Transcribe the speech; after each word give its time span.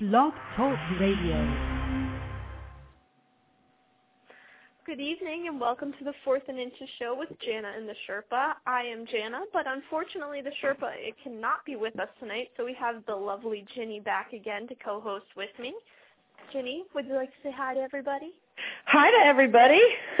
Blog 0.00 0.32
Talk 0.54 0.78
Radio. 1.00 1.34
Good 4.86 5.00
evening 5.00 5.48
and 5.48 5.60
welcome 5.60 5.92
to 5.98 6.04
the 6.04 6.12
Fourth 6.24 6.44
and 6.46 6.56
Inches 6.56 6.88
show 7.00 7.16
with 7.18 7.30
Jana 7.44 7.72
and 7.76 7.88
the 7.88 7.96
Sherpa. 8.06 8.52
I 8.64 8.82
am 8.82 9.06
Jana, 9.10 9.40
but 9.52 9.66
unfortunately 9.66 10.40
the 10.40 10.52
Sherpa 10.62 10.92
it 10.94 11.16
cannot 11.24 11.64
be 11.66 11.74
with 11.74 11.98
us 11.98 12.06
tonight, 12.20 12.50
so 12.56 12.64
we 12.64 12.74
have 12.74 13.04
the 13.06 13.16
lovely 13.16 13.66
Ginny 13.74 13.98
back 13.98 14.32
again 14.32 14.68
to 14.68 14.76
co-host 14.76 15.26
with 15.36 15.50
me. 15.58 15.74
Ginny, 16.52 16.84
would 16.94 17.06
you 17.06 17.14
like 17.14 17.30
to 17.30 17.36
say 17.42 17.50
hi 17.52 17.74
to 17.74 17.80
everybody? 17.80 18.32
Hi 18.84 19.10
to 19.10 19.26
everybody. 19.26 19.82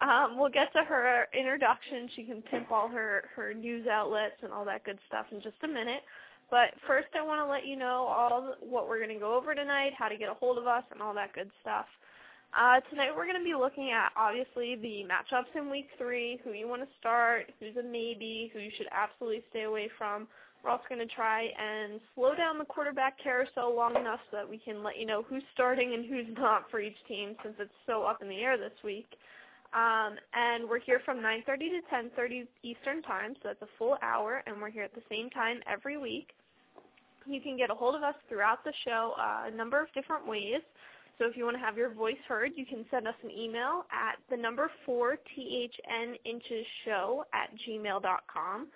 um, 0.00 0.38
we'll 0.38 0.50
get 0.50 0.72
to 0.72 0.82
her 0.82 1.28
introduction. 1.38 2.08
She 2.16 2.24
can 2.24 2.42
pimp 2.42 2.72
all 2.72 2.88
her, 2.88 3.28
her 3.36 3.54
news 3.54 3.86
outlets 3.86 4.42
and 4.42 4.52
all 4.52 4.64
that 4.64 4.82
good 4.82 4.98
stuff 5.06 5.26
in 5.30 5.40
just 5.40 5.62
a 5.62 5.68
minute. 5.68 6.02
But 6.52 6.76
first 6.86 7.08
I 7.16 7.24
want 7.24 7.40
to 7.40 7.48
let 7.48 7.64
you 7.64 7.76
know 7.76 8.04
all 8.04 8.54
what 8.60 8.86
we're 8.86 9.00
going 9.00 9.16
to 9.16 9.18
go 9.18 9.34
over 9.34 9.54
tonight, 9.54 9.96
how 9.96 10.08
to 10.08 10.18
get 10.18 10.28
a 10.28 10.34
hold 10.34 10.58
of 10.58 10.66
us, 10.66 10.84
and 10.92 11.00
all 11.00 11.14
that 11.14 11.32
good 11.32 11.50
stuff. 11.62 11.86
Uh, 12.52 12.84
tonight 12.90 13.08
we're 13.16 13.24
going 13.24 13.40
to 13.40 13.42
be 13.42 13.56
looking 13.56 13.88
at 13.90 14.12
obviously 14.20 14.76
the 14.76 15.00
matchups 15.08 15.48
in 15.56 15.70
week 15.70 15.88
three, 15.96 16.38
who 16.44 16.52
you 16.52 16.68
want 16.68 16.82
to 16.82 16.88
start, 17.00 17.50
who's 17.58 17.74
a 17.80 17.82
maybe, 17.82 18.52
who 18.52 18.60
you 18.60 18.68
should 18.76 18.86
absolutely 18.92 19.42
stay 19.48 19.62
away 19.62 19.88
from. 19.96 20.28
We're 20.62 20.68
also 20.68 20.84
going 20.90 21.00
to 21.00 21.14
try 21.14 21.48
and 21.56 21.98
slow 22.14 22.36
down 22.36 22.58
the 22.58 22.68
quarterback 22.68 23.16
carousel 23.16 23.74
long 23.74 23.96
enough 23.96 24.20
so 24.30 24.36
that 24.36 24.48
we 24.48 24.58
can 24.58 24.82
let 24.82 24.98
you 24.98 25.06
know 25.06 25.24
who's 25.26 25.42
starting 25.54 25.94
and 25.94 26.04
who's 26.04 26.36
not 26.36 26.70
for 26.70 26.80
each 26.80 27.00
team 27.08 27.34
since 27.42 27.54
it's 27.60 27.72
so 27.86 28.04
up 28.04 28.20
in 28.20 28.28
the 28.28 28.44
air 28.44 28.58
this 28.58 28.76
week. 28.84 29.08
Um, 29.72 30.20
and 30.34 30.68
we're 30.68 30.80
here 30.80 31.00
from 31.06 31.16
9.30 31.16 31.46
to 31.46 32.20
10.30 32.20 32.46
Eastern 32.62 33.00
Time, 33.00 33.32
so 33.40 33.48
that's 33.48 33.62
a 33.62 33.72
full 33.78 33.96
hour, 34.02 34.42
and 34.46 34.60
we're 34.60 34.68
here 34.68 34.84
at 34.84 34.94
the 34.94 35.00
same 35.08 35.30
time 35.30 35.60
every 35.66 35.96
week. 35.96 36.28
You 37.26 37.40
can 37.40 37.56
get 37.56 37.70
a 37.70 37.74
hold 37.74 37.94
of 37.94 38.02
us 38.02 38.14
throughout 38.28 38.64
the 38.64 38.72
show 38.84 39.14
uh, 39.18 39.50
a 39.52 39.56
number 39.56 39.80
of 39.80 39.92
different 39.94 40.26
ways. 40.26 40.60
So 41.18 41.26
if 41.26 41.36
you 41.36 41.44
want 41.44 41.56
to 41.56 41.62
have 41.62 41.76
your 41.76 41.92
voice 41.92 42.16
heard, 42.26 42.52
you 42.56 42.66
can 42.66 42.84
send 42.90 43.06
us 43.06 43.14
an 43.22 43.30
email 43.30 43.84
at 43.92 44.16
the 44.30 44.36
number 44.36 44.70
4 44.86 45.16
THN 45.16 46.16
inches 46.24 46.66
show 46.84 47.24
at 47.32 47.50
gmail.com 47.66 48.66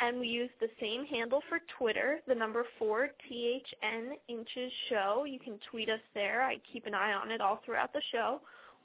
and 0.00 0.18
we 0.18 0.26
use 0.26 0.50
the 0.60 0.66
same 0.80 1.04
handle 1.06 1.40
for 1.48 1.60
Twitter, 1.78 2.18
the 2.26 2.34
number 2.34 2.66
4 2.78 3.10
THN 3.28 4.16
inches 4.28 4.72
show. 4.88 5.24
You 5.26 5.38
can 5.38 5.60
tweet 5.70 5.88
us 5.88 6.00
there. 6.14 6.42
I 6.42 6.56
keep 6.72 6.86
an 6.86 6.94
eye 6.94 7.12
on 7.12 7.30
it 7.30 7.40
all 7.40 7.60
throughout 7.64 7.92
the 7.92 8.02
show. 8.10 8.40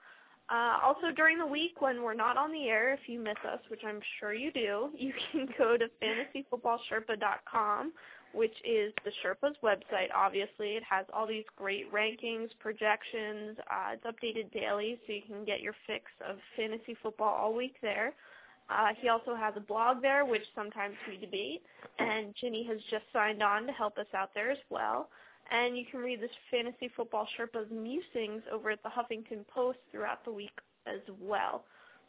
Uh, 0.48 0.79
also, 0.84 1.11
during 1.14 1.39
the 1.39 1.47
week 1.47 1.81
when 1.81 2.03
we're 2.03 2.14
not 2.14 2.37
on 2.37 2.53
the 2.53 2.69
air, 2.69 2.95
if 2.95 3.09
you 3.09 3.19
miss 3.19 3.39
us, 3.51 3.59
which 3.69 3.83
I'm 3.84 4.01
sure 4.20 4.33
you 4.33 4.53
do, 4.53 4.91
you 4.97 5.12
can 5.33 5.48
go 5.59 5.77
to 5.77 5.87
fantasyfootballsherpa.com, 6.01 7.92
which 8.33 8.55
is 8.64 8.92
the 9.05 9.11
Sherpa's 9.25 9.57
website, 9.62 10.12
obviously. 10.14 10.77
It 10.77 10.84
has 10.89 11.05
all 11.12 11.27
these 11.27 11.45
great 11.57 11.92
rankings, 11.92 12.51
projections. 12.61 13.59
Uh, 13.69 13.95
it's 13.95 14.05
updated 14.05 14.53
daily, 14.53 15.01
so 15.07 15.12
you 15.12 15.23
can 15.27 15.45
get 15.45 15.61
your 15.61 15.75
fix 15.87 16.05
of 16.29 16.37
fantasy 16.57 16.97
football 17.03 17.34
all 17.34 17.55
week 17.55 17.75
there. 17.83 18.14
Uh, 18.69 18.89
he 19.00 19.09
also 19.09 19.34
has 19.36 19.55
a 19.56 19.61
blog 19.61 20.03
there, 20.03 20.25
which 20.25 20.42
sometimes 20.55 20.97
we 21.09 21.17
debate, 21.17 21.62
and 21.98 22.34
Ginny 22.41 22.67
has 22.67 22.78
just 22.91 23.05
signed 23.12 23.42
on 23.42 23.67
to 23.67 23.73
help 23.73 23.97
us 23.97 24.06
out 24.14 24.31
there 24.34 24.50
as 24.50 24.58
well. 24.70 25.08
And 25.53 25.78
you 25.78 25.84
can 25.89 26.00
read 26.00 26.20
this 26.20 26.31
Fantasy 26.50 26.91
Football 26.97 27.28
Sherpa's 27.39 27.70
musings 27.70 28.42
over 28.53 28.70
at 28.70 28.83
the 28.83 28.89
Huffington 28.89 29.47
Post 29.47 29.78
throughout 29.92 30.25
the 30.25 30.33
week 30.33 30.58
as 30.86 31.00
well. 31.20 31.64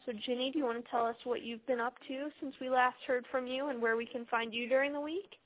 So 0.06 0.14
Ginny, 0.26 0.52
do 0.52 0.58
you 0.58 0.66
want 0.66 0.84
to 0.84 0.90
tell 0.90 1.06
us 1.06 1.16
what 1.26 1.44
you've 1.44 1.66
been 1.68 1.80
up 1.80 1.94
to 2.08 2.30
since 2.40 2.56
we 2.60 2.70
last 2.70 2.96
heard 3.06 3.26
from 3.30 3.46
you 3.46 3.68
and 3.68 3.82
where 3.82 3.98
we 3.98 4.06
can 4.06 4.26
find 4.26 4.54
you 4.54 4.68
during 4.68 4.94
the 4.94 5.02
week? 5.02 5.38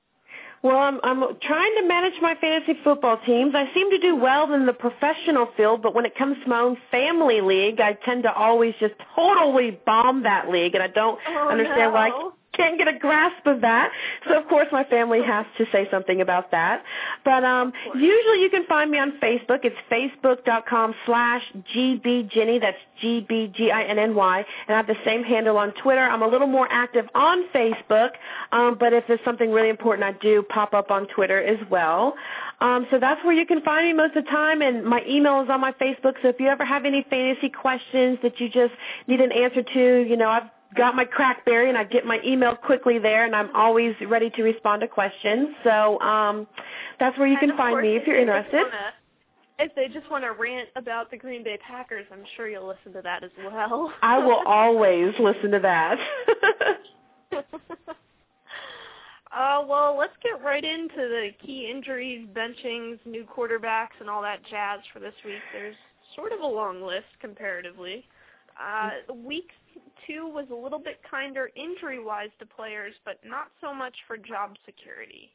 Well, 0.63 0.77
I'm, 0.77 0.99
I'm 1.03 1.23
trying 1.41 1.75
to 1.77 1.87
manage 1.87 2.13
my 2.21 2.35
fantasy 2.35 2.79
football 2.83 3.17
teams. 3.25 3.53
I 3.55 3.73
seem 3.73 3.89
to 3.89 3.97
do 3.97 4.15
well 4.15 4.53
in 4.53 4.67
the 4.67 4.73
professional 4.73 5.47
field, 5.57 5.81
but 5.81 5.95
when 5.95 6.05
it 6.05 6.15
comes 6.15 6.37
to 6.43 6.49
my 6.49 6.59
own 6.59 6.77
family 6.91 7.41
league, 7.41 7.79
I 7.81 7.93
tend 8.05 8.23
to 8.23 8.33
always 8.33 8.75
just 8.79 8.93
totally 9.15 9.79
bomb 9.85 10.23
that 10.23 10.49
league, 10.49 10.75
and 10.75 10.83
I 10.83 10.87
don't 10.87 11.19
oh, 11.27 11.49
understand 11.49 11.79
no. 11.79 11.91
why 11.91 12.31
can't 12.53 12.77
get 12.77 12.87
a 12.87 12.97
grasp 12.97 13.45
of 13.45 13.61
that. 13.61 13.91
So 14.27 14.37
of 14.37 14.47
course 14.47 14.67
my 14.71 14.83
family 14.83 15.21
has 15.23 15.45
to 15.57 15.65
say 15.71 15.87
something 15.89 16.21
about 16.21 16.51
that. 16.51 16.83
But 17.23 17.43
um 17.43 17.73
usually 17.95 18.41
you 18.41 18.49
can 18.49 18.65
find 18.65 18.91
me 18.91 18.97
on 18.99 19.13
Facebook. 19.21 19.59
It's 19.63 19.75
facebook.com 19.89 20.95
slash 21.05 21.43
gbginny. 21.73 22.61
That's 22.61 22.77
G-B-G-I-N-N-Y. 23.01 24.45
And 24.67 24.75
I 24.75 24.77
have 24.77 24.87
the 24.87 24.97
same 25.03 25.23
handle 25.23 25.57
on 25.57 25.73
Twitter. 25.73 26.01
I'm 26.01 26.21
a 26.21 26.27
little 26.27 26.47
more 26.47 26.67
active 26.69 27.05
on 27.15 27.47
Facebook, 27.49 28.11
um, 28.51 28.77
but 28.79 28.93
if 28.93 29.05
there's 29.07 29.19
something 29.25 29.51
really 29.51 29.69
important, 29.69 30.03
I 30.03 30.11
do 30.21 30.43
pop 30.43 30.73
up 30.73 30.91
on 30.91 31.07
Twitter 31.07 31.41
as 31.41 31.57
well. 31.69 32.13
Um, 32.59 32.85
so 32.91 32.99
that's 32.99 33.23
where 33.25 33.33
you 33.33 33.45
can 33.45 33.61
find 33.61 33.87
me 33.87 33.93
most 33.93 34.15
of 34.15 34.23
the 34.23 34.29
time, 34.29 34.61
and 34.61 34.85
my 34.85 35.03
email 35.07 35.41
is 35.41 35.49
on 35.49 35.59
my 35.59 35.71
Facebook. 35.73 36.13
So 36.21 36.27
if 36.27 36.39
you 36.39 36.47
ever 36.47 36.63
have 36.63 36.85
any 36.85 37.05
fantasy 37.09 37.49
questions 37.49 38.19
that 38.21 38.39
you 38.39 38.49
just 38.49 38.73
need 39.07 39.19
an 39.19 39.31
answer 39.31 39.63
to, 39.63 40.05
you 40.07 40.15
know, 40.15 40.29
I've 40.29 40.43
got 40.75 40.95
my 40.95 41.05
crackberry 41.05 41.69
and 41.69 41.77
I 41.77 41.83
get 41.83 42.05
my 42.05 42.19
email 42.25 42.55
quickly 42.55 42.99
there 42.99 43.25
and 43.25 43.35
I'm 43.35 43.53
always 43.55 43.95
ready 44.07 44.29
to 44.31 44.43
respond 44.43 44.81
to 44.81 44.87
questions. 44.87 45.49
So 45.63 45.99
um 46.01 46.47
that's 46.99 47.17
where 47.17 47.27
you 47.27 47.37
and 47.39 47.49
can 47.49 47.57
find 47.57 47.73
course, 47.73 47.83
me 47.83 47.95
if 47.95 48.07
you're 48.07 48.19
interested. 48.19 48.63
Wanna, 48.63 48.93
if 49.59 49.75
they 49.75 49.87
just 49.87 50.09
want 50.09 50.23
to 50.23 50.31
rant 50.31 50.69
about 50.75 51.11
the 51.11 51.17
Green 51.17 51.43
Bay 51.43 51.57
Packers, 51.65 52.05
I'm 52.11 52.23
sure 52.35 52.49
you'll 52.49 52.67
listen 52.67 52.93
to 52.93 53.01
that 53.03 53.23
as 53.23 53.31
well. 53.37 53.93
I 54.01 54.17
will 54.17 54.41
always 54.45 55.13
listen 55.19 55.51
to 55.51 55.59
that. 55.59 55.99
uh 59.31 59.63
well, 59.67 59.95
let's 59.97 60.15
get 60.23 60.43
right 60.43 60.63
into 60.63 60.95
the 60.95 61.29
key 61.45 61.69
injuries, 61.69 62.27
benchings, 62.33 62.99
new 63.05 63.25
quarterbacks 63.25 63.99
and 63.99 64.09
all 64.09 64.21
that 64.21 64.39
jazz 64.49 64.79
for 64.93 64.99
this 64.99 65.13
week. 65.25 65.41
There's 65.53 65.75
sort 66.15 66.31
of 66.31 66.39
a 66.39 66.47
long 66.47 66.81
list 66.81 67.07
comparatively. 67.19 68.05
Uh, 68.61 69.13
week 69.13 69.49
two 70.05 70.27
was 70.27 70.45
a 70.51 70.55
little 70.55 70.79
bit 70.79 70.99
kinder 71.09 71.49
injury-wise 71.55 72.29
to 72.39 72.45
players, 72.45 72.93
but 73.05 73.19
not 73.25 73.47
so 73.59 73.73
much 73.73 73.95
for 74.07 74.17
job 74.17 74.55
security. 74.65 75.31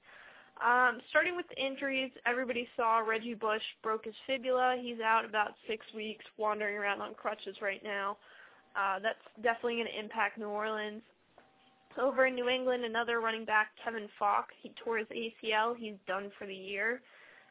Um, 0.64 1.00
starting 1.10 1.36
with 1.36 1.46
the 1.48 1.62
injuries, 1.62 2.10
everybody 2.24 2.66
saw 2.76 2.98
Reggie 2.98 3.34
Bush 3.34 3.62
broke 3.82 4.04
his 4.04 4.14
fibula. 4.26 4.76
He's 4.80 5.00
out 5.00 5.24
about 5.24 5.52
six 5.68 5.84
weeks, 5.94 6.24
wandering 6.38 6.76
around 6.76 7.02
on 7.02 7.14
crutches 7.14 7.56
right 7.60 7.82
now. 7.84 8.16
Uh, 8.74 8.98
that's 9.00 9.18
definitely 9.42 9.76
going 9.76 9.86
to 9.86 9.98
impact 9.98 10.38
New 10.38 10.48
Orleans. 10.48 11.02
Over 12.00 12.26
in 12.26 12.34
New 12.34 12.48
England, 12.48 12.84
another 12.84 13.20
running 13.20 13.44
back, 13.44 13.68
Kevin 13.82 14.08
Faulk, 14.18 14.46
he 14.62 14.72
tore 14.82 14.98
his 14.98 15.08
ACL. 15.08 15.74
He's 15.76 15.96
done 16.06 16.30
for 16.38 16.46
the 16.46 16.54
year. 16.54 17.00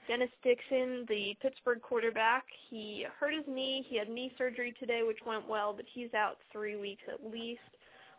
Dennis 0.07 0.29
Dixon, 0.43 1.05
the 1.07 1.35
Pittsburgh 1.41 1.81
quarterback, 1.81 2.45
he 2.69 3.05
hurt 3.19 3.33
his 3.33 3.45
knee. 3.47 3.85
He 3.88 3.97
had 3.97 4.09
knee 4.09 4.31
surgery 4.38 4.73
today, 4.79 5.01
which 5.03 5.19
went 5.25 5.47
well, 5.47 5.73
but 5.73 5.85
he's 5.91 6.13
out 6.13 6.38
three 6.51 6.75
weeks 6.75 7.01
at 7.11 7.31
least, 7.31 7.61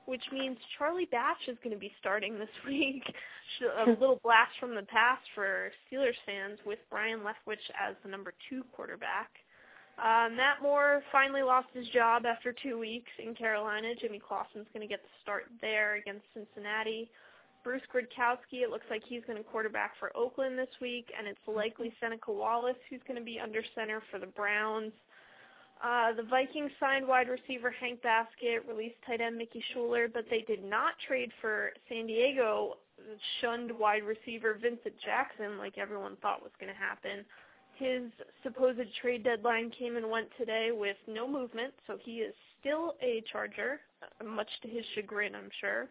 which 0.06 0.22
means 0.32 0.58
Charlie 0.76 1.08
Batch 1.10 1.48
is 1.48 1.56
going 1.62 1.74
to 1.74 1.80
be 1.80 1.92
starting 2.00 2.38
this 2.38 2.48
week. 2.66 3.02
A 3.86 3.91
little 4.00 4.20
blast 4.22 4.52
from 4.58 4.74
the 4.74 4.82
past 4.82 5.22
for 5.34 5.70
Steelers 5.86 6.19
fans 6.24 6.58
with 6.66 6.78
Byron 6.91 7.20
Leftwich 7.20 7.62
as 7.80 7.94
the 8.03 8.10
number 8.10 8.32
two 8.48 8.64
quarterback. 8.74 9.30
Uh, 9.98 10.28
Matt 10.28 10.60
Moore 10.60 11.03
finally 11.10 11.42
lost 11.42 11.68
his 11.72 11.88
job 11.88 12.26
after 12.26 12.53
two 12.53 12.78
weeks 12.78 13.10
in 13.24 13.34
Carolina. 13.34 13.94
Jimmy 13.98 14.20
Clausen's 14.20 14.66
going 14.74 14.86
to 14.86 14.92
get 14.92 15.03
the 15.03 15.08
start 15.22 15.44
there 15.62 15.94
against 15.94 16.24
Cincinnati. 16.34 17.08
Bruce 17.66 17.82
Gradkowski, 17.93 18.62
it 18.62 18.71
looks 18.71 18.87
like 18.91 19.03
he's 19.09 19.22
going 19.27 19.37
to 19.37 19.43
quarterback 19.43 19.94
for 19.99 20.16
Oakland 20.16 20.56
this 20.56 20.71
week, 20.81 21.10
and 21.19 21.27
it's 21.27 21.41
likely 21.49 21.93
Seneca 22.00 22.31
Wallace 22.31 22.77
who's 22.88 23.00
going 23.09 23.19
to 23.19 23.25
be 23.25 23.41
under 23.41 23.60
center 23.74 24.01
for 24.09 24.21
the 24.21 24.27
Browns. 24.27 24.92
Uh, 25.83 26.13
the 26.13 26.22
Vikings 26.22 26.71
signed 26.78 27.09
wide 27.09 27.27
receiver 27.28 27.72
Hank 27.72 28.01
Baskett, 28.03 28.65
released 28.68 28.95
tight 29.04 29.21
end 29.21 29.36
Mickey 29.36 29.60
Shuler, 29.74 30.07
but 30.15 30.27
they 30.30 30.42
did 30.42 30.63
not 30.63 30.92
trade 31.09 31.33
for 31.41 31.72
San 31.89 32.07
Diego 32.07 32.77
shunned 33.41 33.72
wide 33.77 34.04
receiver 34.04 34.57
Vincent 34.62 34.95
Jackson 35.04 35.59
like 35.59 35.77
everyone 35.77 36.15
thought 36.22 36.45
was 36.45 36.53
going 36.60 36.72
to 36.72 36.78
happen. 36.78 37.24
His 37.74 38.03
supposed 38.45 38.78
trade 39.03 39.24
deadline 39.24 39.72
came 39.77 39.97
and 39.97 40.09
went 40.09 40.28
today 40.39 40.71
with 40.72 40.97
no 41.09 41.27
movement, 41.27 41.74
so 41.89 41.98
he 42.01 42.19
is 42.19 42.34
still 42.60 42.95
a 43.03 43.24
Charger, 43.33 43.80
much 44.24 44.51
to 44.62 44.69
his 44.69 44.84
chagrin, 44.95 45.34
I'm 45.34 45.51
sure. 45.60 45.89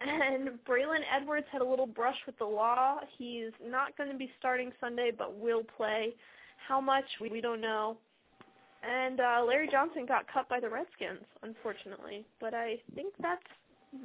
And 0.00 0.50
Braylon 0.68 1.00
Edwards 1.14 1.46
had 1.50 1.62
a 1.62 1.64
little 1.64 1.86
brush 1.86 2.16
with 2.26 2.36
the 2.38 2.44
law. 2.44 2.98
He's 3.16 3.52
not 3.64 3.96
going 3.96 4.10
to 4.10 4.16
be 4.16 4.30
starting 4.38 4.70
Sunday, 4.80 5.10
but 5.16 5.38
will 5.38 5.62
play. 5.76 6.14
How 6.68 6.80
much, 6.80 7.04
we 7.20 7.40
don't 7.40 7.60
know. 7.60 7.96
And 8.82 9.20
uh, 9.20 9.42
Larry 9.46 9.68
Johnson 9.70 10.04
got 10.06 10.30
cut 10.32 10.48
by 10.48 10.60
the 10.60 10.68
Redskins, 10.68 11.24
unfortunately. 11.42 12.24
But 12.40 12.54
I 12.54 12.76
think 12.94 13.14
that's 13.20 13.42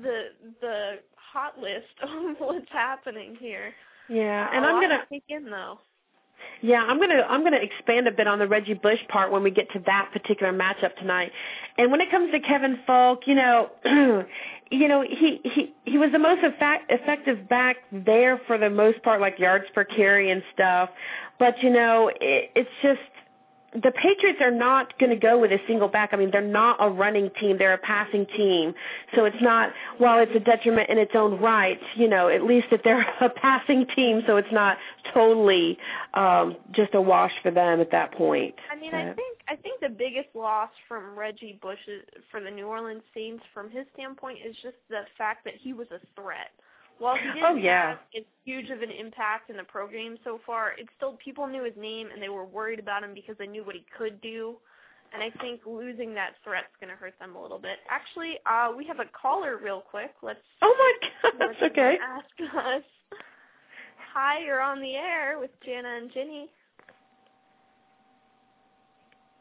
the 0.01 0.29
the 0.61 0.99
hot 1.15 1.59
list 1.59 1.85
of 2.03 2.37
what's 2.39 2.71
happening 2.71 3.35
here. 3.39 3.73
Yeah, 4.09 4.47
Uh, 4.47 4.55
and 4.55 4.65
a 4.65 4.67
I'm 4.67 4.81
gonna 4.81 4.99
to 4.99 5.05
take 5.09 5.23
in 5.29 5.45
though. 5.45 5.79
Yeah, 6.61 6.83
I'm 6.83 6.99
gonna 6.99 7.25
I'm 7.27 7.43
gonna 7.43 7.57
expand 7.57 8.07
a 8.07 8.11
bit 8.11 8.27
on 8.27 8.39
the 8.39 8.47
Reggie 8.47 8.75
Bush 8.75 8.99
part 9.07 9.31
when 9.31 9.43
we 9.43 9.51
get 9.51 9.71
to 9.71 9.79
that 9.87 10.09
particular 10.13 10.53
matchup 10.53 10.95
tonight. 10.95 11.31
And 11.77 11.91
when 11.91 12.01
it 12.01 12.11
comes 12.11 12.31
to 12.31 12.39
Kevin 12.39 12.79
Faulk, 12.85 13.25
you 13.25 13.35
know, 13.35 13.69
you 14.71 14.87
know 14.87 15.01
he 15.01 15.41
he 15.43 15.73
he 15.85 15.97
was 15.97 16.11
the 16.11 16.19
most 16.19 16.43
effect, 16.43 16.91
effective 16.91 17.49
back 17.49 17.77
there 17.91 18.39
for 18.45 18.57
the 18.57 18.69
most 18.69 19.01
part, 19.01 19.21
like 19.21 19.39
yards 19.39 19.65
per 19.73 19.83
carry 19.83 20.29
and 20.29 20.43
stuff. 20.53 20.89
But 21.39 21.63
you 21.63 21.71
know, 21.71 22.09
it, 22.09 22.51
it's 22.55 22.69
just 22.83 22.99
the 23.73 23.91
Patriots 23.91 24.39
are 24.41 24.51
not 24.51 24.97
going 24.99 25.11
to 25.11 25.15
go 25.15 25.39
with 25.39 25.51
a 25.51 25.59
single 25.65 25.87
back. 25.87 26.09
I 26.11 26.17
mean, 26.17 26.29
they're 26.31 26.41
not 26.41 26.77
a 26.79 26.89
running 26.89 27.29
team; 27.39 27.57
they're 27.57 27.73
a 27.73 27.77
passing 27.77 28.25
team. 28.25 28.73
So 29.15 29.25
it's 29.25 29.41
not 29.41 29.71
while 29.97 30.21
it's 30.21 30.35
a 30.35 30.39
detriment 30.39 30.89
in 30.89 30.97
its 30.97 31.13
own 31.15 31.39
right. 31.39 31.79
You 31.95 32.09
know, 32.09 32.27
at 32.27 32.43
least 32.43 32.67
if 32.71 32.83
they're 32.83 33.07
a 33.21 33.29
passing 33.29 33.87
team, 33.95 34.23
so 34.27 34.37
it's 34.37 34.51
not 34.51 34.77
totally 35.13 35.77
um, 36.13 36.57
just 36.71 36.93
a 36.95 37.01
wash 37.01 37.31
for 37.41 37.51
them 37.51 37.79
at 37.79 37.91
that 37.91 38.11
point. 38.13 38.55
I 38.71 38.75
mean, 38.75 38.93
I 38.93 39.13
think 39.13 39.37
I 39.47 39.55
think 39.55 39.79
the 39.79 39.89
biggest 39.89 40.29
loss 40.35 40.69
from 40.87 41.17
Reggie 41.17 41.57
Bush 41.61 41.79
for 42.29 42.41
the 42.41 42.51
New 42.51 42.67
Orleans 42.67 43.03
Saints, 43.13 43.43
from 43.53 43.69
his 43.69 43.85
standpoint, 43.93 44.39
is 44.45 44.55
just 44.61 44.77
the 44.89 45.01
fact 45.17 45.45
that 45.45 45.53
he 45.59 45.71
was 45.71 45.87
a 45.91 45.99
threat. 46.19 46.51
While 47.01 47.15
he 47.15 47.23
didn't 47.33 47.43
oh, 47.43 47.55
yeah. 47.55 47.89
have 47.89 47.99
as 48.15 48.23
huge 48.45 48.69
of 48.69 48.83
an 48.83 48.91
impact 48.91 49.49
in 49.49 49.57
the 49.57 49.63
pro 49.63 49.87
game 49.87 50.17
so 50.23 50.39
far, 50.45 50.73
it's 50.77 50.89
still 50.97 51.13
people 51.13 51.47
knew 51.47 51.63
his 51.63 51.73
name 51.75 52.09
and 52.13 52.21
they 52.21 52.29
were 52.29 52.45
worried 52.45 52.77
about 52.77 53.03
him 53.03 53.15
because 53.15 53.35
they 53.39 53.47
knew 53.47 53.63
what 53.63 53.73
he 53.73 53.83
could 53.97 54.21
do. 54.21 54.57
And 55.11 55.23
I 55.23 55.31
think 55.41 55.61
losing 55.65 56.13
that 56.13 56.35
threat's 56.43 56.67
going 56.79 56.91
to 56.91 56.95
hurt 56.95 57.15
them 57.19 57.35
a 57.35 57.41
little 57.41 57.57
bit. 57.57 57.79
Actually, 57.89 58.37
uh, 58.45 58.71
we 58.77 58.85
have 58.85 58.99
a 58.99 59.05
caller 59.19 59.57
real 59.57 59.81
quick. 59.81 60.11
Let's. 60.21 60.39
Oh 60.61 60.75
my 60.77 61.09
God, 61.23 61.33
that's 61.39 61.71
okay. 61.71 61.97
Ask 61.99 62.55
us. 62.55 62.83
Hi, 64.13 64.45
you're 64.45 64.61
on 64.61 64.79
the 64.79 64.93
air 64.93 65.39
with 65.39 65.49
Jana 65.65 65.97
and 65.97 66.13
Ginny. 66.13 66.49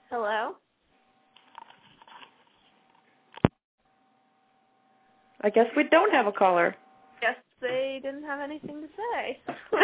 Hello. 0.08 0.54
I 5.42 5.50
guess 5.50 5.66
we 5.76 5.84
don't 5.84 6.12
have 6.12 6.26
a 6.26 6.32
caller 6.32 6.74
they 7.60 8.00
didn't 8.02 8.24
have 8.24 8.40
anything 8.40 8.80
to 8.80 8.88
say. 8.88 9.40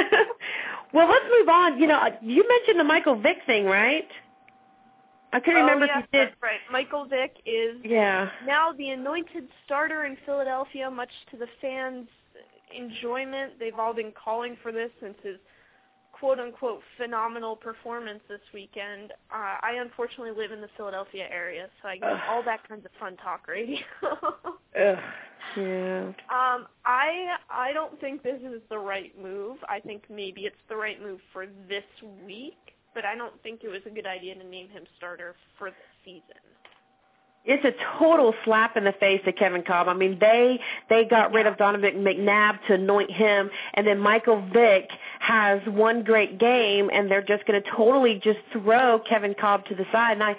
well, 0.92 1.08
let's 1.08 1.24
move 1.38 1.48
on. 1.48 1.78
You 1.78 1.86
know, 1.86 2.00
you 2.22 2.46
mentioned 2.48 2.80
the 2.80 2.84
Michael 2.84 3.16
Vick 3.20 3.38
thing, 3.46 3.64
right? 3.64 4.08
I 5.32 5.40
can 5.40 5.54
not 5.54 5.60
oh, 5.60 5.64
remember 5.64 5.86
yes, 5.86 5.98
if 5.98 6.08
you 6.12 6.18
did. 6.18 6.28
That's 6.28 6.42
right. 6.42 6.60
Michael 6.70 7.04
Vick 7.04 7.36
is 7.44 7.76
yeah. 7.84 8.30
now 8.46 8.72
the 8.72 8.90
anointed 8.90 9.48
starter 9.64 10.04
in 10.04 10.16
Philadelphia, 10.24 10.90
much 10.90 11.10
to 11.30 11.36
the 11.36 11.46
fans' 11.60 12.08
enjoyment. 12.74 13.58
They've 13.58 13.78
all 13.78 13.92
been 13.92 14.12
calling 14.12 14.56
for 14.62 14.72
this 14.72 14.90
since 15.00 15.16
his 15.22 15.36
quote 16.18 16.38
unquote 16.38 16.80
phenomenal 16.96 17.56
performance 17.56 18.20
this 18.28 18.40
weekend. 18.54 19.12
Uh, 19.30 19.56
I 19.62 19.74
unfortunately 19.80 20.32
live 20.36 20.52
in 20.52 20.60
the 20.60 20.68
Philadelphia 20.76 21.26
area, 21.30 21.68
so 21.82 21.88
I 21.88 21.96
get 21.96 22.10
Ugh. 22.10 22.20
all 22.28 22.42
that 22.44 22.66
kinds 22.68 22.84
of 22.84 22.90
fun 22.98 23.16
talk 23.16 23.46
radio. 23.48 23.78
Ugh. 24.02 24.98
Yeah. 25.56 26.08
Um, 26.28 26.66
I 26.84 27.36
I 27.48 27.72
don't 27.72 27.98
think 28.00 28.22
this 28.22 28.40
is 28.42 28.60
the 28.68 28.78
right 28.78 29.12
move. 29.20 29.58
I 29.68 29.80
think 29.80 30.04
maybe 30.10 30.42
it's 30.42 30.56
the 30.68 30.76
right 30.76 31.00
move 31.00 31.20
for 31.32 31.46
this 31.68 31.84
week, 32.24 32.56
but 32.94 33.04
I 33.04 33.14
don't 33.16 33.40
think 33.42 33.62
it 33.62 33.68
was 33.68 33.82
a 33.86 33.90
good 33.90 34.06
idea 34.06 34.34
to 34.34 34.44
name 34.44 34.68
him 34.68 34.84
starter 34.98 35.34
for 35.58 35.70
the 35.70 35.76
season. 36.04 36.42
It's 37.46 37.64
a 37.64 37.72
total 37.98 38.34
slap 38.44 38.76
in 38.76 38.84
the 38.84 38.92
face 38.92 39.20
to 39.24 39.32
Kevin 39.32 39.62
Kolb. 39.62 39.88
I 39.88 39.94
mean, 39.94 40.18
they 40.18 40.60
they 40.88 41.04
got 41.04 41.32
rid 41.32 41.46
of 41.46 41.56
Donovan 41.56 42.04
McNabb 42.04 42.58
to 42.66 42.74
anoint 42.74 43.10
him, 43.10 43.50
and 43.74 43.86
then 43.86 44.00
Michael 44.00 44.42
Vick 44.52 44.90
has 45.20 45.60
one 45.66 46.02
great 46.02 46.38
game, 46.38 46.90
and 46.92 47.10
they're 47.10 47.22
just 47.22 47.46
going 47.46 47.62
to 47.62 47.70
totally 47.70 48.20
just 48.22 48.40
throw 48.52 48.98
Kevin 48.98 49.34
Kolb 49.34 49.64
to 49.66 49.74
the 49.74 49.86
side. 49.92 50.12
And 50.12 50.24
I 50.24 50.36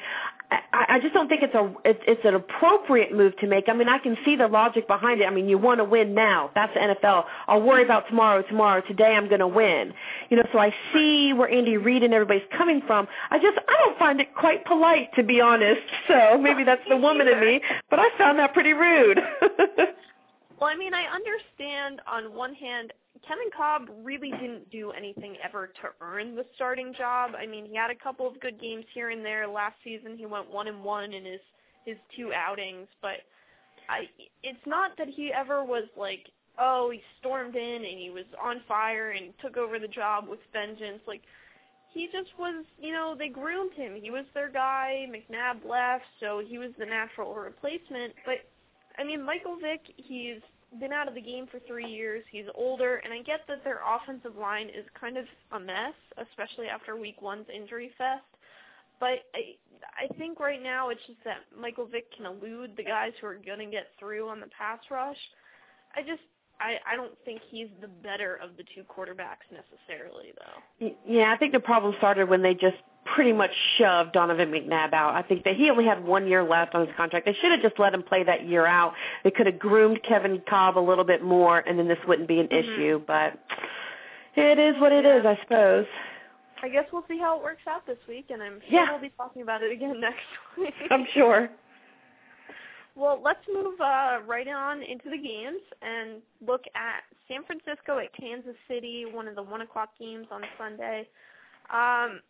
I, 0.50 0.86
I 0.96 1.00
just 1.00 1.14
don't 1.14 1.28
think 1.28 1.44
it's 1.44 1.54
a 1.54 1.74
it's, 1.84 2.00
it's 2.08 2.22
an 2.24 2.36
appropriate 2.36 3.12
move 3.14 3.36
to 3.38 3.48
make. 3.48 3.68
I 3.68 3.74
mean, 3.74 3.90
I 3.90 3.98
can 3.98 4.18
see 4.24 4.36
the 4.36 4.48
logic 4.48 4.88
behind 4.88 5.22
it. 5.22 5.26
I 5.26 5.30
mean, 5.30 5.50
you 5.50 5.58
want 5.58 5.80
to 5.80 5.84
win 5.84 6.14
now. 6.14 6.52
That's 6.56 6.74
the 6.74 6.80
NFL. 6.80 7.26
I'll 7.48 7.62
worry 7.62 7.84
about 7.84 8.08
tomorrow. 8.08 8.42
Tomorrow. 8.44 8.82
Today, 8.88 9.16
I'm 9.16 9.28
going 9.28 9.42
to 9.42 9.48
win. 9.48 9.94
You 10.30 10.38
know, 10.38 10.48
so 10.54 10.60
I 10.60 10.74
see 10.94 11.34
where 11.34 11.50
Andy 11.50 11.78
Reid 11.78 12.04
and 12.04 12.14
everybody's 12.14 12.48
coming 12.58 12.82
from. 12.88 13.08
I 13.30 13.40
just 13.40 13.58
I 13.68 13.76
don't 13.86 14.00
find 14.00 14.22
it 14.22 14.34
quite 14.36 14.66
polite 14.66 15.14
to 15.16 15.24
be 15.24 15.42
honest. 15.42 15.82
So 16.08 16.38
maybe 16.38 16.64
that's 16.64 16.82
the 16.88 16.98
woman 16.98 17.28
in 17.28 17.40
me, 17.40 17.62
but 17.90 18.00
I 18.00 18.10
found 18.18 18.40
that 18.40 18.54
pretty 18.54 18.74
rude. 18.74 19.20
well, 20.60 20.70
I 20.70 20.76
mean, 20.76 20.94
I 20.94 21.06
understand 21.14 22.02
on 22.08 22.34
one 22.34 22.54
hand 22.54 22.94
Kevin 23.28 23.50
Kolb 23.56 23.90
really 24.04 24.32
didn't 24.32 24.70
do 24.72 24.92
anything 24.92 25.36
ever 25.44 25.68
to 25.68 25.90
earn 26.02 26.36
the 26.36 26.46
starting 26.56 26.94
job. 26.98 27.32
I 27.38 27.46
mean, 27.46 27.66
he 27.66 27.76
had 27.76 27.92
a 27.92 27.96
couple 27.96 28.28
of 28.28 28.40
good 28.40 28.60
games 28.60 28.86
here 28.94 29.10
and 29.10 29.26
there. 29.26 29.48
Last 29.48 29.76
season, 29.84 30.18
he 30.18 30.26
went 30.26 30.50
one 30.50 30.68
and 30.68 30.84
one 30.84 31.14
in 31.14 31.26
his 31.26 31.42
his 31.86 31.98
two 32.16 32.34
outings, 32.34 32.88
but 33.02 33.24
I 33.90 34.10
it's 34.44 34.66
not 34.66 34.98
that 34.98 35.08
he 35.08 35.32
ever 35.34 35.64
was 35.64 35.86
like, 35.98 36.28
oh, 36.60 36.90
he 36.92 37.02
stormed 37.20 37.56
in 37.56 37.76
and 37.86 38.00
he 38.00 38.10
was 38.10 38.26
on 38.42 38.62
fire 38.68 39.12
and 39.12 39.34
took 39.42 39.58
over 39.58 39.80
the 39.80 39.88
job 39.88 40.28
with 40.28 40.40
vengeance. 40.52 41.02
Like 41.08 41.22
he 41.94 42.08
just 42.12 42.30
was, 42.38 42.66
you 42.80 42.94
know, 42.94 43.16
they 43.18 43.30
groomed 43.30 43.74
him. 43.74 43.96
He 44.02 44.12
was 44.12 44.26
their 44.34 44.50
guy. 44.50 45.08
McNabb 45.10 45.66
left, 45.68 46.06
so 46.20 46.42
he 46.46 46.58
was 46.58 46.72
the 46.78 46.86
natural 46.86 47.34
replacement. 47.34 48.14
But 48.26 48.46
I 48.98 49.04
mean, 49.04 49.24
Michael 49.24 49.58
Vick, 49.62 49.82
he's 49.96 50.42
been 50.80 50.92
out 50.92 51.08
of 51.08 51.16
the 51.16 51.22
game 51.22 51.48
for 51.48 51.60
three 51.68 51.88
years. 51.88 52.24
He's 52.32 52.46
older, 52.56 53.02
and 53.04 53.14
I 53.14 53.22
get 53.22 53.42
that 53.48 53.64
their 53.64 53.82
offensive 53.86 54.36
line 54.36 54.68
is 54.68 54.86
kind 55.00 55.18
of 55.18 55.26
a 55.52 55.60
mess, 55.60 55.94
especially 56.18 56.68
after 56.68 56.98
Week 56.98 57.22
One's 57.22 57.48
injury 57.54 57.92
fest. 57.98 58.26
But 59.00 59.30
I, 59.36 59.56
I 59.96 60.08
think 60.18 60.40
right 60.40 60.62
now 60.62 60.90
it's 60.90 61.06
just 61.06 61.24
that 61.24 61.46
Michael 61.58 61.86
Vick 61.86 62.06
can 62.16 62.26
elude 62.26 62.76
the 62.76 62.84
guys 62.84 63.14
who 63.22 63.28
are 63.28 63.36
going 63.36 63.60
to 63.60 63.66
get 63.66 63.88
through 64.00 64.28
on 64.28 64.40
the 64.40 64.48
pass 64.58 64.80
rush. 64.90 65.18
I 65.96 66.02
just 66.02 66.22
I, 66.60 66.78
I 66.92 66.96
don't 66.96 67.14
think 67.24 67.42
he's 67.50 67.68
the 67.82 67.88
better 67.88 68.36
of 68.42 68.58
the 68.58 68.64
two 68.76 68.84
quarterbacks 68.84 69.46
necessarily, 69.52 70.34
though. 70.38 70.92
Yeah, 71.08 71.32
I 71.32 71.38
think 71.38 71.54
the 71.54 71.60
problem 71.60 71.94
started 71.98 72.30
when 72.30 72.42
they 72.42 72.54
just 72.54 72.78
pretty 73.14 73.34
much 73.34 73.52
shoved 73.78 74.14
Donovan 74.14 74.52
McNabb 74.52 74.94
out. 74.94 75.16
I 75.16 75.22
think 75.22 75.44
that 75.44 75.56
he 75.56 75.70
only 75.70 75.86
had 75.86 76.04
one 76.04 76.28
year 76.28 76.44
left 76.44 76.76
on 76.76 76.86
his 76.86 76.96
contract. 76.96 77.26
They 77.26 77.34
should 77.34 77.52
have 77.52 77.62
just 77.62 77.80
let 77.80 77.94
him 77.94 78.04
play 78.04 78.24
that 78.24 78.48
year 78.48 78.66
out. 78.66 78.94
They 79.24 79.32
could 79.32 79.46
have 79.46 79.60
groomed 79.60 80.02
Kevin 80.04 80.42
Kolb 80.50 80.78
a 80.78 80.80
little 80.80 81.04
bit 81.04 81.24
more, 81.24 81.60
and 81.60 81.78
then 81.78 81.88
this 81.88 82.00
wouldn't 82.08 82.28
be 82.28 82.40
an 82.40 82.48
mm-hmm. 82.48 82.74
issue. 82.74 83.02
But 83.06 83.40
it 84.36 84.60
is 84.60 84.80
what 84.80 84.92
it 84.92 85.06
yeah. 85.06 85.20
is, 85.20 85.26
I 85.26 85.40
suppose. 85.44 85.86
I 86.62 86.70
guess 86.70 86.86
we'll 86.92 87.06
see 87.08 87.20
how 87.20 87.38
it 87.38 87.44
works 87.44 87.62
out 87.70 87.86
this 87.86 87.98
week, 88.08 88.26
and 88.30 88.42
I'm 88.42 88.60
sure 88.62 88.70
yeah. 88.70 88.92
we'll 88.92 89.02
be 89.02 89.12
talking 89.16 89.42
about 89.42 89.62
it 89.62 89.72
again 89.72 90.00
next 90.02 90.26
week. 90.58 90.74
I'm 90.90 91.06
sure. 91.14 91.50
Well, 92.96 93.22
let's 93.24 93.42
move 93.48 93.80
uh, 93.80 94.20
right 94.26 94.48
on 94.48 94.82
into 94.82 95.12
the 95.12 95.18
games 95.18 95.62
and 95.84 96.20
look 96.46 96.64
at 96.74 97.04
San 97.28 97.44
Francisco 97.44 98.00
at 98.00 98.12
Kansas 98.20 98.56
City, 98.68 99.06
one 99.06 99.28
of 99.28 99.36
the 99.36 99.44
one 99.44 99.62
o'clock 99.62 99.90
games 100.00 100.26
on 100.32 100.42
Sunday. 100.58 101.08
Um, 101.70 102.22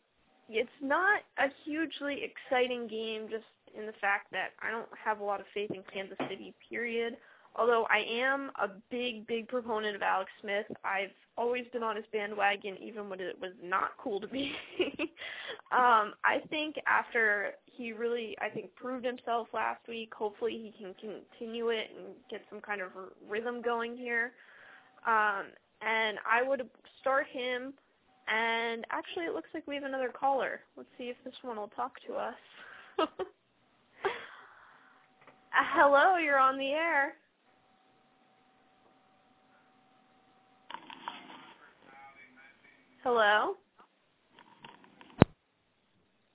it's 0.49 0.69
not 0.81 1.21
a 1.37 1.47
hugely 1.65 2.21
exciting 2.23 2.87
game, 2.87 3.27
just 3.29 3.45
in 3.77 3.85
the 3.85 3.93
fact 3.99 4.31
that 4.31 4.51
I 4.61 4.71
don't 4.71 4.87
have 5.03 5.19
a 5.19 5.23
lot 5.23 5.39
of 5.39 5.45
faith 5.53 5.71
in 5.71 5.83
Kansas 5.93 6.17
City. 6.29 6.53
Period 6.69 7.17
although 7.57 7.85
I 7.89 8.05
am 8.09 8.51
a 8.61 8.69
big, 8.89 9.25
big 9.27 9.47
proponent 9.47 9.95
of 9.95 10.01
Alex 10.01 10.29
Smith, 10.41 10.65
I've 10.83 11.11
always 11.37 11.65
been 11.73 11.83
on 11.83 11.95
his 11.95 12.05
bandwagon, 12.13 12.77
even 12.81 13.09
when 13.09 13.19
it 13.19 13.39
was 13.39 13.51
not 13.63 13.91
cool 13.97 14.19
to 14.21 14.27
be. 14.27 14.53
um, 15.71 16.13
I 16.23 16.41
think 16.49 16.75
after 16.87 17.51
he 17.65 17.93
really, 17.93 18.35
I 18.41 18.49
think, 18.49 18.73
proved 18.75 19.05
himself 19.05 19.47
last 19.53 19.81
week, 19.87 20.13
hopefully 20.13 20.53
he 20.53 20.83
can 20.83 20.93
continue 20.93 21.69
it 21.69 21.89
and 21.97 22.15
get 22.29 22.41
some 22.49 22.61
kind 22.61 22.81
of 22.81 22.89
rhythm 23.27 23.61
going 23.61 23.97
here. 23.97 24.31
Um, 25.05 25.47
and 25.81 26.17
I 26.29 26.47
would 26.47 26.67
start 27.01 27.27
him. 27.31 27.73
And 28.27 28.85
actually, 28.91 29.25
it 29.25 29.33
looks 29.33 29.49
like 29.53 29.65
we 29.67 29.75
have 29.75 29.83
another 29.85 30.09
caller. 30.09 30.59
Let's 30.75 30.89
see 30.97 31.05
if 31.05 31.15
this 31.23 31.33
one 31.41 31.57
will 31.57 31.71
talk 31.75 31.93
to 32.07 32.13
us. 32.13 32.35
Hello, 35.51 36.17
you're 36.17 36.39
on 36.39 36.57
the 36.57 36.71
air. 36.71 37.13
Hello? 43.03 43.55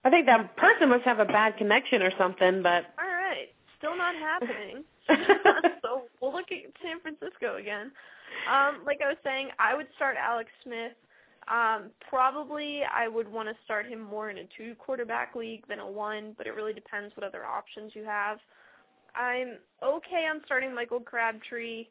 I 0.05 0.11
think 0.11 0.27
that 0.27 0.57
person 0.57 0.89
must 0.89 1.05
have 1.05 1.19
a 1.19 1.25
bad 1.25 1.57
connection 1.57 2.03
or 2.03 2.11
something, 2.17 2.63
but 2.63 2.87
All 2.99 3.13
right. 3.13 3.49
Still 3.79 3.97
not 3.97 4.15
happening. 4.15 4.85
so 5.83 6.03
we'll 6.21 6.33
look 6.33 6.51
at 6.51 6.73
San 6.83 7.01
Francisco 7.01 7.57
again. 7.57 7.93
Um, 8.51 8.83
like 8.87 9.01
I 9.05 9.09
was 9.09 9.19
saying, 9.23 9.51
I 9.59 9.77
would 9.77 9.87
start 9.97 10.17
Alex 10.17 10.51
Smith. 10.65 10.93
Um, 11.49 11.91
probably 12.09 12.83
I 12.85 13.09
would 13.09 13.31
want 13.31 13.49
to 13.49 13.55
start 13.65 13.87
him 13.87 14.01
more 14.01 14.31
in 14.31 14.39
a 14.39 14.49
two 14.57 14.75
quarterback 14.77 15.35
league 15.35 15.67
than 15.69 15.81
a 15.81 15.87
one, 15.91 16.35
but 16.39 16.47
it 16.47 16.55
really 16.55 16.73
depends 16.73 17.17
what 17.17 17.25
other 17.25 17.45
options 17.45 17.93
you 17.95 18.05
have. 18.05 18.39
I'm 19.15 19.59
okay 19.83 20.27
on 20.31 20.41
starting 20.47 20.75
Michael 20.75 21.01
Crabtree 21.01 21.87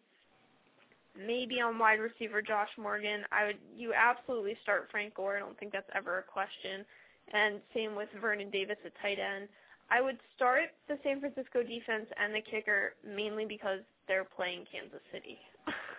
maybe 1.18 1.60
on 1.60 1.78
wide 1.78 2.00
receiver 2.00 2.42
Josh 2.42 2.70
Morgan. 2.78 3.24
I 3.32 3.48
would 3.48 3.58
you 3.76 3.94
absolutely 3.94 4.58
start 4.64 4.88
Frank 4.92 5.16
Gore. 5.16 5.38
I 5.38 5.40
don't 5.40 5.58
think 5.60 5.72
that's 5.72 5.90
ever 5.94 6.20
a 6.20 6.24
question. 6.24 6.86
And 7.34 7.60
same 7.74 7.96
with 7.96 8.10
Vernon 8.20 8.50
Davis 8.50 8.78
at 8.86 8.94
tight 9.02 9.20
end. 9.20 9.48
I 9.90 10.02
would 10.02 10.18
start 10.36 10.70
the 10.88 10.98
San 11.04 11.20
Francisco 11.20 11.64
defense 11.64 12.06
and 12.18 12.34
the 12.34 12.42
kicker 12.42 12.94
mainly 13.06 13.46
because 13.46 13.80
they're 14.08 14.24
playing 14.24 14.66
Kansas 14.72 15.02
City. 15.12 15.38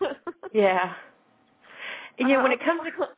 yeah. 0.52 0.94
Yeah, 2.18 2.42
when 2.42 2.52
it 2.52 2.60
comes 2.64 2.80
to 2.84 3.08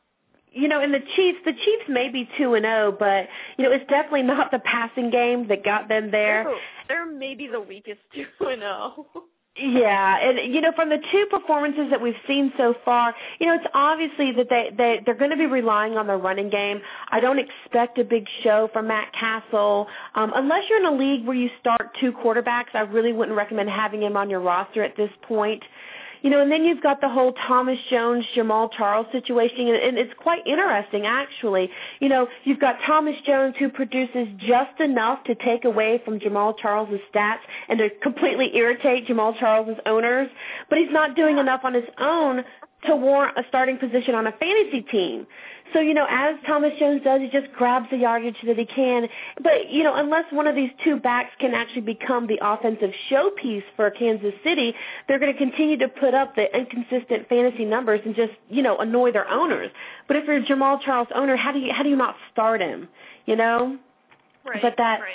you 0.55 0.69
know, 0.69 0.81
in 0.81 0.91
the 0.91 1.01
Chiefs, 1.15 1.39
the 1.45 1.51
Chiefs 1.51 1.83
may 1.89 2.09
be 2.09 2.27
two 2.37 2.55
and 2.55 2.63
zero, 2.63 2.87
oh, 2.87 2.95
but 2.97 3.27
you 3.57 3.65
know, 3.65 3.71
it's 3.71 3.87
definitely 3.89 4.23
not 4.35 4.51
the 4.51 4.59
passing 4.59 5.11
game 5.11 5.47
that 5.49 5.63
got 5.63 5.87
them 5.87 6.09
there. 6.11 6.45
They're, 6.45 7.05
they're 7.05 7.11
maybe 7.11 7.47
the 7.47 7.61
weakest 7.61 7.99
two 8.13 8.25
and 8.47 8.61
zero. 8.61 9.05
Oh. 9.15 9.23
Yeah, 9.57 10.19
and 10.19 10.53
you 10.53 10.59
know, 10.59 10.73
from 10.75 10.89
the 10.89 10.97
two 11.13 11.27
performances 11.31 11.85
that 11.89 12.01
we've 12.01 12.13
seen 12.27 12.51
so 12.57 12.75
far, 12.83 13.15
you 13.39 13.47
know, 13.47 13.53
it's 13.53 13.65
obviously 13.73 14.33
that 14.33 14.49
they 14.49 14.69
they 14.75 15.01
they're 15.05 15.15
going 15.15 15.31
to 15.31 15.37
be 15.37 15.45
relying 15.45 15.95
on 15.95 16.07
their 16.07 16.17
running 16.17 16.49
game. 16.49 16.81
I 17.09 17.21
don't 17.21 17.39
expect 17.39 17.97
a 17.97 18.03
big 18.03 18.27
show 18.43 18.69
from 18.73 18.87
Matt 18.87 19.13
Cassel 19.13 19.87
um, 20.15 20.33
unless 20.35 20.65
you're 20.69 20.79
in 20.79 20.85
a 20.85 20.97
league 20.97 21.25
where 21.25 21.37
you 21.37 21.49
start 21.61 21.95
two 22.01 22.11
quarterbacks. 22.11 22.73
I 22.73 22.81
really 22.81 23.13
wouldn't 23.13 23.37
recommend 23.37 23.69
having 23.69 24.03
him 24.03 24.17
on 24.17 24.29
your 24.29 24.41
roster 24.41 24.83
at 24.83 24.97
this 24.97 25.11
point. 25.21 25.63
You 26.25 26.31
know, 26.31 26.41
and 26.41 26.51
then 26.51 26.65
you've 26.65 26.81
got 26.81 27.01
the 27.01 27.07
whole 27.07 27.33
Thomas 27.33 27.77
Jones, 27.87 28.25
Jamaal 28.35 28.71
Charles 28.75 29.05
situation, 29.11 29.67
and, 29.67 29.99
it's 29.99 30.11
quite 30.17 30.41
interesting 30.47 31.05
actually. 31.05 31.69
You 31.99 32.09
know, 32.09 32.27
you've 32.45 32.59
got 32.59 32.77
Thomas 32.83 33.15
Jones 33.27 33.53
who 33.59 33.69
produces 33.69 34.27
just 34.37 34.79
enough 34.79 35.23
to 35.25 35.35
take 35.35 35.65
away 35.65 36.01
from 36.03 36.19
Jamaal 36.19 36.57
Charles' 36.57 36.99
stats 37.13 37.41
and 37.69 37.77
to 37.77 37.91
completely 38.01 38.57
irritate 38.57 39.07
Jamaal 39.07 39.37
Charles' 39.37 39.77
owners, 39.85 40.27
but 40.67 40.79
he's 40.79 40.89
not 40.89 41.15
doing 41.15 41.37
enough 41.37 41.61
on 41.63 41.75
his 41.75 41.85
own 41.99 42.43
to 42.87 42.95
warrant 42.95 43.37
a 43.37 43.43
starting 43.47 43.77
position 43.77 44.15
on 44.15 44.27
a 44.27 44.31
fantasy 44.31 44.81
team. 44.81 45.27
So, 45.73 45.79
you 45.79 45.93
know, 45.93 46.05
as 46.09 46.35
Thomas 46.45 46.71
Jones 46.79 47.01
does, 47.03 47.21
he 47.21 47.29
just 47.29 47.51
grabs 47.53 47.89
the 47.89 47.97
yardage 47.97 48.37
that 48.45 48.57
he 48.57 48.65
can. 48.65 49.07
But, 49.41 49.69
you 49.69 49.83
know, 49.83 49.95
unless 49.95 50.25
one 50.31 50.47
of 50.47 50.55
these 50.55 50.69
two 50.83 50.97
backs 50.97 51.31
can 51.39 51.53
actually 51.53 51.81
become 51.81 52.27
the 52.27 52.39
offensive 52.41 52.91
showpiece 53.09 53.63
for 53.75 53.89
Kansas 53.89 54.33
City, 54.43 54.73
they're 55.07 55.19
going 55.19 55.33
to 55.33 55.37
continue 55.37 55.77
to 55.77 55.87
put 55.87 56.13
up 56.13 56.35
the 56.35 56.55
inconsistent 56.55 57.27
fantasy 57.27 57.65
numbers 57.65 58.01
and 58.05 58.15
just, 58.15 58.33
you 58.49 58.61
know, 58.61 58.77
annoy 58.77 59.11
their 59.11 59.29
owners. 59.29 59.71
But 60.07 60.17
if 60.17 60.25
you're 60.25 60.37
a 60.37 60.45
Jamaal 60.45 60.81
Charles 60.81 61.07
owner, 61.15 61.35
how 61.35 61.51
do 61.51 61.59
you 61.59 61.73
how 61.73 61.83
do 61.83 61.89
you 61.89 61.95
not 61.95 62.15
start 62.31 62.61
him? 62.61 62.87
You 63.25 63.35
know? 63.35 63.77
Right. 64.45 64.61
But 64.61 64.75
that 64.77 65.01
right 65.01 65.13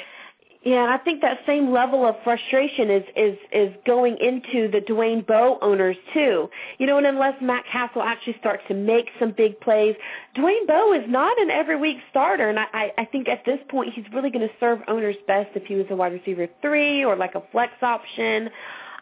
yeah, 0.62 0.82
and 0.82 0.92
I 0.92 0.98
think 0.98 1.22
that 1.22 1.38
same 1.46 1.72
level 1.72 2.06
of 2.06 2.16
frustration 2.22 2.90
is 2.90 3.04
is 3.16 3.38
is 3.50 3.74
going 3.86 4.18
into 4.18 4.70
the 4.70 4.80
Dwayne 4.80 5.26
Bowe 5.26 5.58
owners 5.62 5.96
too. 6.12 6.50
You 6.76 6.86
know, 6.86 6.98
and 6.98 7.06
unless 7.06 7.40
Matt 7.40 7.64
Cassel 7.72 8.02
actually 8.02 8.36
starts 8.40 8.62
to 8.68 8.74
make 8.74 9.08
some 9.18 9.32
big 9.32 9.58
plays, 9.60 9.96
Dwayne 10.36 10.66
Bowe 10.66 10.92
is 10.92 11.08
not 11.08 11.40
an 11.40 11.50
every 11.50 11.76
week 11.76 11.96
starter, 12.10 12.50
and 12.50 12.58
I 12.58 12.92
I 12.98 13.06
think 13.06 13.26
at 13.28 13.46
this 13.46 13.58
point 13.70 13.94
he's 13.94 14.04
really 14.12 14.28
going 14.28 14.46
to 14.46 14.54
serve 14.60 14.80
owners 14.86 15.16
best 15.26 15.48
if 15.54 15.64
he 15.64 15.76
was 15.76 15.86
a 15.88 15.96
wide 15.96 16.12
receiver 16.12 16.46
three 16.60 17.04
or 17.06 17.16
like 17.16 17.36
a 17.36 17.42
flex 17.52 17.72
option. 17.80 18.50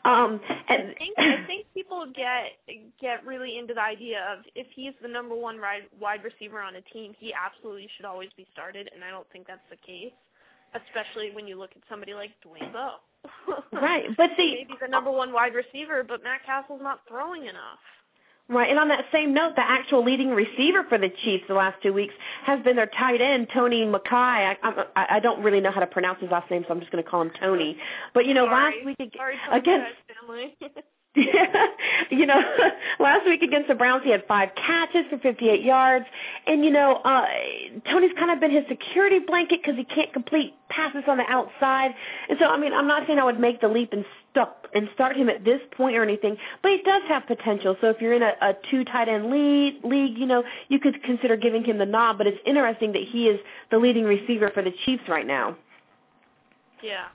Um, 0.05 0.41
and 0.69 0.83
I 0.91 0.95
think 0.97 1.19
I 1.19 1.45
think 1.49 1.67
people 1.75 2.07
get 2.15 2.53
get 3.01 3.27
really 3.27 3.59
into 3.59 3.75
the 3.75 3.83
idea 3.83 4.21
of 4.33 4.45
if 4.55 4.69
he's 4.77 4.95
the 5.03 5.09
number 5.09 5.35
one 5.35 5.59
wide 6.01 6.23
receiver 6.23 6.61
on 6.61 6.77
a 6.77 6.83
team, 6.83 7.15
he 7.19 7.35
absolutely 7.35 7.89
should 7.97 8.07
always 8.07 8.31
be 8.37 8.47
started, 8.53 8.89
and 8.95 9.03
I 9.03 9.11
don't 9.11 9.27
think 9.33 9.49
that's 9.49 9.69
the 9.71 9.77
case 9.85 10.13
especially 10.75 11.31
when 11.35 11.47
you 11.47 11.59
look 11.59 11.71
at 11.77 11.83
somebody 11.89 12.15
like 12.15 12.31
Dwayne 12.45 12.73
Bowe. 12.73 12.97
right, 13.73 14.05
but 14.17 14.31
see, 14.37 14.65
maybe 14.67 14.79
the 14.81 14.89
number 14.89 15.11
one 15.11 15.33
wide 15.33 15.55
receiver, 15.55 16.05
but 16.07 16.23
Matt 16.23 16.45
Cassel's 16.47 16.81
not 16.83 17.01
throwing 17.09 17.43
enough. 17.43 17.79
Right, 18.51 18.71
and 18.71 18.79
on 18.79 18.89
that 18.89 19.05
same 19.13 19.35
note, 19.35 19.57
the 19.57 19.63
actual 19.63 20.03
leading 20.03 20.31
receiver 20.31 20.83
for 20.89 20.97
the 20.97 21.11
Chiefs 21.23 21.45
the 21.49 21.55
last 21.55 21.83
two 21.83 21.93
weeks 21.93 22.15
has 22.45 22.63
been 22.63 22.77
their 22.77 22.87
tight 22.87 23.21
end 23.21 23.49
Tony 23.53 23.85
McKay. 23.85 24.11
I, 24.11 24.57
I, 24.97 25.07
I 25.17 25.21
don't 25.21 25.43
really 25.43 25.61
know 25.61 25.71
how 25.71 25.81
to 25.81 25.87
pronounce 25.87 26.21
his 26.23 26.31
last 26.31 26.51
name, 26.51 26.65
so 26.67 26.73
I'm 26.73 26.81
just 26.81 26.91
going 26.91 27.05
to 27.05 27.11
call 27.11 27.21
him 27.21 27.31
Tony. 27.39 27.77
But 28.15 28.25
you 28.25 28.33
know, 28.33 28.47
Sorry. 28.47 28.85
last 28.87 28.99
week 28.99 29.13
Sorry, 29.15 29.35
against. 29.53 29.93
you 32.11 32.27
know, 32.27 32.41
last 33.01 33.27
week 33.27 33.43
against 33.43 33.69
the 33.69 33.75
Browns, 33.75 34.05
he 34.05 34.11
had 34.11 34.25
five 34.27 34.51
catches 34.55 35.05
for 35.11 35.19
58 35.19 35.63
yards, 35.63 36.05
and 36.47 36.65
you 36.65 36.71
know, 36.71 36.97
uh, 36.97 37.27
Tony's 37.91 38.13
kind 38.19 38.31
of 38.31 38.41
been 38.41 38.51
his 38.51 38.65
security 38.69 39.19
blanket 39.19 39.61
because 39.63 39.77
he 39.77 39.85
can't 39.85 40.13
complete 40.13 40.55
passes 40.69 41.05
on 41.09 41.17
the 41.17 41.25
outside. 41.29 41.95
And 42.29 42.39
so, 42.39 42.47
I 42.47 42.59
mean, 42.59 42.73
I'm 42.73 42.87
not 42.87 43.07
saying 43.07 43.19
I 43.19 43.25
would 43.25 43.41
make 43.41 43.61
the 43.61 43.69
leap 43.69 43.93
and 43.93 44.05
stop 44.31 44.67
and 44.75 44.89
start 44.95 45.17
him 45.17 45.29
at 45.29 45.45
this 45.45 45.61
point 45.73 45.97
or 45.97 46.03
anything, 46.03 46.37
but 46.63 46.73
he 46.73 46.83
does 46.83 47.03
have 47.09 47.27
potential. 47.27 47.77
So 47.81 47.89
if 47.89 48.01
you're 48.01 48.13
in 48.13 48.23
a, 48.23 48.35
a 48.43 48.55
two 48.71 48.85
tight 48.85 49.09
end 49.09 49.31
lead 49.31 49.81
league, 49.85 50.19
you 50.19 50.27
know, 50.27 50.45
you 50.69 50.79
could 50.79 51.03
consider 51.03 51.37
giving 51.37 51.65
him 51.65 51.79
the 51.79 51.87
nod. 51.87 52.19
But 52.19 52.27
it's 52.27 52.39
interesting 52.45 52.93
that 52.93 53.03
he 53.03 53.29
is 53.29 53.41
the 53.71 53.79
leading 53.79 54.05
receiver 54.05 54.51
for 54.53 54.63
the 54.63 54.73
Chiefs 54.85 55.05
right 55.09 55.27
now. 55.27 55.57
Yeah. 56.83 57.07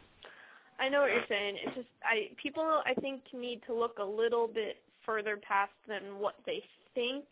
I 0.84 0.90
know 0.90 1.02
what 1.02 1.12
you're 1.12 1.30
saying. 1.30 1.56
It's 1.66 1.76
just 1.76 1.88
I 2.04 2.28
people 2.42 2.84
I 2.86 2.94
think 2.96 3.22
need 3.34 3.62
to 3.68 3.74
look 3.74 4.00
a 4.00 4.04
little 4.04 4.48
bit 4.48 4.78
further 5.06 5.38
past 5.38 5.72
than 5.88 6.20
what 6.20 6.36
they 6.46 6.62
think 6.94 7.24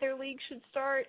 their 0.00 0.14
league 0.14 0.38
should 0.48 0.60
start 0.70 1.06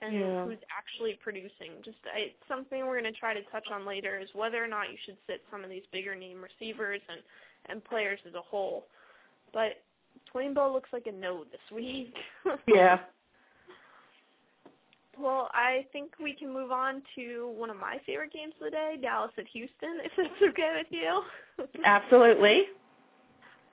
and 0.00 0.14
yeah. 0.14 0.44
who's 0.46 0.64
actually 0.72 1.18
producing. 1.22 1.84
Just 1.84 1.98
I, 2.08 2.32
it's 2.32 2.48
something 2.48 2.80
we're 2.86 2.98
going 2.98 3.12
to 3.12 3.18
try 3.18 3.34
to 3.34 3.42
touch 3.52 3.68
on 3.70 3.86
later 3.86 4.18
is 4.18 4.28
whether 4.32 4.62
or 4.62 4.68
not 4.68 4.90
you 4.90 4.96
should 5.04 5.18
sit 5.26 5.42
some 5.50 5.62
of 5.62 5.68
these 5.68 5.84
bigger 5.92 6.14
name 6.14 6.38
receivers 6.42 7.00
and 7.10 7.20
and 7.68 7.84
players 7.84 8.20
as 8.26 8.32
a 8.34 8.40
whole. 8.40 8.86
But 9.52 9.84
Dwayne 10.34 10.54
Bowe 10.54 10.72
looks 10.72 10.90
like 10.94 11.06
a 11.06 11.12
no 11.12 11.44
this 11.44 11.60
week. 11.70 12.14
yeah. 12.66 13.00
Well, 15.18 15.50
I 15.52 15.86
think 15.92 16.12
we 16.22 16.34
can 16.34 16.52
move 16.52 16.72
on 16.72 17.02
to 17.16 17.52
one 17.56 17.70
of 17.70 17.76
my 17.76 17.98
favorite 18.06 18.32
games 18.32 18.54
of 18.60 18.66
the 18.66 18.70
day, 18.70 18.98
Dallas 19.00 19.32
at 19.38 19.46
Houston, 19.52 20.00
if 20.04 20.12
that's 20.16 20.50
okay 20.50 20.72
with 20.76 20.86
you. 20.90 21.22
Absolutely. 21.84 22.64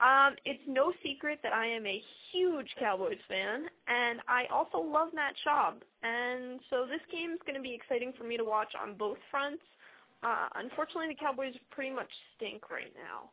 Um, 0.00 0.34
it's 0.44 0.62
no 0.66 0.92
secret 1.02 1.38
that 1.44 1.52
I 1.52 1.66
am 1.66 1.86
a 1.86 2.02
huge 2.32 2.74
Cowboys 2.78 3.22
fan, 3.28 3.66
and 3.86 4.20
I 4.26 4.46
also 4.52 4.78
love 4.78 5.08
Matt 5.14 5.34
Schaub. 5.46 5.74
And 6.02 6.58
so 6.70 6.86
this 6.86 7.00
game 7.12 7.30
is 7.30 7.38
going 7.46 7.54
to 7.54 7.62
be 7.62 7.72
exciting 7.72 8.12
for 8.18 8.24
me 8.24 8.36
to 8.36 8.44
watch 8.44 8.72
on 8.80 8.94
both 8.94 9.18
fronts. 9.30 9.62
Uh, 10.24 10.48
unfortunately, 10.56 11.08
the 11.08 11.14
Cowboys 11.14 11.54
pretty 11.70 11.94
much 11.94 12.10
stink 12.36 12.68
right 12.70 12.92
now. 12.94 13.30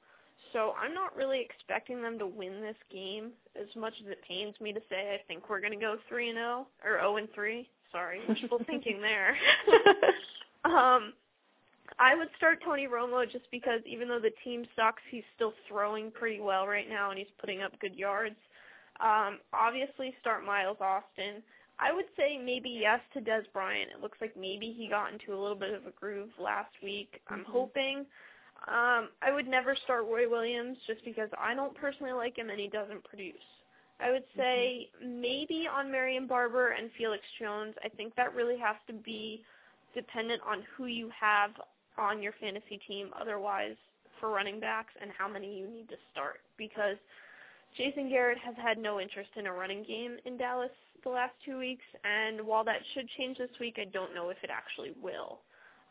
So 0.53 0.73
I'm 0.81 0.93
not 0.93 1.15
really 1.15 1.41
expecting 1.41 2.01
them 2.01 2.17
to 2.19 2.27
win 2.27 2.61
this 2.61 2.77
game 2.91 3.31
as 3.59 3.67
much 3.75 3.93
as 4.03 4.11
it 4.11 4.19
pains 4.27 4.53
me 4.61 4.73
to 4.73 4.79
say 4.89 5.13
I 5.13 5.21
think 5.27 5.49
we're 5.49 5.61
going 5.61 5.73
to 5.73 5.79
go 5.79 5.97
3 6.07 6.29
and 6.29 6.37
0 6.37 6.67
or 6.85 6.97
0 6.99 7.17
and 7.17 7.27
3. 7.33 7.67
Sorry, 7.91 8.22
wishful 8.29 8.62
thinking 8.65 9.01
there. 9.01 9.36
um, 10.65 11.13
I 11.98 12.15
would 12.15 12.29
start 12.38 12.60
Tony 12.63 12.88
Romo 12.88 13.29
just 13.29 13.46
because 13.51 13.81
even 13.86 14.08
though 14.08 14.19
the 14.19 14.31
team 14.43 14.65
sucks, 14.75 15.01
he's 15.10 15.24
still 15.36 15.53
throwing 15.67 16.12
pretty 16.12 16.39
well 16.39 16.67
right 16.67 16.88
now 16.88 17.10
and 17.10 17.17
he's 17.17 17.27
putting 17.39 17.62
up 17.62 17.79
good 17.79 17.96
yards. 17.96 18.36
Um, 19.00 19.39
obviously, 19.53 20.13
start 20.22 20.46
Miles 20.46 20.77
Austin. 20.79 21.41
I 21.79 21.93
would 21.93 22.05
say 22.17 22.38
maybe 22.38 22.69
yes 22.69 23.00
to 23.13 23.22
Dez 23.22 23.43
Bryant. 23.53 23.91
It 23.96 24.01
looks 24.01 24.17
like 24.19 24.36
maybe 24.38 24.75
he 24.77 24.89
got 24.89 25.13
into 25.13 25.34
a 25.34 25.39
little 25.39 25.55
bit 25.58 25.74
of 25.74 25.88
a 25.88 25.91
groove 25.91 26.29
last 26.38 26.72
week. 26.84 27.22
I'm 27.29 27.39
mm-hmm. 27.39 27.51
hoping. 27.51 27.98
Um, 28.67 29.10
I 29.22 29.31
would 29.34 29.48
never 29.48 29.75
start 29.86 30.03
Roy 30.03 30.29
Williams 30.29 30.77
just 30.86 31.03
because 31.05 31.29
I 31.39 31.55
don't 31.55 31.74
personally 31.75 32.12
like 32.12 32.38
him 32.38 32.50
and 32.50 32.60
he 32.60 32.67
doesn't 32.67 33.03
produce. 33.05 33.36
I 33.99 34.11
would 34.11 34.23
say 34.35 34.89
mm-hmm. 35.03 35.21
maybe 35.21 35.67
on 35.71 35.91
Marion 35.91 36.27
Barber 36.27 36.69
and 36.69 36.89
Felix 36.97 37.23
Jones. 37.39 37.75
I 37.83 37.89
think 37.89 38.15
that 38.15 38.33
really 38.33 38.57
has 38.57 38.75
to 38.87 38.93
be 38.93 39.43
dependent 39.93 40.41
on 40.47 40.63
who 40.75 40.85
you 40.85 41.09
have 41.19 41.51
on 41.97 42.21
your 42.21 42.33
fantasy 42.39 42.79
team 42.87 43.09
otherwise 43.19 43.75
for 44.19 44.29
running 44.29 44.59
backs 44.59 44.93
and 45.01 45.11
how 45.17 45.27
many 45.27 45.57
you 45.57 45.67
need 45.67 45.89
to 45.89 45.95
start 46.11 46.39
because 46.57 46.97
Jason 47.77 48.09
Garrett 48.09 48.37
has 48.39 48.55
had 48.61 48.77
no 48.77 48.99
interest 48.99 49.29
in 49.35 49.47
a 49.47 49.53
running 49.53 49.83
game 49.83 50.17
in 50.25 50.37
Dallas 50.37 50.71
the 51.03 51.09
last 51.09 51.33
two 51.45 51.57
weeks 51.57 51.85
and 52.03 52.45
while 52.45 52.63
that 52.63 52.81
should 52.93 53.07
change 53.17 53.37
this 53.37 53.51
week, 53.59 53.77
I 53.79 53.85
don't 53.85 54.13
know 54.13 54.29
if 54.29 54.37
it 54.43 54.49
actually 54.51 54.93
will. 55.01 55.39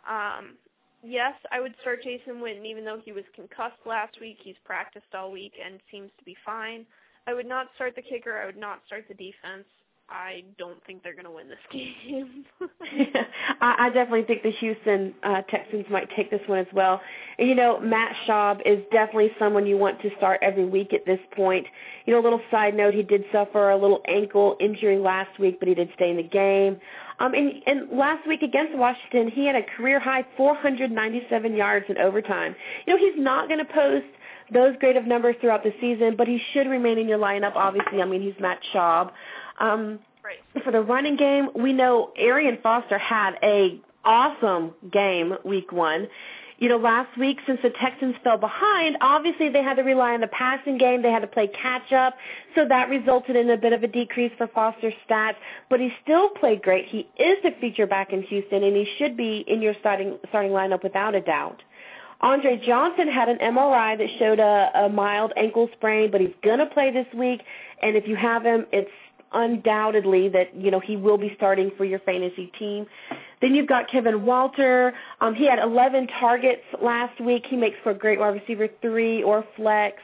Um, 0.09 0.57
yes, 1.03 1.35
I 1.51 1.61
would 1.61 1.75
start 1.81 2.03
Jason 2.03 2.41
Witten 2.41 2.65
even 2.65 2.85
though 2.85 3.01
he 3.03 3.13
was 3.13 3.25
concussed 3.35 3.81
last 3.87 4.21
week. 4.21 4.39
He's 4.43 4.59
practiced 4.65 5.15
all 5.15 5.33
week 5.33 5.53
and 5.65 5.81
seems 5.91 6.11
to 6.19 6.25
be 6.25 6.37
fine. 6.45 6.87
I 7.29 7.35
would 7.35 7.47
not 7.47 7.67
start 7.75 7.95
the 7.95 8.01
kicker. 8.01 8.39
I 8.39 8.47
would 8.47 8.57
not 8.57 8.81
start 8.87 9.05
the 9.07 9.15
defense. 9.15 9.67
I 10.09 10.45
don't 10.57 10.83
think 10.87 11.03
they're 11.03 11.13
going 11.13 11.27
to 11.27 11.31
win 11.31 11.49
this 11.51 11.59
game. 11.71 12.47
I, 13.61 13.75
I 13.79 13.91
definitely 13.91 14.23
think 14.23 14.43
the 14.43 14.51
Houston 14.53 15.13
uh, 15.23 15.43
Texans 15.51 15.85
might 15.91 16.09
take 16.17 16.31
this 16.31 16.41
one 16.47 16.59
as 16.59 16.67
well. 16.73 17.03
You 17.39 17.55
know, 17.55 17.79
Matt 17.81 18.17
Schaub 18.27 18.63
is 18.65 18.83
definitely 18.91 19.33
someone 19.39 19.67
you 19.67 19.77
want 19.77 20.01
to 20.01 20.11
start 20.17 20.41
every 20.41 20.65
week 20.65 20.95
at 20.95 21.05
this 21.05 21.21
point. 21.37 21.67
You 22.07 22.15
know, 22.15 22.21
a 22.21 22.25
little 22.25 22.41
side 22.51 22.75
note, 22.75 22.95
he 22.95 23.03
did 23.03 23.25
suffer 23.31 23.69
a 23.69 23.77
little 23.77 24.01
ankle 24.09 24.57
injury 24.59 24.97
last 24.97 25.39
week, 25.39 25.59
but 25.59 25.69
he 25.69 25.75
did 25.75 25.91
stay 25.95 26.11
in 26.11 26.17
the 26.17 26.23
game. 26.23 26.79
Um, 27.21 27.35
and, 27.35 27.53
and 27.67 27.91
last 27.91 28.27
week 28.27 28.41
against 28.41 28.75
Washington, 28.79 29.31
he 29.31 29.45
had 29.45 29.57
a 29.57 29.63
career 29.77 30.01
high 30.01 30.25
497 30.39 31.55
yards 31.55 31.85
in 31.91 31.99
overtime. 31.99 32.57
You 32.87 32.95
know, 32.95 32.99
he's 32.99 33.23
not 33.23 33.49
going 33.49 33.59
to 33.59 33.71
post 33.71 34.07
those 34.53 34.77
grade 34.79 34.97
of 34.97 35.07
numbers 35.07 35.37
throughout 35.41 35.63
the 35.63 35.73
season, 35.81 36.17
but 36.17 36.27
he 36.27 36.41
should 36.53 36.67
remain 36.67 36.99
in 36.99 37.09
your 37.09 37.19
lineup. 37.19 37.55
Obviously, 37.55 38.03
I 38.03 38.05
mean 38.05 38.23
he's 38.23 38.35
Matt 38.41 38.61
Schaub. 38.73 39.13
Um, 39.61 39.99
right. 40.25 40.65
For 40.65 40.73
the 40.73 40.81
running 40.81 41.17
game, 41.17 41.51
we 41.55 41.73
know 41.73 42.13
Arian 42.17 42.59
Foster 42.63 42.99
had 42.99 43.33
a 43.43 43.81
awesome 44.05 44.73
game 44.91 45.35
week 45.45 45.73
one 45.73 46.09
you 46.59 46.69
know, 46.69 46.77
last 46.77 47.17
week 47.17 47.39
since 47.47 47.61
the 47.63 47.71
Texans 47.71 48.17
fell 48.25 48.37
behind, 48.37 48.97
obviously 49.01 49.49
they 49.49 49.63
had 49.63 49.75
to 49.75 49.83
rely 49.83 50.15
on 50.15 50.21
the 50.21 50.27
passing 50.29 50.77
game. 50.77 51.03
They 51.03 51.11
had 51.11 51.21
to 51.21 51.29
play 51.29 51.47
catch 51.47 51.93
up. 51.93 52.17
So 52.57 52.67
that 52.69 52.91
resulted 52.91 53.37
in 53.37 53.49
a 53.51 53.57
bit 53.57 53.73
of 53.73 53.85
a 53.85 53.87
decrease 53.87 54.33
for 54.37 54.49
Foster's 54.49 54.95
stats, 55.09 55.37
but 55.71 55.79
he 55.79 55.91
still 56.03 56.31
played 56.31 56.63
great. 56.63 56.87
He 56.87 57.09
is 57.17 57.39
the 57.45 57.53
feature 57.61 57.87
back 57.87 58.13
in 58.13 58.23
Houston 58.23 58.65
and 58.65 58.77
he 58.77 58.93
should 58.99 59.17
be 59.17 59.45
in 59.47 59.63
your 59.63 59.75
starting 59.79 60.19
starting 60.29 60.51
lineup 60.51 60.83
without 60.83 61.15
a 61.15 61.21
doubt. 61.21 61.63
Andre 62.21 62.61
Johnson 62.65 63.09
had 63.09 63.29
an 63.29 63.39
MRI 63.39 63.97
that 63.97 64.09
showed 64.19 64.41
a, 64.41 64.71
a 64.75 64.89
mild 64.89 65.33
ankle 65.37 65.69
sprain, 65.75 66.11
but 66.11 66.21
he's 66.21 66.35
going 66.43 66.59
to 66.59 66.67
play 66.67 66.91
this 66.91 67.07
week. 67.15 67.43
And 67.81 67.97
if 67.97 68.09
you 68.09 68.17
have 68.17 68.45
him, 68.45 68.67
it's 68.73 68.91
undoubtedly 69.33 70.29
that 70.31 70.57
you 70.57 70.71
know 70.71 70.81
he 70.81 70.97
will 70.97 71.19
be 71.19 71.33
starting 71.37 71.71
for 71.77 71.85
your 71.85 71.99
fantasy 72.01 72.47
team. 72.59 72.87
Then 73.41 73.55
you've 73.55 73.69
got 73.69 73.89
Kevin 73.89 74.25
Walter. 74.25 74.95
Um, 75.21 75.35
he 75.35 75.47
had 75.47 75.59
11 75.59 76.09
targets 76.19 76.63
last 76.83 77.21
week. 77.21 77.47
He 77.47 77.57
makes 77.57 77.77
for 77.83 77.91
a 77.91 77.95
great 77.95 78.19
wide 78.19 78.41
receiver 78.41 78.69
three 78.83 79.23
or 79.23 79.45
flex. 79.55 80.03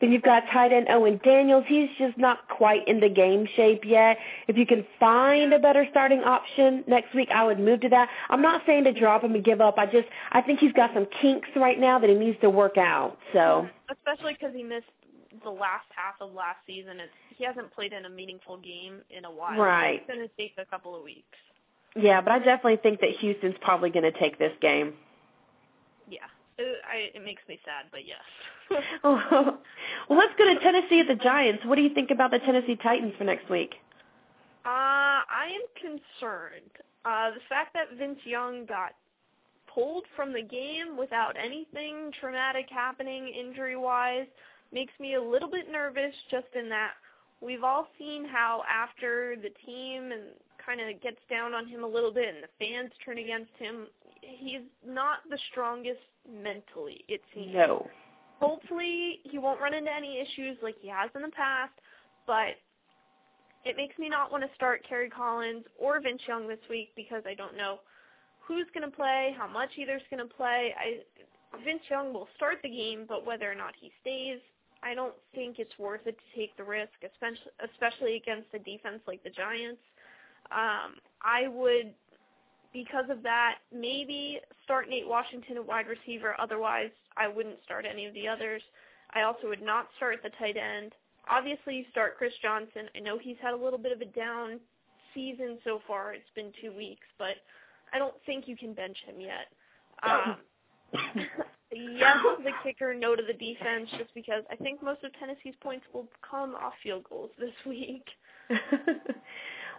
Then 0.00 0.12
you've 0.12 0.22
got 0.22 0.44
tight 0.52 0.72
end 0.72 0.86
Owen 0.90 1.20
Daniels. 1.24 1.64
He's 1.66 1.88
just 1.98 2.16
not 2.16 2.48
quite 2.48 2.86
in 2.86 3.00
the 3.00 3.08
game 3.08 3.46
shape 3.56 3.84
yet. 3.84 4.18
If 4.46 4.56
you 4.56 4.66
can 4.66 4.86
find 5.00 5.52
a 5.52 5.58
better 5.58 5.86
starting 5.90 6.20
option 6.20 6.84
next 6.86 7.14
week, 7.14 7.28
I 7.34 7.44
would 7.44 7.58
move 7.58 7.80
to 7.80 7.88
that. 7.88 8.08
I'm 8.30 8.42
not 8.42 8.62
saying 8.66 8.84
to 8.84 8.92
drop 8.92 9.24
him 9.24 9.34
and 9.34 9.44
give 9.44 9.60
up. 9.60 9.76
I 9.78 9.86
just 9.86 10.08
I 10.30 10.40
think 10.40 10.60
he's 10.60 10.72
got 10.72 10.90
some 10.94 11.06
kinks 11.20 11.48
right 11.56 11.78
now 11.78 11.98
that 11.98 12.08
he 12.08 12.16
needs 12.16 12.38
to 12.40 12.50
work 12.50 12.78
out. 12.78 13.18
So 13.32 13.68
especially 13.90 14.34
because 14.34 14.54
he 14.54 14.62
missed 14.62 14.86
the 15.42 15.50
last 15.50 15.86
half 15.94 16.14
of 16.20 16.32
last 16.32 16.58
season. 16.66 17.00
It's, 17.00 17.12
he 17.36 17.44
hasn't 17.44 17.72
played 17.72 17.92
in 17.92 18.04
a 18.04 18.10
meaningful 18.10 18.56
game 18.56 19.00
in 19.10 19.24
a 19.24 19.30
while. 19.30 19.58
Right. 19.58 20.00
It's 20.00 20.06
going 20.06 20.26
to 20.26 20.34
take 20.36 20.54
a 20.58 20.64
couple 20.64 20.96
of 20.96 21.02
weeks. 21.02 21.36
Yeah, 21.96 22.20
but 22.20 22.32
I 22.32 22.38
definitely 22.38 22.78
think 22.82 23.00
that 23.00 23.10
Houston's 23.20 23.56
probably 23.60 23.90
going 23.90 24.10
to 24.10 24.18
take 24.18 24.38
this 24.38 24.52
game. 24.60 24.94
Yeah, 26.08 26.26
it, 26.58 26.78
I, 26.86 27.16
it 27.16 27.24
makes 27.24 27.42
me 27.48 27.58
sad, 27.64 27.86
but 27.90 28.06
yes. 28.06 28.18
Well, 29.04 29.60
let's 30.10 30.32
go 30.38 30.44
to 30.44 30.60
Tennessee 30.60 31.00
at 31.00 31.08
the 31.08 31.14
Giants. 31.14 31.64
What 31.64 31.76
do 31.76 31.82
you 31.82 31.94
think 31.94 32.10
about 32.10 32.30
the 32.30 32.38
Tennessee 32.38 32.76
Titans 32.76 33.14
for 33.16 33.24
next 33.24 33.48
week? 33.48 33.74
Uh, 34.64 35.24
I 35.24 35.48
am 35.54 35.62
concerned. 35.80 36.70
Uh, 37.04 37.30
the 37.30 37.40
fact 37.48 37.74
that 37.74 37.96
Vince 37.96 38.18
Young 38.24 38.66
got 38.66 38.92
pulled 39.72 40.04
from 40.16 40.32
the 40.32 40.42
game 40.42 40.96
without 40.98 41.36
anything 41.42 42.12
traumatic 42.20 42.66
happening 42.70 43.28
injury-wise 43.28 44.26
makes 44.72 44.92
me 45.00 45.14
a 45.14 45.22
little 45.22 45.50
bit 45.50 45.70
nervous 45.70 46.14
just 46.30 46.48
in 46.54 46.68
that 46.68 46.92
we've 47.40 47.64
all 47.64 47.88
seen 47.98 48.24
how 48.26 48.62
after 48.68 49.36
the 49.36 49.50
team 49.64 50.12
and 50.12 50.22
kind 50.64 50.80
of 50.80 51.00
gets 51.00 51.18
down 51.30 51.54
on 51.54 51.66
him 51.66 51.84
a 51.84 51.86
little 51.86 52.12
bit 52.12 52.34
and 52.34 52.42
the 52.42 52.64
fans 52.64 52.90
turn 53.04 53.18
against 53.18 53.52
him, 53.58 53.86
he's 54.20 54.62
not 54.86 55.18
the 55.30 55.38
strongest 55.50 56.00
mentally, 56.30 57.04
it 57.08 57.20
seems. 57.34 57.54
No. 57.54 57.88
Hopefully 58.40 59.20
he 59.24 59.38
won't 59.38 59.60
run 59.60 59.74
into 59.74 59.90
any 59.90 60.20
issues 60.20 60.56
like 60.62 60.76
he 60.80 60.88
has 60.88 61.10
in 61.14 61.22
the 61.22 61.28
past, 61.28 61.72
but 62.26 62.54
it 63.64 63.76
makes 63.76 63.98
me 63.98 64.08
not 64.08 64.30
want 64.30 64.44
to 64.44 64.50
start 64.54 64.86
Kerry 64.88 65.10
Collins 65.10 65.64
or 65.78 66.00
Vince 66.00 66.22
Young 66.26 66.46
this 66.46 66.62
week 66.70 66.90
because 66.94 67.22
I 67.26 67.34
don't 67.34 67.56
know 67.56 67.80
who's 68.40 68.66
going 68.72 68.88
to 68.88 68.96
play, 68.96 69.34
how 69.36 69.48
much 69.48 69.70
either's 69.76 70.02
going 70.10 70.26
to 70.26 70.34
play. 70.34 70.74
I 70.78 71.02
Vince 71.64 71.82
Young 71.90 72.12
will 72.12 72.28
start 72.36 72.58
the 72.62 72.68
game, 72.68 73.06
but 73.08 73.26
whether 73.26 73.50
or 73.50 73.54
not 73.54 73.74
he 73.80 73.90
stays, 74.00 74.38
I 74.82 74.94
don't 74.94 75.14
think 75.34 75.58
it's 75.58 75.76
worth 75.78 76.06
it 76.06 76.16
to 76.16 76.38
take 76.38 76.56
the 76.56 76.64
risk, 76.64 76.92
especially 77.02 77.52
especially 77.72 78.16
against 78.16 78.48
a 78.54 78.58
defense 78.58 79.00
like 79.06 79.22
the 79.24 79.30
Giants. 79.30 79.80
Um, 80.52 80.96
I 81.22 81.48
would, 81.48 81.92
because 82.72 83.06
of 83.10 83.22
that, 83.22 83.56
maybe 83.72 84.40
start 84.64 84.88
Nate 84.88 85.08
Washington 85.08 85.56
at 85.56 85.66
wide 85.66 85.86
receiver. 85.88 86.36
Otherwise, 86.38 86.90
I 87.18 87.28
wouldn't 87.28 87.62
start 87.64 87.84
any 87.90 88.06
of 88.06 88.14
the 88.14 88.28
others. 88.28 88.62
I 89.14 89.22
also 89.22 89.48
would 89.48 89.62
not 89.62 89.88
start 89.96 90.16
the 90.22 90.30
tight 90.38 90.56
end. 90.56 90.92
Obviously, 91.30 91.76
you 91.76 91.84
start 91.90 92.16
Chris 92.16 92.32
Johnson. 92.42 92.88
I 92.96 93.00
know 93.00 93.18
he's 93.18 93.36
had 93.40 93.54
a 93.54 93.56
little 93.56 93.78
bit 93.78 93.92
of 93.92 94.00
a 94.00 94.06
down 94.06 94.60
season 95.14 95.58
so 95.64 95.80
far. 95.86 96.14
It's 96.14 96.30
been 96.34 96.52
two 96.60 96.74
weeks, 96.74 97.06
but 97.18 97.36
I 97.92 97.98
don't 97.98 98.14
think 98.26 98.48
you 98.48 98.56
can 98.56 98.74
bench 98.74 98.96
him 99.06 99.20
yet. 99.20 99.48
Um, 100.02 100.36
yes, 101.72 102.16
the 102.44 102.52
kicker, 102.62 102.94
no 102.94 103.16
to 103.16 103.22
the 103.22 103.32
defense, 103.32 103.88
just 103.98 104.14
because 104.14 104.44
I 104.50 104.56
think 104.56 104.82
most 104.82 105.04
of 105.04 105.10
Tennessee's 105.18 105.54
points 105.62 105.84
will 105.92 106.08
come 106.28 106.54
off 106.54 106.74
field 106.82 107.04
goals 107.08 107.30
this 107.38 107.54
week. 107.66 108.04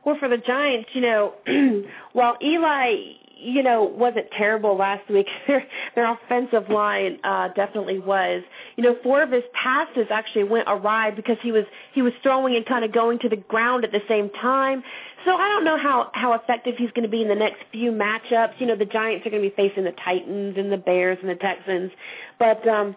Well, 0.05 0.17
for 0.19 0.29
the 0.29 0.37
Giants, 0.37 0.89
you 0.93 1.01
know, 1.01 1.33
while 2.13 2.37
Eli, 2.41 2.95
you 3.41 3.63
know, 3.63 3.83
wasn't 3.83 4.31
terrible 4.31 4.75
last 4.75 5.09
week, 5.09 5.27
their 5.47 5.65
their 5.95 6.11
offensive 6.11 6.69
line 6.69 7.19
uh 7.23 7.49
definitely 7.49 7.99
was. 7.99 8.43
You 8.75 8.83
know, 8.83 8.95
four 9.03 9.21
of 9.23 9.31
his 9.31 9.43
passes 9.53 10.07
actually 10.09 10.43
went 10.43 10.67
awry 10.67 11.11
because 11.11 11.37
he 11.41 11.51
was 11.51 11.65
he 11.93 12.01
was 12.01 12.13
throwing 12.23 12.55
and 12.55 12.65
kind 12.65 12.83
of 12.85 12.91
going 12.91 13.19
to 13.19 13.29
the 13.29 13.37
ground 13.37 13.83
at 13.83 13.91
the 13.91 14.01
same 14.07 14.29
time. 14.29 14.83
So 15.25 15.35
I 15.35 15.49
don't 15.49 15.63
know 15.63 15.77
how 15.77 16.11
how 16.13 16.33
effective 16.33 16.75
he's 16.77 16.91
going 16.91 17.03
to 17.03 17.09
be 17.09 17.21
in 17.21 17.27
the 17.27 17.35
next 17.35 17.59
few 17.71 17.91
matchups. 17.91 18.59
You 18.59 18.67
know, 18.67 18.75
the 18.75 18.85
Giants 18.85 19.25
are 19.25 19.29
going 19.29 19.43
to 19.43 19.49
be 19.49 19.55
facing 19.55 19.83
the 19.83 19.93
Titans 20.03 20.57
and 20.57 20.71
the 20.71 20.77
Bears 20.77 21.17
and 21.21 21.29
the 21.29 21.35
Texans, 21.35 21.91
but 22.37 22.67
um 22.67 22.95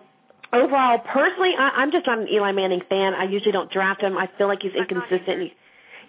overall, 0.52 0.98
personally, 0.98 1.54
I, 1.56 1.70
I'm 1.76 1.90
just 1.90 2.06
not 2.06 2.18
an 2.18 2.28
Eli 2.28 2.52
Manning 2.52 2.82
fan. 2.88 3.14
I 3.14 3.24
usually 3.24 3.52
don't 3.52 3.70
draft 3.70 4.02
him. 4.02 4.18
I 4.18 4.28
feel 4.38 4.48
like 4.48 4.62
he's 4.62 4.74
inconsistent. 4.74 5.52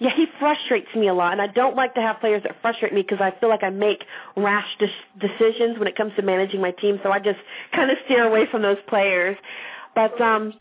Yeah, 0.03 0.13
he 0.13 0.25
frustrates 0.37 0.93
me 0.95 1.07
a 1.07 1.13
lot, 1.13 1.31
and 1.31 1.41
I 1.41 1.47
don't 1.47 1.77
like 1.77 1.95
to 1.95 2.01
have 2.01 2.19
players 2.19 2.43
that 2.43 2.57
frustrate 2.61 2.93
me 2.93 3.03
because 3.03 3.21
I 3.21 3.31
feel 3.39 3.47
like 3.47 3.63
I 3.63 3.69
make 3.69 4.03
rash 4.35 4.67
de- 4.77 4.89
decisions 5.17 5.79
when 5.79 5.87
it 5.87 5.95
comes 5.95 6.11
to 6.17 6.21
managing 6.21 6.59
my 6.59 6.71
team. 6.71 6.99
So 7.03 7.09
I 7.09 7.19
just 7.19 7.39
kind 7.73 7.89
of 7.89 7.97
steer 8.03 8.27
away 8.27 8.45
from 8.51 8.63
those 8.63 8.75
players. 8.89 9.37
But 9.95 10.19
um, 10.19 10.55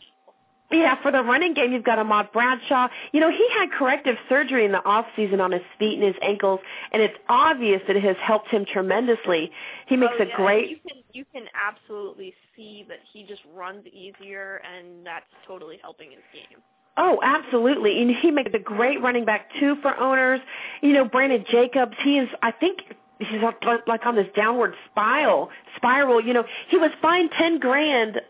yeah, 0.71 0.95
for 1.03 1.11
the 1.11 1.25
running 1.25 1.55
game, 1.55 1.73
you've 1.73 1.83
got 1.83 1.99
Ahmad 1.99 2.31
Bradshaw. 2.33 2.87
You 3.11 3.19
know, 3.19 3.31
he 3.31 3.45
had 3.59 3.73
corrective 3.73 4.15
surgery 4.29 4.65
in 4.65 4.71
the 4.71 4.85
off 4.85 5.07
season 5.17 5.41
on 5.41 5.51
his 5.51 5.63
feet 5.77 5.95
and 5.99 6.05
his 6.05 6.15
ankles, 6.23 6.61
and 6.93 7.03
it's 7.03 7.17
obvious 7.29 7.83
that 7.89 7.97
it 7.97 8.05
has 8.05 8.17
helped 8.23 8.49
him 8.49 8.65
tremendously. 8.65 9.51
He 9.89 9.97
makes 9.97 10.15
oh, 10.21 10.23
a 10.23 10.27
yeah. 10.29 10.37
great. 10.37 10.71
You 10.71 10.77
can 10.87 11.03
you 11.13 11.25
can 11.33 11.47
absolutely 11.53 12.33
see 12.55 12.87
that 12.89 12.99
he 13.13 13.25
just 13.25 13.43
runs 13.57 13.85
easier, 13.89 14.63
and 14.65 15.05
that's 15.05 15.27
totally 15.49 15.81
helping 15.83 16.13
his 16.13 16.21
game. 16.33 16.63
Oh, 16.97 17.21
absolutely. 17.23 18.03
And 18.03 18.11
he 18.15 18.31
makes 18.31 18.51
a 18.55 18.59
great 18.59 19.01
running 19.01 19.25
back 19.25 19.49
too 19.59 19.77
for 19.81 19.97
owners. 19.97 20.41
You 20.83 20.93
know, 20.93 21.05
Brandon 21.05 21.45
Jacobs, 21.51 21.95
he 22.03 22.19
is 22.19 22.29
I 22.43 22.51
think 22.51 22.81
he's 23.19 23.41
like 23.87 24.05
on 24.05 24.17
this 24.17 24.27
downward 24.37 24.75
spiral 24.91 25.51
spiral, 25.77 26.21
you 26.23 26.35
know, 26.35 26.45
he 26.69 26.77
was 26.77 26.91
fined 27.01 27.31
ten 27.39 27.59
grand 27.59 28.21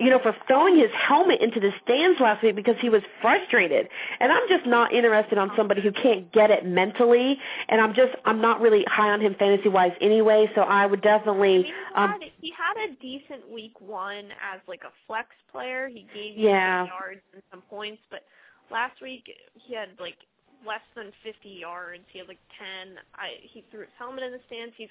you 0.00 0.08
know, 0.08 0.18
for 0.18 0.34
throwing 0.48 0.76
his 0.76 0.90
helmet 0.92 1.42
into 1.42 1.60
the 1.60 1.70
stands 1.84 2.18
last 2.20 2.42
week 2.42 2.56
because 2.56 2.76
he 2.80 2.88
was 2.88 3.02
frustrated. 3.20 3.86
And 4.18 4.32
I'm 4.32 4.48
just 4.48 4.66
not 4.66 4.94
interested 4.94 5.36
on 5.36 5.52
somebody 5.56 5.82
who 5.82 5.92
can't 5.92 6.32
get 6.32 6.50
it 6.50 6.64
mentally. 6.64 7.38
And 7.68 7.82
I'm 7.82 7.94
just, 7.94 8.12
I'm 8.24 8.40
not 8.40 8.62
really 8.62 8.82
high 8.88 9.10
on 9.10 9.20
him 9.20 9.36
fantasy 9.38 9.68
wise 9.68 9.92
anyway. 10.00 10.50
So 10.54 10.62
I 10.62 10.86
would 10.86 11.02
definitely. 11.02 11.50
I 11.50 11.58
mean, 11.58 11.64
he, 11.66 11.72
um, 11.94 12.10
had, 12.10 12.20
he 12.40 12.52
had 12.56 12.90
a 12.90 12.96
decent 12.96 13.52
week 13.52 13.78
one 13.78 14.24
as 14.40 14.60
like 14.66 14.82
a 14.84 14.92
flex 15.06 15.28
player. 15.52 15.88
He 15.88 16.06
gave 16.14 16.36
you 16.36 16.48
Yeah. 16.48 16.86
yards 16.86 17.20
and 17.34 17.42
some 17.50 17.60
points, 17.68 18.00
but 18.10 18.24
last 18.70 19.02
week 19.02 19.24
he 19.54 19.74
had 19.74 19.90
like 20.00 20.16
less 20.66 20.84
than 20.96 21.12
50 21.22 21.48
yards. 21.48 22.04
He 22.10 22.20
had 22.20 22.28
like 22.28 22.40
10. 22.58 22.96
I 23.14 23.36
he 23.42 23.64
threw 23.70 23.80
his 23.80 23.90
helmet 23.98 24.24
in 24.24 24.32
the 24.32 24.40
stands. 24.46 24.74
He's 24.78 24.88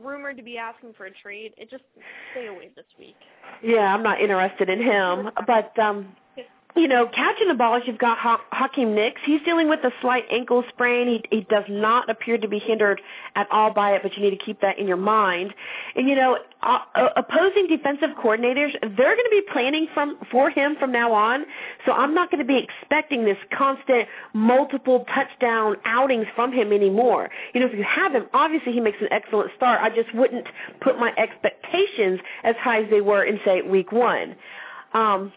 rumored 0.00 0.36
to 0.36 0.42
be 0.42 0.58
asking 0.58 0.94
for 0.94 1.06
a 1.06 1.10
trade. 1.10 1.52
It 1.56 1.70
just 1.70 1.84
stay 2.32 2.46
away 2.46 2.70
this 2.74 2.84
week. 2.98 3.16
Yeah, 3.62 3.94
I'm 3.94 4.02
not 4.02 4.20
interested 4.20 4.68
in 4.68 4.82
him. 4.82 5.30
But 5.46 5.78
um 5.78 6.14
you 6.74 6.88
know, 6.88 7.06
catching 7.06 7.48
the 7.48 7.54
ball, 7.54 7.80
you've 7.84 7.98
got 7.98 8.16
ha- 8.16 8.40
Hakeem 8.50 8.94
Nicks. 8.94 9.20
He's 9.26 9.42
dealing 9.42 9.68
with 9.68 9.80
a 9.84 9.90
slight 10.00 10.24
ankle 10.30 10.64
sprain. 10.70 11.06
He, 11.06 11.36
he 11.36 11.42
does 11.42 11.64
not 11.68 12.08
appear 12.08 12.38
to 12.38 12.48
be 12.48 12.58
hindered 12.58 13.00
at 13.34 13.46
all 13.50 13.72
by 13.72 13.92
it, 13.92 14.02
but 14.02 14.16
you 14.16 14.22
need 14.22 14.30
to 14.30 14.42
keep 14.42 14.60
that 14.62 14.78
in 14.78 14.88
your 14.88 14.96
mind. 14.96 15.52
And 15.94 16.08
you 16.08 16.14
know, 16.14 16.38
uh, 16.62 16.78
uh, 16.94 17.08
opposing 17.16 17.66
defensive 17.66 18.10
coordinators, 18.22 18.72
they're 18.80 19.16
going 19.16 19.24
to 19.24 19.30
be 19.30 19.42
planning 19.52 19.86
from 19.92 20.16
for 20.30 20.48
him 20.48 20.76
from 20.78 20.92
now 20.92 21.12
on. 21.12 21.44
So 21.84 21.92
I'm 21.92 22.14
not 22.14 22.30
going 22.30 22.40
to 22.40 22.46
be 22.46 22.58
expecting 22.58 23.26
this 23.26 23.38
constant 23.56 24.08
multiple 24.32 25.04
touchdown 25.14 25.76
outings 25.84 26.26
from 26.34 26.52
him 26.52 26.72
anymore. 26.72 27.28
You 27.52 27.60
know, 27.60 27.66
if 27.66 27.74
you 27.74 27.84
have 27.84 28.12
him, 28.12 28.26
obviously 28.32 28.72
he 28.72 28.80
makes 28.80 28.98
an 29.02 29.08
excellent 29.10 29.50
start. 29.56 29.80
I 29.82 29.94
just 29.94 30.14
wouldn't 30.14 30.46
put 30.80 30.98
my 30.98 31.12
expectations 31.18 32.20
as 32.44 32.56
high 32.56 32.82
as 32.82 32.90
they 32.90 33.02
were 33.02 33.24
in 33.24 33.40
say 33.44 33.60
week 33.60 33.92
one. 33.92 34.36
Um, 34.94 35.32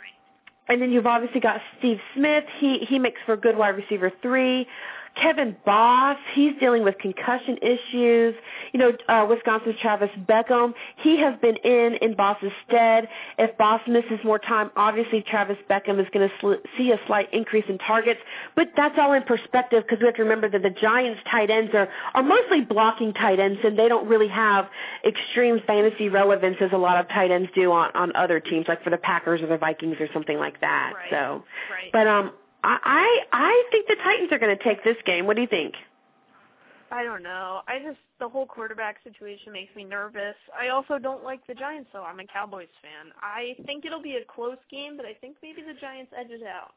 and 0.68 0.82
then 0.82 0.92
you've 0.92 1.06
obviously 1.06 1.40
got 1.40 1.62
Steve 1.80 2.00
Smith. 2.16 2.46
He 2.60 2.80
he 2.80 3.00
makes 3.00 3.22
for 3.26 3.38
good 3.38 3.58
wide 3.58 3.76
receiver 3.76 4.12
three. 4.22 4.68
Kevin 5.16 5.56
Boss, 5.66 6.18
he's 6.34 6.54
dealing 6.60 6.84
with 6.84 6.98
concussion 6.98 7.58
issues. 7.62 8.36
You 8.74 8.80
know, 8.80 8.92
uh, 9.08 9.26
Wisconsin's 9.30 9.76
Travis 9.82 10.10
Beckum, 10.28 10.74
he 10.98 11.20
has 11.20 11.40
been 11.40 11.56
in 11.58 11.96
in 12.02 12.16
Boss's 12.16 12.52
stead. 12.68 13.08
If 13.38 13.58
Boss 13.58 13.82
misses 13.88 14.20
more 14.24 14.40
time, 14.40 14.72
obviously 14.76 15.22
Travis 15.22 15.58
Beckum 15.70 16.00
is 16.02 16.08
going 16.14 16.30
to 16.30 16.36
sl- 16.40 16.68
see 16.78 16.92
a 16.92 17.00
slight 17.08 17.34
increase 17.34 17.66
in 17.70 17.78
targets. 17.78 18.20
But 18.56 18.72
that's 18.76 18.96
all 19.00 19.14
in 19.14 19.24
perspective 19.24 19.84
because 19.84 20.00
we 20.02 20.06
have 20.08 20.16
to 20.16 20.24
remember 20.24 20.50
that 20.50 20.62
the 20.62 20.70
Giants 20.70 21.22
tight 21.30 21.50
ends 21.50 21.72
are, 21.74 21.88
are 22.14 22.24
mostly 22.24 22.62
blocking 22.62 23.14
tight 23.14 23.40
ends 23.40 23.60
and 23.64 23.80
they 23.80 23.88
don't 23.88 24.08
really 24.08 24.28
have 24.28 24.68
extreme 25.06 25.62
fantasy 25.66 26.10
relevance 26.10 26.58
as 26.60 26.72
a 26.74 26.78
lot 26.78 27.00
of 27.00 27.08
tight 27.10 27.32
ends 27.32 27.50
do 27.56 27.72
on, 27.72 27.92
on 27.96 28.16
other 28.16 28.40
teams, 28.40 28.68
like 28.68 28.84
for 28.84 28.90
the 28.90 28.98
Packers 28.98 29.42
or 29.42 29.48
the 29.48 29.58
Vikings 29.58 29.96
or 30.00 30.08
something 30.14 30.38
like 30.38 30.60
that. 30.62 30.94
Right. 30.96 31.10
So, 31.10 31.44
Right. 31.72 31.92
but 31.94 32.08
um, 32.08 32.32
I 32.68 33.20
I 33.32 33.64
think 33.72 33.88
the 33.88 33.96
Titans 34.04 34.32
are 34.32 34.40
going 34.40 34.56
to 34.58 34.64
take 34.64 34.84
this 34.84 34.98
game. 35.06 35.26
What 35.28 35.36
do 35.36 35.42
you 35.42 35.48
think? 35.48 35.76
I 36.92 37.04
don't 37.04 37.24
know. 37.24 37.62
I 37.68 37.80
just 37.80 37.98
the 38.20 38.30
whole 38.30 38.46
quarterback 38.46 38.98
situation 39.04 39.52
makes 39.52 39.76
me 39.76 39.84
nervous. 39.84 40.36
I 40.58 40.70
also 40.70 40.98
don't 40.98 41.24
like 41.24 41.46
the 41.48 41.54
Giants, 41.54 41.90
though. 41.92 42.04
I'm 42.04 42.20
a 42.20 42.26
Cowboys 42.28 42.68
fan. 42.82 43.12
I 43.22 43.56
think 43.66 43.86
it'll 43.86 44.02
be 44.02 44.16
a 44.16 44.26
close 44.34 44.58
game, 44.72 44.96
but 44.96 45.06
I 45.06 45.14
think 45.14 45.36
maybe 45.44 45.62
the 45.62 45.74
Giants 45.80 46.12
edge 46.18 46.30
it 46.30 46.44
out. 46.44 46.74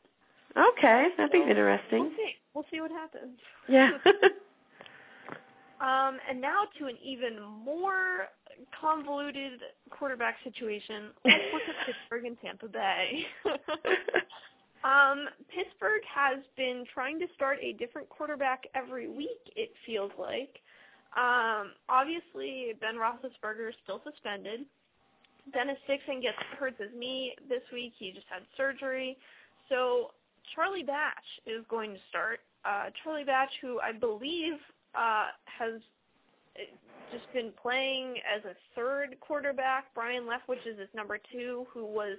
Okay, 0.56 1.08
that'd 1.16 1.30
be 1.30 1.38
So, 1.38 1.48
interesting. 1.48 2.00
We'll 2.00 2.10
see. 2.10 2.34
We'll 2.54 2.64
see 2.72 2.80
what 2.80 2.90
happens. 2.90 3.38
Yeah. 3.68 3.90
Um, 5.80 6.18
and 6.28 6.40
now 6.40 6.64
to 6.80 6.86
an 6.86 6.96
even 7.04 7.40
more 7.64 8.26
convoluted 8.80 9.60
quarterback 9.90 10.34
situation. 10.42 11.10
Let's 11.24 11.36
look 11.52 11.62
at 11.68 11.86
Pittsburgh 11.86 12.24
and 12.24 12.36
Tampa 12.40 12.66
Bay. 12.66 13.24
Um, 14.84 15.26
Pittsburgh 15.50 16.02
has 16.06 16.38
been 16.56 16.84
trying 16.92 17.18
to 17.20 17.26
start 17.34 17.58
a 17.62 17.72
different 17.74 18.08
quarterback 18.08 18.64
every 18.74 19.08
week, 19.08 19.42
it 19.56 19.70
feels 19.84 20.12
like. 20.18 20.60
Um, 21.16 21.72
obviously, 21.88 22.74
Ben 22.80 22.94
Roethlisberger 22.94 23.70
is 23.70 23.74
still 23.82 24.00
suspended. 24.04 24.60
Dennis 25.52 25.78
Dixon 25.86 26.20
gets 26.20 26.36
hurt 26.58 26.74
his 26.78 26.90
knee 26.96 27.34
this 27.48 27.62
week. 27.72 27.94
He 27.98 28.12
just 28.12 28.26
had 28.30 28.42
surgery. 28.56 29.16
So 29.68 30.12
Charlie 30.54 30.84
Batch 30.84 31.26
is 31.46 31.64
going 31.68 31.94
to 31.94 32.00
start. 32.08 32.40
Uh, 32.64 32.90
Charlie 33.02 33.24
Batch, 33.24 33.50
who 33.62 33.80
I 33.80 33.92
believe 33.92 34.54
uh, 34.94 35.28
has 35.46 35.80
uh, 36.56 36.64
just 37.12 37.32
been 37.32 37.52
playing 37.60 38.16
as 38.28 38.44
a 38.44 38.54
third 38.74 39.16
quarterback. 39.20 39.92
Byron 39.94 40.24
Leftwich 40.24 40.66
is 40.70 40.78
his 40.78 40.88
number 40.94 41.18
two, 41.32 41.66
who 41.72 41.86
was 41.86 42.18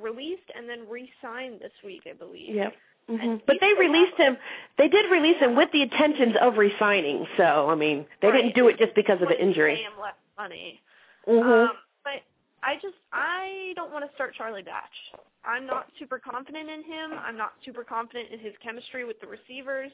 released 0.00 0.48
and 0.54 0.68
then 0.68 0.88
re-signed 0.88 1.60
this 1.60 1.72
week, 1.84 2.02
I 2.08 2.12
believe. 2.14 2.54
yep. 2.54 2.74
hmm 3.08 3.36
But 3.46 3.56
they 3.60 3.72
released 3.74 4.16
him. 4.16 4.36
They 4.78 4.88
did 4.88 5.10
release 5.10 5.38
him 5.38 5.56
with 5.56 5.70
the 5.72 5.82
intentions 5.82 6.34
of 6.40 6.56
resigning. 6.56 7.26
So 7.36 7.68
I 7.68 7.74
mean, 7.74 8.06
they 8.20 8.28
Right. 8.28 8.42
didn't 8.42 8.54
do 8.54 8.68
it 8.68 8.78
just 8.78 8.94
because 8.94 9.20
of 9.22 9.28
the 9.28 9.40
injury. 9.40 9.76
Pay 9.76 9.82
him 9.82 9.98
less 10.00 10.14
money. 10.38 10.80
hmm 11.26 11.40
Um, 11.40 11.76
but 12.04 12.22
I 12.62 12.76
just 12.76 12.96
I 13.12 13.72
don't 13.76 13.92
want 13.92 14.08
to 14.08 14.14
start 14.14 14.34
Charlie 14.34 14.62
Batch. 14.62 14.96
I'm 15.44 15.66
not 15.66 15.88
super 15.98 16.18
confident 16.20 16.70
in 16.70 16.82
him. 16.84 17.12
I'm 17.18 17.36
not 17.36 17.54
super 17.64 17.82
confident 17.82 18.30
in 18.30 18.38
his 18.38 18.54
chemistry 18.62 19.04
with 19.04 19.20
the 19.20 19.26
receivers. 19.26 19.90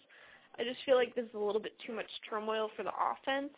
I 0.59 0.65
just 0.65 0.79
feel 0.85 0.97
like 0.97 1.15
this 1.15 1.25
is 1.25 1.35
a 1.35 1.39
little 1.39 1.61
bit 1.63 1.73
too 1.87 1.95
much 1.95 2.11
turmoil 2.29 2.69
for 2.77 2.83
the 2.83 2.93
offense. 2.93 3.55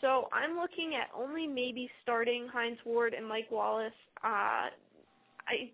So 0.00 0.28
I'm 0.32 0.56
looking 0.56 0.94
at 0.94 1.08
only 1.16 1.48
maybe 1.48 1.90
starting 2.04 2.46
Hines 2.46 2.78
Ward 2.84 3.14
and 3.14 3.26
Mike 3.26 3.50
Wallace. 3.50 3.92
Uh, 4.22 4.68
I 5.48 5.70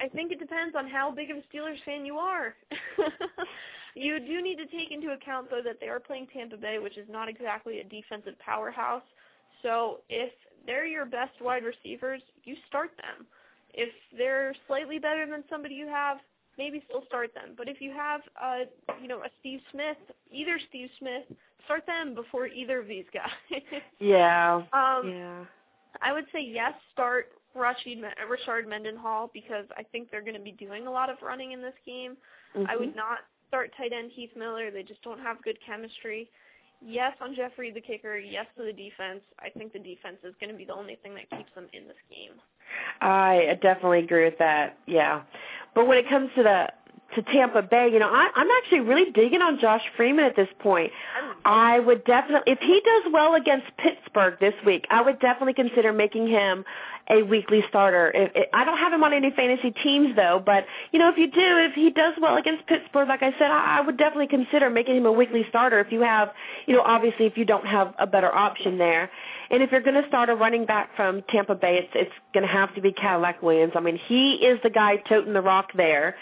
I 0.00 0.08
think 0.08 0.32
it 0.32 0.38
depends 0.38 0.74
on 0.76 0.88
how 0.88 1.10
big 1.10 1.30
of 1.30 1.38
a 1.38 1.42
Steelers 1.54 1.82
fan 1.84 2.06
you 2.06 2.16
are. 2.18 2.54
you 3.94 4.18
do 4.20 4.42
need 4.42 4.56
to 4.56 4.66
take 4.66 4.90
into 4.90 5.12
account 5.12 5.50
though 5.50 5.62
that 5.64 5.78
they 5.80 5.88
are 5.88 6.00
playing 6.00 6.28
Tampa 6.32 6.56
Bay, 6.56 6.78
which 6.78 6.96
is 6.96 7.06
not 7.10 7.28
exactly 7.28 7.80
a 7.80 7.84
defensive 7.84 8.38
powerhouse. 8.38 9.02
So 9.62 9.98
if 10.08 10.32
they're 10.66 10.86
your 10.86 11.04
best 11.04 11.32
wide 11.40 11.64
receivers, 11.64 12.22
you 12.44 12.54
start 12.68 12.90
them. 12.96 13.26
If 13.74 13.90
they're 14.16 14.54
slightly 14.66 14.98
better 14.98 15.26
than 15.26 15.44
somebody 15.50 15.74
you 15.74 15.88
have, 15.88 16.18
maybe 16.56 16.82
still 16.88 17.02
start 17.06 17.34
them. 17.34 17.54
But 17.56 17.68
if 17.68 17.80
you 17.80 17.92
have 17.92 18.20
uh 18.40 18.64
you 19.02 19.08
know, 19.08 19.18
a 19.18 19.28
Steve 19.40 19.60
Smith, 19.72 19.98
either 20.30 20.58
Steve 20.68 20.88
Smith, 20.98 21.24
start 21.64 21.84
them 21.86 22.14
before 22.14 22.46
either 22.46 22.78
of 22.78 22.86
these 22.86 23.06
guys. 23.12 23.30
Yeah. 24.00 24.62
um 24.72 25.10
yeah. 25.10 25.44
I 26.00 26.12
would 26.12 26.26
say 26.32 26.40
yes, 26.40 26.72
start 26.92 27.32
Rashid 27.58 27.98
Rashard 28.00 28.66
Mendenhall 28.68 29.30
because 29.32 29.66
I 29.76 29.82
think 29.82 30.10
they're 30.10 30.22
going 30.22 30.36
to 30.36 30.40
be 30.40 30.52
doing 30.52 30.86
a 30.86 30.90
lot 30.90 31.10
of 31.10 31.16
running 31.22 31.52
in 31.52 31.60
this 31.60 31.74
game. 31.84 32.16
I 32.54 32.74
Mhm. 32.74 32.80
would 32.80 32.96
not 32.96 33.18
start 33.48 33.72
tight 33.76 33.92
end 33.92 34.12
Heath 34.12 34.34
Miller. 34.36 34.70
They 34.70 34.82
just 34.82 35.02
don't 35.02 35.20
have 35.20 35.42
good 35.42 35.58
chemistry. 35.60 36.30
Yes 36.80 37.14
on 37.20 37.34
Jeff 37.34 37.58
Reed 37.58 37.74
the 37.74 37.80
kicker. 37.80 38.16
Yes 38.16 38.46
to 38.56 38.62
the 38.62 38.72
defense. 38.72 39.20
I 39.40 39.50
think 39.50 39.72
the 39.72 39.80
defense 39.80 40.18
is 40.22 40.34
going 40.40 40.52
to 40.52 40.56
be 40.56 40.64
the 40.64 40.74
only 40.74 40.96
thing 40.96 41.14
that 41.14 41.28
keeps 41.36 41.52
them 41.54 41.68
in 41.72 41.88
this 41.88 41.96
game. 42.08 42.40
I 43.00 43.58
definitely 43.60 44.00
agree 44.00 44.24
with 44.24 44.38
that. 44.38 44.78
Yeah, 44.86 45.22
but 45.74 45.86
when 45.86 45.98
it 45.98 46.08
comes 46.08 46.30
to 46.36 46.42
the 46.42 46.72
to 47.14 47.22
Tampa 47.22 47.62
Bay, 47.62 47.88
you 47.90 47.98
know, 47.98 48.08
I, 48.08 48.28
I'm 48.34 48.48
actually 48.58 48.80
really 48.80 49.10
digging 49.10 49.40
on 49.40 49.58
Josh 49.58 49.80
Freeman 49.96 50.26
at 50.26 50.36
this 50.36 50.48
point. 50.58 50.92
I 51.44 51.80
would 51.80 52.04
definitely, 52.04 52.52
if 52.52 52.58
he 52.58 52.82
does 52.84 53.12
well 53.12 53.34
against 53.34 53.66
Pittsburgh 53.78 54.38
this 54.40 54.52
week, 54.66 54.86
I 54.90 55.00
would 55.00 55.18
definitely 55.18 55.54
consider 55.54 55.90
making 55.92 56.28
him 56.28 56.66
a 57.10 57.22
weekly 57.22 57.62
starter. 57.68 58.10
If, 58.14 58.48
I 58.52 58.64
don't 58.64 58.78
have 58.78 58.92
him 58.92 59.02
on 59.02 59.12
any 59.12 59.30
fantasy 59.30 59.70
teams 59.70 60.14
though, 60.16 60.42
but 60.44 60.66
you 60.92 60.98
know, 60.98 61.10
if 61.10 61.18
you 61.18 61.30
do, 61.30 61.40
if 61.40 61.74
he 61.74 61.90
does 61.90 62.14
well 62.20 62.36
against 62.36 62.66
Pittsburgh, 62.66 63.08
like 63.08 63.22
I 63.22 63.32
said, 63.32 63.50
I, 63.50 63.78
I 63.78 63.80
would 63.80 63.96
definitely 63.96 64.28
consider 64.28 64.70
making 64.70 64.96
him 64.96 65.06
a 65.06 65.12
weekly 65.12 65.44
starter. 65.48 65.80
If 65.80 65.92
you 65.92 66.02
have, 66.02 66.30
you 66.66 66.74
know, 66.74 66.82
obviously 66.82 67.26
if 67.26 67.36
you 67.36 67.44
don't 67.44 67.66
have 67.66 67.94
a 67.98 68.06
better 68.06 68.32
option 68.34 68.78
there, 68.78 69.10
and 69.50 69.62
if 69.62 69.72
you're 69.72 69.80
going 69.80 70.00
to 70.00 70.08
start 70.08 70.28
a 70.28 70.34
running 70.34 70.66
back 70.66 70.94
from 70.96 71.22
Tampa 71.28 71.54
Bay, 71.54 71.78
it's 71.78 71.92
it's 71.94 72.12
going 72.34 72.46
to 72.46 72.52
have 72.52 72.74
to 72.74 72.80
be 72.80 72.92
Cadillac 72.92 73.42
Williams. 73.42 73.72
I 73.74 73.80
mean, 73.80 73.96
he 73.96 74.34
is 74.34 74.60
the 74.62 74.70
guy 74.70 74.96
toting 74.96 75.32
the 75.32 75.42
rock 75.42 75.70
there. 75.74 76.16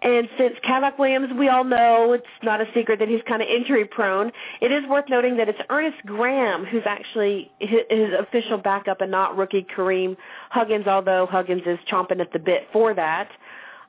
And 0.00 0.28
since 0.38 0.54
Cadillac 0.62 0.96
Williams, 0.98 1.32
we 1.36 1.48
all 1.48 1.64
know 1.64 2.12
it's 2.12 2.24
not 2.44 2.60
a 2.60 2.66
secret 2.72 3.00
that 3.00 3.08
he's 3.08 3.20
kind 3.26 3.42
of 3.42 3.48
injury 3.48 3.84
prone, 3.84 4.30
it 4.60 4.70
is 4.70 4.84
worth 4.88 5.06
noting 5.08 5.36
that 5.38 5.48
it's 5.48 5.58
Ernest 5.70 5.98
Graham 6.06 6.64
who's 6.64 6.84
actually 6.86 7.50
his, 7.58 7.80
his 7.90 8.10
official 8.18 8.58
backup 8.58 9.00
and 9.00 9.10
not 9.10 9.36
rookie 9.36 9.66
Kareem 9.76 10.16
Huggins, 10.50 10.86
although 10.86 11.26
Huggins 11.26 11.62
is 11.66 11.78
chomping 11.90 12.20
at 12.20 12.32
the 12.32 12.38
bit 12.38 12.68
for 12.72 12.94
that. 12.94 13.28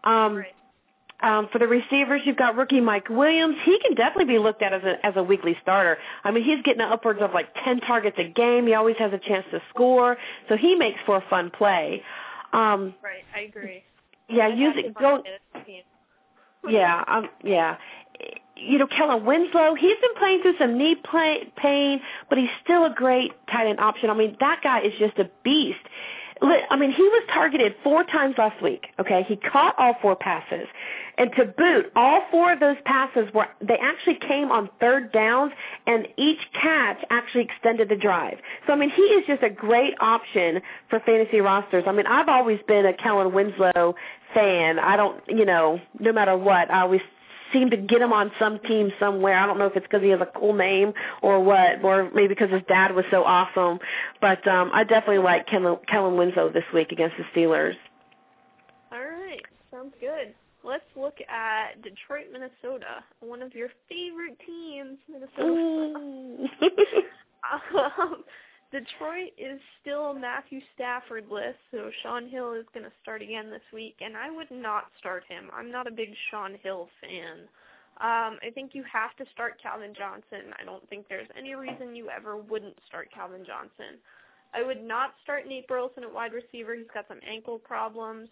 Um, 0.03 0.37
Right. 0.37 0.55
um, 1.21 1.47
for 1.51 1.59
the 1.59 1.67
receivers, 1.67 2.21
you've 2.25 2.37
got 2.37 2.55
rookie 2.55 2.79
Mike 2.81 3.09
Williams. 3.09 3.57
He 3.63 3.77
can 3.79 3.93
definitely 3.93 4.33
be 4.33 4.39
looked 4.39 4.63
at 4.63 4.73
as 4.73 4.83
a 4.83 5.05
as 5.05 5.13
a 5.15 5.21
weekly 5.23 5.55
starter. 5.61 5.99
I 6.23 6.31
mean, 6.31 6.43
he's 6.43 6.61
getting 6.63 6.81
upwards 6.81 7.19
of 7.21 7.33
like 7.33 7.49
ten 7.63 7.81
targets 7.81 8.17
a 8.17 8.23
game. 8.23 8.65
He 8.65 8.73
always 8.73 8.95
has 8.97 9.13
a 9.13 9.19
chance 9.19 9.45
to 9.51 9.61
score, 9.69 10.17
so 10.47 10.57
he 10.57 10.73
makes 10.75 10.99
for 11.05 11.17
a 11.17 11.23
fun 11.29 11.51
play. 11.51 12.01
Um, 12.51 12.95
Right. 13.03 13.23
I 13.35 13.41
agree. 13.41 13.83
yeah, 14.27 14.45
I 14.45 14.49
have 14.49 14.57
using 14.57 14.85
him 14.85 14.93
on 14.97 15.03
go. 15.03 15.23
Yeah, 16.67 17.03
um, 17.07 17.29
yeah. 17.43 17.77
You 18.55 18.77
know, 18.77 18.87
Kellen 18.87 19.25
Winslow, 19.25 19.75
he's 19.75 19.97
been 20.01 20.15
playing 20.17 20.41
through 20.41 20.57
some 20.59 20.77
knee 20.77 20.97
pain, 21.55 22.01
but 22.27 22.37
he's 22.37 22.49
still 22.63 22.85
a 22.85 22.93
great 22.93 23.31
tight 23.47 23.67
end 23.67 23.79
option. 23.79 24.09
I 24.09 24.13
mean, 24.13 24.35
that 24.41 24.59
guy 24.61 24.81
is 24.81 24.93
just 24.99 25.17
a 25.17 25.29
beast. 25.43 25.79
I 26.41 26.77
mean, 26.77 26.91
he 26.91 27.03
was 27.03 27.23
targeted 27.33 27.75
four 27.83 28.03
times 28.03 28.35
last 28.37 28.61
week. 28.61 28.87
Okay, 28.99 29.23
he 29.27 29.35
caught 29.35 29.75
all 29.77 29.95
four 30.01 30.15
passes, 30.15 30.67
and 31.17 31.31
to 31.33 31.45
boot, 31.45 31.91
all 31.95 32.21
four 32.31 32.53
of 32.53 32.59
those 32.59 32.77
passes 32.85 33.33
were 33.33 33.47
they 33.61 33.77
actually 33.77 34.15
came 34.15 34.51
on 34.51 34.69
third 34.79 35.11
downs, 35.11 35.51
and 35.85 36.07
each 36.17 36.39
catch 36.53 36.97
actually 37.09 37.43
extended 37.43 37.89
the 37.89 37.95
drive. 37.95 38.37
So 38.67 38.73
I 38.73 38.77
mean, 38.77 38.89
he 38.89 39.01
is 39.01 39.27
just 39.27 39.43
a 39.43 39.49
great 39.49 39.95
option 39.99 40.61
for 40.89 40.99
fantasy 41.01 41.41
rosters. 41.41 41.83
I 41.87 41.91
mean, 41.91 42.07
I've 42.07 42.29
always 42.29 42.59
been 42.67 42.85
a 42.85 42.93
Kellen 42.93 43.33
Winslow 43.33 43.95
fan. 44.33 44.79
I 44.79 44.95
don't, 44.95 45.21
you 45.27 45.45
know, 45.45 45.79
no 45.99 46.13
matter 46.13 46.37
what, 46.37 46.71
I 46.71 46.81
always 46.81 47.01
seem 47.53 47.69
to 47.71 47.77
get 47.77 48.01
him 48.01 48.13
on 48.13 48.31
some 48.39 48.59
team 48.59 48.91
somewhere. 48.99 49.37
I 49.37 49.45
don't 49.45 49.57
know 49.57 49.65
if 49.65 49.75
it's 49.75 49.85
because 49.85 50.01
he 50.01 50.09
has 50.09 50.21
a 50.21 50.25
cool 50.25 50.53
name 50.53 50.93
or 51.21 51.43
what, 51.43 51.83
or 51.83 52.09
maybe 52.13 52.29
because 52.29 52.51
his 52.51 52.63
dad 52.67 52.93
was 52.95 53.05
so 53.11 53.23
awesome. 53.23 53.79
But 54.21 54.47
um, 54.47 54.71
I 54.73 54.83
definitely 54.83 55.19
like 55.19 55.47
Kellen, 55.47 55.77
Kellen 55.87 56.17
Winslow 56.17 56.49
this 56.49 56.65
week 56.73 56.91
against 56.91 57.17
the 57.17 57.23
Steelers. 57.35 57.75
All 58.91 58.99
right. 58.99 59.41
Sounds 59.71 59.93
good. 59.99 60.33
Let's 60.63 60.83
look 60.95 61.15
at 61.29 61.81
Detroit, 61.81 62.25
Minnesota. 62.31 63.03
One 63.21 63.41
of 63.41 63.53
your 63.55 63.69
favorite 63.87 64.37
teams, 64.45 64.97
Minnesota. 65.07 66.49
um, 67.99 68.23
Detroit 68.71 69.33
is 69.37 69.59
still 69.81 70.13
Matthew 70.13 70.61
Stafford 70.75 71.25
list, 71.31 71.57
so 71.71 71.89
Shaun 72.03 72.29
Hill 72.29 72.53
is 72.53 72.65
going 72.73 72.85
to 72.85 72.91
start 73.01 73.21
again 73.21 73.49
this 73.49 73.65
week, 73.73 73.95
and 73.99 74.15
I 74.15 74.29
would 74.29 74.51
not 74.51 74.85
start 74.99 75.23
him. 75.27 75.49
I'm 75.51 75.71
not 75.71 75.87
a 75.87 75.91
big 75.91 76.09
Shaun 76.29 76.55
Hill 76.61 76.87
fan. 77.01 77.49
Um, 77.99 78.37
I 78.45 78.51
think 78.53 78.71
you 78.73 78.83
have 78.91 79.15
to 79.17 79.25
start 79.33 79.59
Calvin 79.61 79.93
Johnson. 79.97 80.53
I 80.61 80.63
don't 80.63 80.87
think 80.87 81.07
there's 81.09 81.27
any 81.37 81.55
reason 81.55 81.95
you 81.95 82.09
ever 82.09 82.37
wouldn't 82.37 82.77
start 82.87 83.09
Calvin 83.13 83.43
Johnson. 83.45 83.97
I 84.53 84.63
would 84.63 84.81
not 84.81 85.15
start 85.23 85.47
Nate 85.47 85.67
Burleson 85.67 86.03
at 86.03 86.13
wide 86.13 86.31
receiver. 86.31 86.75
He's 86.75 86.87
got 86.93 87.07
some 87.07 87.19
ankle 87.27 87.59
problems. 87.59 88.29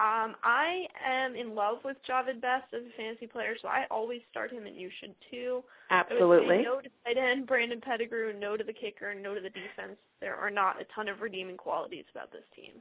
Um, 0.00 0.34
I 0.42 0.86
am 1.06 1.36
in 1.36 1.54
love 1.54 1.78
with 1.84 1.98
Jahvid 2.08 2.40
Best 2.40 2.72
as 2.72 2.80
a 2.80 2.96
fantasy 2.96 3.26
player, 3.26 3.54
so 3.60 3.68
I 3.68 3.84
always 3.90 4.22
start 4.30 4.50
him, 4.50 4.64
and 4.64 4.74
you 4.74 4.88
should 4.98 5.14
too. 5.30 5.62
Absolutely. 5.90 6.62
No 6.62 6.80
to 6.80 6.88
tight 7.04 7.18
end 7.18 7.46
Brandon 7.46 7.82
Pettigrew, 7.82 8.32
no 8.32 8.56
to 8.56 8.64
the 8.64 8.72
kicker, 8.72 9.14
no 9.14 9.34
to 9.34 9.42
the 9.42 9.50
defense. 9.50 9.98
There 10.20 10.36
are 10.36 10.48
not 10.48 10.80
a 10.80 10.86
ton 10.94 11.08
of 11.08 11.20
redeeming 11.20 11.58
qualities 11.58 12.06
about 12.14 12.32
this 12.32 12.44
team. 12.56 12.80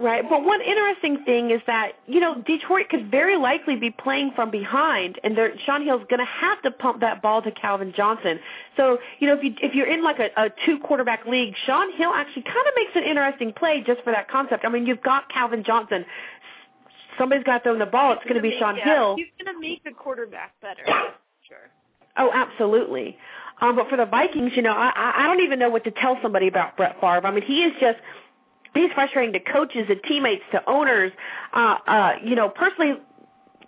Right, 0.00 0.22
but 0.28 0.44
one 0.44 0.60
interesting 0.60 1.24
thing 1.24 1.50
is 1.50 1.60
that 1.66 1.92
you 2.06 2.20
know 2.20 2.40
Detroit 2.42 2.90
could 2.90 3.10
very 3.10 3.36
likely 3.36 3.74
be 3.74 3.90
playing 3.90 4.32
from 4.36 4.50
behind, 4.50 5.18
and 5.24 5.36
Shaun 5.64 5.84
Hill's 5.84 6.04
going 6.08 6.20
to 6.20 6.30
have 6.30 6.60
to 6.62 6.70
pump 6.70 7.00
that 7.00 7.20
ball 7.22 7.42
to 7.42 7.50
Calvin 7.50 7.94
Johnson. 7.96 8.38
So 8.76 8.98
you 9.18 9.26
know 9.26 9.34
if 9.34 9.42
you 9.42 9.54
if 9.60 9.74
you're 9.74 9.90
in 9.90 10.04
like 10.04 10.20
a, 10.20 10.28
a 10.36 10.50
two 10.66 10.78
quarterback 10.78 11.26
league, 11.26 11.54
Shaun 11.66 11.96
Hill 11.96 12.12
actually 12.14 12.42
kind 12.42 12.68
of 12.68 12.74
makes 12.76 12.92
an 12.94 13.04
interesting 13.04 13.52
play 13.54 13.82
just 13.84 14.02
for 14.04 14.12
that 14.12 14.30
concept. 14.30 14.64
I 14.64 14.68
mean, 14.68 14.86
you've 14.86 15.02
got 15.02 15.32
Calvin 15.32 15.64
Johnson. 15.64 16.04
Somebody's 17.18 17.44
got 17.44 17.58
to 17.58 17.64
throw 17.64 17.78
the 17.78 17.86
ball. 17.86 18.12
It's 18.12 18.24
going 18.24 18.36
to 18.36 18.42
be 18.42 18.56
Shaun 18.58 18.76
yeah, 18.76 18.84
Hill. 18.84 19.16
He's 19.16 19.26
going 19.42 19.54
to 19.54 19.60
make 19.60 19.84
the 19.84 19.90
quarterback 19.90 20.54
better. 20.60 20.82
sure. 21.46 21.70
Oh, 22.16 22.30
absolutely. 22.32 23.16
Um, 23.60 23.76
but 23.76 23.88
for 23.88 23.96
the 23.96 24.06
Vikings, 24.06 24.52
you 24.54 24.62
know, 24.62 24.72
I 24.72 25.14
I 25.16 25.26
don't 25.26 25.40
even 25.40 25.58
know 25.58 25.70
what 25.70 25.84
to 25.84 25.90
tell 25.90 26.16
somebody 26.22 26.48
about 26.48 26.76
Brett 26.76 27.00
Favre. 27.00 27.26
I 27.26 27.30
mean, 27.32 27.42
he 27.42 27.62
is 27.62 27.72
just 27.80 27.98
he's 28.74 28.90
frustrating 28.94 29.32
to 29.32 29.40
coaches 29.40 29.86
and 29.88 30.00
teammates 30.02 30.42
to 30.52 30.62
owners. 30.68 31.12
Uh, 31.52 31.76
uh, 31.86 32.12
you 32.24 32.36
know, 32.36 32.48
personally, 32.48 32.94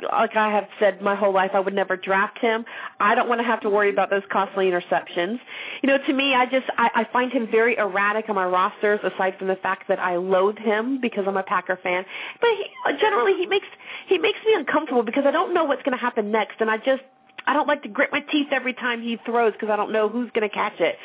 like 0.02 0.36
I 0.36 0.50
have 0.52 0.68
said 0.78 1.02
my 1.02 1.14
whole 1.14 1.32
life, 1.32 1.50
I 1.54 1.60
would 1.60 1.74
never 1.74 1.96
draft 1.96 2.38
him. 2.38 2.64
I 2.98 3.14
don't 3.14 3.28
want 3.28 3.40
to 3.40 3.44
have 3.44 3.60
to 3.62 3.70
worry 3.70 3.90
about 3.90 4.10
those 4.10 4.22
costly 4.30 4.66
interceptions. 4.70 5.38
You 5.82 5.88
know, 5.88 5.98
to 5.98 6.12
me, 6.12 6.34
I 6.34 6.46
just 6.46 6.66
I, 6.76 6.90
I 6.94 7.06
find 7.12 7.32
him 7.32 7.48
very 7.50 7.76
erratic 7.76 8.28
on 8.28 8.34
my 8.34 8.46
rosters. 8.46 9.00
Aside 9.02 9.36
from 9.38 9.48
the 9.48 9.56
fact 9.56 9.88
that 9.88 9.98
I 9.98 10.16
loathe 10.16 10.58
him 10.58 11.00
because 11.00 11.24
I'm 11.26 11.36
a 11.36 11.42
Packer 11.42 11.78
fan, 11.82 12.04
but 12.40 12.50
he, 12.50 12.98
generally 13.00 13.34
he 13.34 13.46
makes 13.46 13.66
he 14.08 14.18
makes 14.18 14.38
me 14.44 14.54
uncomfortable 14.54 15.02
because 15.02 15.24
I 15.26 15.30
don't 15.30 15.54
know 15.54 15.64
what's 15.64 15.82
going 15.82 15.96
to 15.96 16.02
happen 16.02 16.30
next, 16.30 16.60
and 16.60 16.70
I 16.70 16.78
just 16.78 17.02
I 17.46 17.52
don't 17.52 17.68
like 17.68 17.82
to 17.82 17.88
grit 17.88 18.10
my 18.12 18.20
teeth 18.20 18.48
every 18.52 18.74
time 18.74 19.02
he 19.02 19.18
throws 19.24 19.52
because 19.52 19.70
I 19.70 19.76
don't 19.76 19.92
know 19.92 20.08
who's 20.08 20.30
going 20.32 20.48
to 20.48 20.54
catch 20.54 20.80
it. 20.80 20.96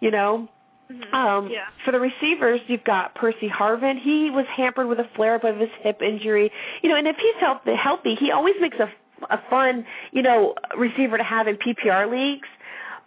You 0.00 0.10
know. 0.10 0.48
Mm-hmm. 0.90 1.14
Um, 1.14 1.48
yeah. 1.50 1.66
For 1.84 1.92
the 1.92 2.00
receivers, 2.00 2.60
you've 2.66 2.84
got 2.84 3.14
Percy 3.14 3.48
Harvin. 3.48 3.98
He 4.00 4.30
was 4.30 4.46
hampered 4.46 4.88
with 4.88 4.98
a 4.98 5.08
flare-up 5.14 5.44
of 5.44 5.56
his 5.56 5.70
hip 5.80 6.02
injury. 6.02 6.50
You 6.82 6.88
know, 6.88 6.96
and 6.96 7.06
if 7.06 7.16
he's 7.16 7.34
healthy, 7.38 7.74
healthy 7.74 8.14
he 8.16 8.32
always 8.32 8.54
makes 8.60 8.76
a, 8.78 8.90
a 9.32 9.40
fun, 9.48 9.86
you 10.12 10.22
know, 10.22 10.54
receiver 10.76 11.16
to 11.16 11.24
have 11.24 11.46
in 11.46 11.56
PPR 11.56 12.10
leagues. 12.10 12.48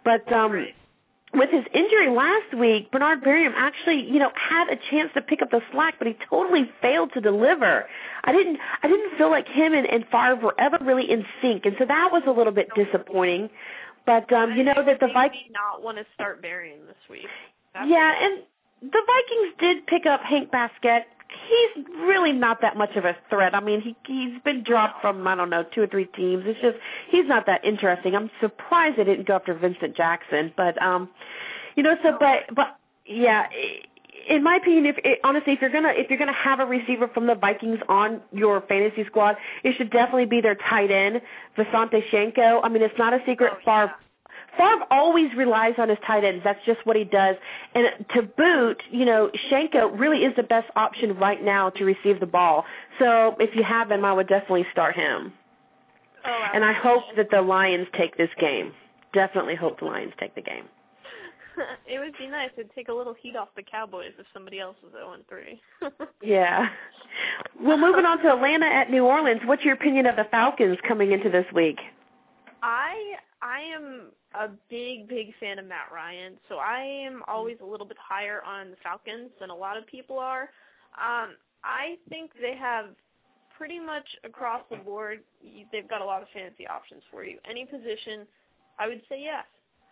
But 0.04 0.30
um, 0.32 0.52
right. 0.52 0.74
with 1.34 1.50
his 1.50 1.64
injury 1.74 2.08
last 2.08 2.54
week, 2.58 2.90
Bernard 2.90 3.22
Berrian 3.22 3.52
actually, 3.54 4.08
you 4.10 4.18
know, 4.18 4.30
had 4.34 4.68
a 4.68 4.76
chance 4.90 5.10
to 5.14 5.22
pick 5.22 5.42
up 5.42 5.50
the 5.50 5.60
slack, 5.72 5.96
but 5.98 6.06
he 6.06 6.16
totally 6.28 6.70
failed 6.80 7.12
to 7.14 7.20
deliver. 7.20 7.86
I 8.22 8.32
didn't, 8.32 8.58
I 8.82 8.88
didn't 8.88 9.16
feel 9.18 9.30
like 9.30 9.48
him 9.48 9.74
and, 9.74 9.86
and 9.86 10.04
Favre 10.10 10.36
were 10.36 10.54
ever 10.58 10.78
really 10.82 11.10
in 11.10 11.24
sync, 11.42 11.66
and 11.66 11.76
so 11.78 11.84
that 11.86 12.10
was 12.12 12.22
a 12.26 12.30
little 12.30 12.52
bit 12.52 12.68
disappointing. 12.74 13.50
But 14.06 14.30
um, 14.32 14.52
you 14.52 14.64
know 14.64 14.82
that 14.84 15.00
the 15.00 15.08
Vikings 15.12 15.50
not 15.50 15.82
want 15.82 15.96
to 15.96 16.04
start 16.14 16.42
Berrian 16.42 16.86
this 16.86 16.96
week. 17.08 17.26
That's 17.74 17.90
yeah, 17.90 18.24
and 18.24 18.42
the 18.82 19.02
Vikings 19.06 19.54
did 19.58 19.86
pick 19.86 20.06
up 20.06 20.20
Hank 20.22 20.50
Baskett. 20.50 21.04
He's 21.48 21.84
really 22.06 22.32
not 22.32 22.60
that 22.60 22.76
much 22.76 22.94
of 22.96 23.04
a 23.04 23.16
threat. 23.28 23.54
I 23.54 23.60
mean, 23.60 23.80
he 23.80 23.96
he's 24.06 24.40
been 24.44 24.62
dropped 24.62 25.00
from 25.00 25.26
I 25.26 25.34
don't 25.34 25.50
know 25.50 25.64
two 25.74 25.82
or 25.82 25.86
three 25.88 26.06
teams. 26.06 26.44
It's 26.46 26.60
just 26.60 26.76
he's 27.10 27.26
not 27.26 27.46
that 27.46 27.64
interesting. 27.64 28.14
I'm 28.14 28.30
surprised 28.40 28.98
they 28.98 29.04
didn't 29.04 29.26
go 29.26 29.34
after 29.34 29.54
Vincent 29.54 29.96
Jackson, 29.96 30.52
but 30.56 30.80
um, 30.80 31.08
you 31.74 31.82
know, 31.82 31.96
so 32.02 32.16
but 32.18 32.54
but 32.54 32.76
yeah. 33.06 33.46
In 34.26 34.42
my 34.42 34.56
opinion, 34.56 34.86
if 34.86 34.96
it, 35.04 35.18
honestly, 35.22 35.52
if 35.52 35.60
you're 35.60 35.70
gonna 35.70 35.92
if 35.94 36.08
you're 36.08 36.18
gonna 36.18 36.32
have 36.32 36.60
a 36.60 36.64
receiver 36.64 37.08
from 37.08 37.26
the 37.26 37.34
Vikings 37.34 37.80
on 37.88 38.22
your 38.32 38.60
fantasy 38.62 39.04
squad, 39.04 39.36
it 39.64 39.74
should 39.76 39.90
definitely 39.90 40.24
be 40.24 40.40
their 40.40 40.54
tight 40.54 40.90
end, 40.90 41.20
Visanthe 41.58 42.00
Shiancoe. 42.10 42.60
I 42.62 42.68
mean, 42.68 42.82
it's 42.82 42.96
not 42.96 43.12
a 43.12 43.18
secret. 43.26 43.52
Oh, 43.54 43.58
yeah. 43.66 43.86
Favre 43.86 43.94
always 44.90 45.34
relies 45.36 45.74
on 45.78 45.88
his 45.88 45.98
tight 46.06 46.24
ends. 46.24 46.42
That's 46.44 46.64
just 46.64 46.84
what 46.84 46.96
he 46.96 47.04
does. 47.04 47.36
And 47.74 47.88
to 48.14 48.22
boot, 48.22 48.82
you 48.90 49.04
know, 49.04 49.30
Shiancoe 49.50 49.98
really 49.98 50.24
is 50.24 50.34
the 50.36 50.42
best 50.42 50.68
option 50.76 51.16
right 51.16 51.42
now 51.42 51.70
to 51.70 51.84
receive 51.84 52.20
the 52.20 52.26
ball. 52.26 52.64
So 52.98 53.36
if 53.38 53.54
you 53.54 53.62
have 53.62 53.90
him, 53.90 54.04
I 54.04 54.12
would 54.12 54.28
definitely 54.28 54.66
start 54.72 54.94
him. 54.94 55.32
Oh, 56.24 56.30
wow. 56.30 56.50
And 56.54 56.64
I 56.64 56.72
hope 56.72 57.02
that 57.16 57.30
the 57.30 57.42
Lions 57.42 57.86
take 57.96 58.16
this 58.16 58.30
game. 58.38 58.72
Definitely 59.12 59.56
hope 59.56 59.80
the 59.80 59.86
Lions 59.86 60.12
take 60.18 60.34
the 60.34 60.42
game. 60.42 60.64
it 61.86 61.98
would 61.98 62.16
be 62.18 62.26
nice. 62.26 62.50
It'd 62.56 62.74
take 62.74 62.88
a 62.88 62.92
little 62.92 63.14
heat 63.14 63.36
off 63.36 63.48
the 63.56 63.62
Cowboys 63.62 64.12
if 64.18 64.26
somebody 64.32 64.58
else 64.60 64.76
was 64.82 64.92
0 64.92 65.16
3. 65.28 65.60
Yeah. 66.22 66.68
Well, 67.60 67.76
moving 67.76 68.04
on 68.04 68.18
to 68.22 68.32
Atlanta 68.32 68.66
at 68.66 68.90
New 68.90 69.04
Orleans, 69.04 69.42
what's 69.44 69.62
your 69.62 69.74
opinion 69.74 70.06
of 70.06 70.16
the 70.16 70.24
Falcons 70.30 70.78
coming 70.88 71.12
into 71.12 71.30
this 71.30 71.46
week? 71.54 71.78
I 72.62 73.16
I 73.44 73.60
am 73.76 74.08
a 74.32 74.48
big 74.70 75.06
big 75.06 75.34
fan 75.38 75.58
of 75.58 75.66
Matt 75.66 75.92
Ryan, 75.92 76.38
so 76.48 76.56
I 76.56 76.80
am 76.80 77.22
always 77.28 77.58
a 77.60 77.66
little 77.66 77.86
bit 77.86 77.98
higher 78.00 78.42
on 78.42 78.70
the 78.70 78.76
Falcons 78.82 79.30
than 79.38 79.50
a 79.50 79.54
lot 79.54 79.76
of 79.76 79.86
people 79.86 80.18
are. 80.18 80.48
Um, 80.96 81.36
I 81.62 82.00
think 82.08 82.32
they 82.40 82.56
have 82.56 82.86
pretty 83.56 83.78
much 83.78 84.08
across 84.24 84.62
the 84.70 84.76
board. 84.76 85.20
They've 85.70 85.88
got 85.88 86.00
a 86.00 86.04
lot 86.04 86.22
of 86.22 86.28
fantasy 86.32 86.66
options 86.66 87.02
for 87.10 87.22
you. 87.22 87.38
Any 87.48 87.66
position, 87.66 88.26
I 88.78 88.88
would 88.88 89.02
say 89.10 89.20
yes. 89.20 89.44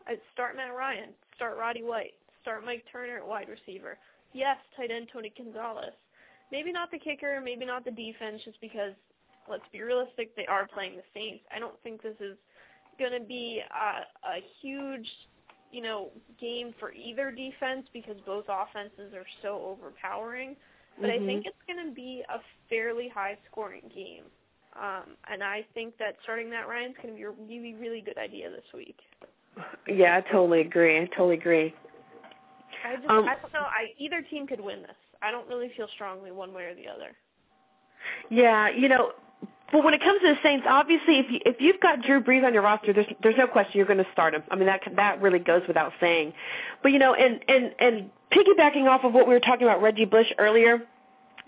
I'd 0.08 0.20
start 0.32 0.56
Matt 0.56 0.74
Ryan, 0.74 1.10
start 1.36 1.58
Roddy 1.58 1.82
White, 1.82 2.14
start 2.40 2.64
Mike 2.64 2.84
Turner 2.90 3.18
at 3.18 3.26
wide 3.26 3.48
receiver. 3.52 3.98
Yes, 4.32 4.56
tight 4.76 4.90
end 4.90 5.08
Tony 5.12 5.30
Gonzalez. 5.36 5.92
Maybe 6.50 6.72
not 6.72 6.90
the 6.90 6.98
kicker, 6.98 7.40
maybe 7.44 7.66
not 7.66 7.84
the 7.84 7.92
defense, 7.92 8.40
just 8.44 8.60
because 8.62 8.94
let's 9.48 9.68
be 9.72 9.82
realistic, 9.82 10.34
they 10.36 10.46
are 10.46 10.66
playing 10.66 10.96
the 10.96 11.04
Saints. 11.12 11.44
I 11.54 11.58
don't 11.58 11.78
think 11.82 12.02
this 12.02 12.16
is 12.18 12.36
going 12.98 13.12
to 13.12 13.26
be 13.26 13.61
a, 13.61 14.28
a 14.28 14.40
huge, 14.61 15.09
you 15.70 15.83
know, 15.83 16.11
game 16.40 16.74
for 16.78 16.92
either 16.92 17.31
defense 17.31 17.87
because 17.92 18.16
both 18.26 18.44
offenses 18.48 19.14
are 19.14 19.26
so 19.42 19.62
overpowering. 19.64 20.57
But 21.00 21.11
Mhm. 21.11 21.22
I 21.22 21.26
think 21.26 21.46
it's 21.46 21.62
going 21.66 21.87
to 21.87 21.92
be 21.94 22.22
a 22.28 22.40
fairly 22.68 23.09
high-scoring 23.09 23.90
game. 23.94 24.24
Um, 24.74 25.16
and 25.28 25.42
I 25.42 25.62
think 25.74 25.96
that 25.98 26.16
starting 26.22 26.50
Matt 26.50 26.68
Ryan's 26.68 26.96
going 26.96 27.11
to 27.11 27.14
be 27.14 27.22
a 27.22 27.31
really, 27.31 27.74
really 27.74 28.00
good 28.00 28.18
idea 28.18 28.50
this 28.50 28.64
week. 28.74 28.98
Yeah, 29.87 30.16
I 30.16 30.20
totally 30.22 30.61
agree. 30.61 30.98
I 30.98 31.07
totally 31.07 31.35
agree. 31.35 31.74
I 32.85 32.96
just, 32.96 33.09
Um, 33.09 33.28
I 33.28 33.37
don't 33.37 33.52
know. 33.52 33.61
I 33.61 33.94
either 33.98 34.22
team 34.22 34.46
could 34.46 34.61
win 34.61 34.83
this. 34.83 34.96
I 35.20 35.31
don't 35.31 35.46
really 35.48 35.68
feel 35.76 35.88
strongly 35.88 36.31
one 36.31 36.52
way 36.52 36.64
or 36.64 36.74
the 36.74 36.88
other. 36.88 37.16
Yeah, 38.31 38.68
you 38.68 38.88
know, 38.88 39.12
but 39.72 39.82
when 39.82 39.94
it 39.94 40.02
comes 40.02 40.20
to 40.20 40.28
the 40.28 40.38
Saints, 40.42 40.66
obviously, 40.68 41.18
if 41.18 41.30
you 41.30 41.40
if 41.46 41.56
you've 41.61 41.80
got 41.80 42.02
Drew 42.02 42.22
Brees 42.22 42.44
on 42.44 42.52
your 42.52 42.62
roster, 42.62 42.92
there's 42.92 43.06
there's 43.22 43.37
no 43.38 43.46
question 43.46 43.78
you're 43.78 43.87
going 43.87 44.04
to 44.04 44.12
start 44.12 44.35
him. 44.35 44.42
I 44.50 44.56
mean, 44.56 44.66
that 44.66 44.82
that 44.96 45.22
really 45.22 45.38
goes 45.38 45.62
without 45.66 45.92
saying. 45.98 46.35
But 46.82 46.92
you 46.92 46.98
know, 46.98 47.14
and 47.14 47.40
and 47.48 47.74
and 47.78 48.11
piggybacking 48.30 48.87
off 48.87 49.02
of 49.04 49.14
what 49.14 49.26
we 49.26 49.32
were 49.32 49.40
talking 49.40 49.66
about 49.66 49.82
Reggie 49.82 50.04
Bush 50.04 50.26
earlier, 50.38 50.82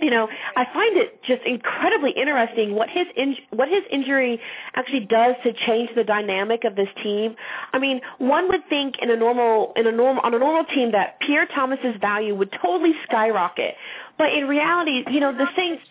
you 0.01 0.11
know, 0.11 0.29
I 0.57 0.65
find 0.73 0.97
it 0.97 1.23
just 1.23 1.43
incredibly 1.45 2.11
interesting 2.11 2.75
what 2.75 2.89
his 2.89 3.07
in, 3.17 3.37
what 3.51 3.69
his 3.69 3.83
injury 3.91 4.41
actually 4.75 5.07
does 5.07 5.37
to 5.45 5.53
change 5.53 5.91
the 5.95 6.03
dynamic 6.03 6.65
of 6.65 6.75
this 6.75 6.89
team. 7.03 7.37
I 7.73 7.79
mean, 7.79 8.01
one 8.19 8.49
would 8.49 8.69
think 8.69 8.97
in 9.01 9.11
a 9.11 9.17
normal 9.17 9.73
in 9.77 9.87
a 9.87 9.93
normal 9.93 10.23
on 10.25 10.35
a 10.35 10.39
normal 10.39 10.65
team 10.65 10.93
that 10.93 11.21
Pierre 11.21 11.47
Thomas's 11.47 11.97
value 12.01 12.35
would 12.35 12.53
totally 12.53 12.95
skyrocket, 13.05 13.77
but 14.19 14.33
in 14.33 14.49
reality, 14.49 15.05
you 15.11 15.21
know, 15.21 15.33
the 15.33 15.47
Saints. 15.57 15.83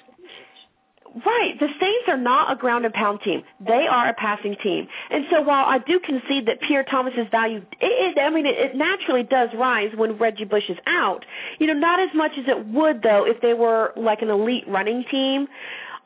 Right. 1.26 1.60
The 1.60 1.68
Saints 1.80 2.06
are 2.08 2.18
not 2.18 2.52
a 2.52 2.56
ground 2.56 2.86
and 2.86 2.94
pound 2.94 3.22
team. 3.22 3.44
They 3.60 3.88
are 3.88 4.10
a 4.10 4.14
passing 4.14 4.56
team. 4.64 4.88
And 5.12 5.26
so 5.30 5.42
while 5.42 5.66
I 5.66 5.78
do 5.78 6.00
concede 6.00 6.48
that 6.48 6.62
Pierre 6.62 6.84
Thomas's 6.84 7.28
value, 7.30 7.62
it, 7.80 8.18
it, 8.18 8.20
I 8.20 8.30
mean, 8.32 8.46
it, 8.48 8.58
it 8.58 8.76
naturally 8.76 9.24
does 9.24 9.50
rise 9.54 9.92
when 9.96 10.18
Reggie 10.18 10.46
Bush 10.46 10.70
is 10.70 10.78
out. 10.88 11.24
You 11.60 11.68
know, 11.68 11.74
not 11.74 12.00
as 12.00 12.10
much 12.16 12.32
as 12.38 12.46
it 12.48 12.68
would 12.68 13.04
though 13.04 13.26
if 13.28 13.42
they 13.42 13.54
were 13.54 13.94
like 13.96 14.22
an 14.22 14.30
elite 14.30 14.64
running 14.68 15.06
team. 15.12 15.48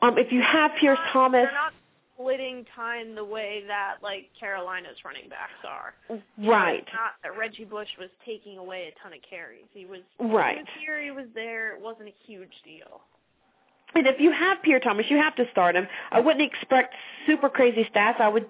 Um, 0.02 0.18
if 0.18 0.30
you 0.30 0.42
have 0.42 0.72
Pierce 0.78 0.98
They're 1.04 1.12
Thomas, 1.12 1.46
not 1.52 1.72
splitting 2.14 2.66
time 2.76 3.14
the 3.14 3.24
way 3.24 3.62
that 3.66 3.96
like 4.02 4.28
Carolina's 4.38 4.96
running 5.04 5.28
backs 5.28 5.64
are. 5.66 5.94
right. 6.46 6.80
It's 6.80 6.92
not 6.92 7.12
that 7.22 7.38
Reggie 7.38 7.64
Bush 7.64 7.88
was 7.98 8.10
taking 8.26 8.58
away 8.58 8.92
a 8.92 9.02
ton 9.02 9.12
of 9.12 9.20
carries. 9.28 9.66
He 9.72 9.86
was 9.86 10.00
Right. 10.20 10.56
He 10.56 10.62
was 10.62 10.68
here. 10.80 11.02
He 11.02 11.10
was 11.10 11.26
there. 11.34 11.74
It 11.76 11.82
wasn't 11.82 12.08
a 12.08 12.14
huge 12.26 12.52
deal. 12.64 13.00
And 13.94 14.06
if 14.06 14.20
you 14.20 14.32
have 14.32 14.62
Pierre 14.62 14.80
Thomas, 14.80 15.06
you 15.08 15.16
have 15.16 15.34
to 15.36 15.50
start 15.50 15.74
him. 15.74 15.88
I 16.10 16.20
wouldn't 16.20 16.44
expect 16.44 16.94
super 17.26 17.48
crazy 17.48 17.88
stats. 17.92 18.20
I 18.20 18.28
would 18.28 18.46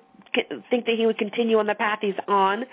think 0.70 0.86
that 0.86 0.96
he 0.96 1.06
would 1.06 1.18
continue 1.18 1.58
on 1.58 1.66
the 1.66 1.74
path 1.74 1.98
he's 2.02 2.14
on. 2.26 2.64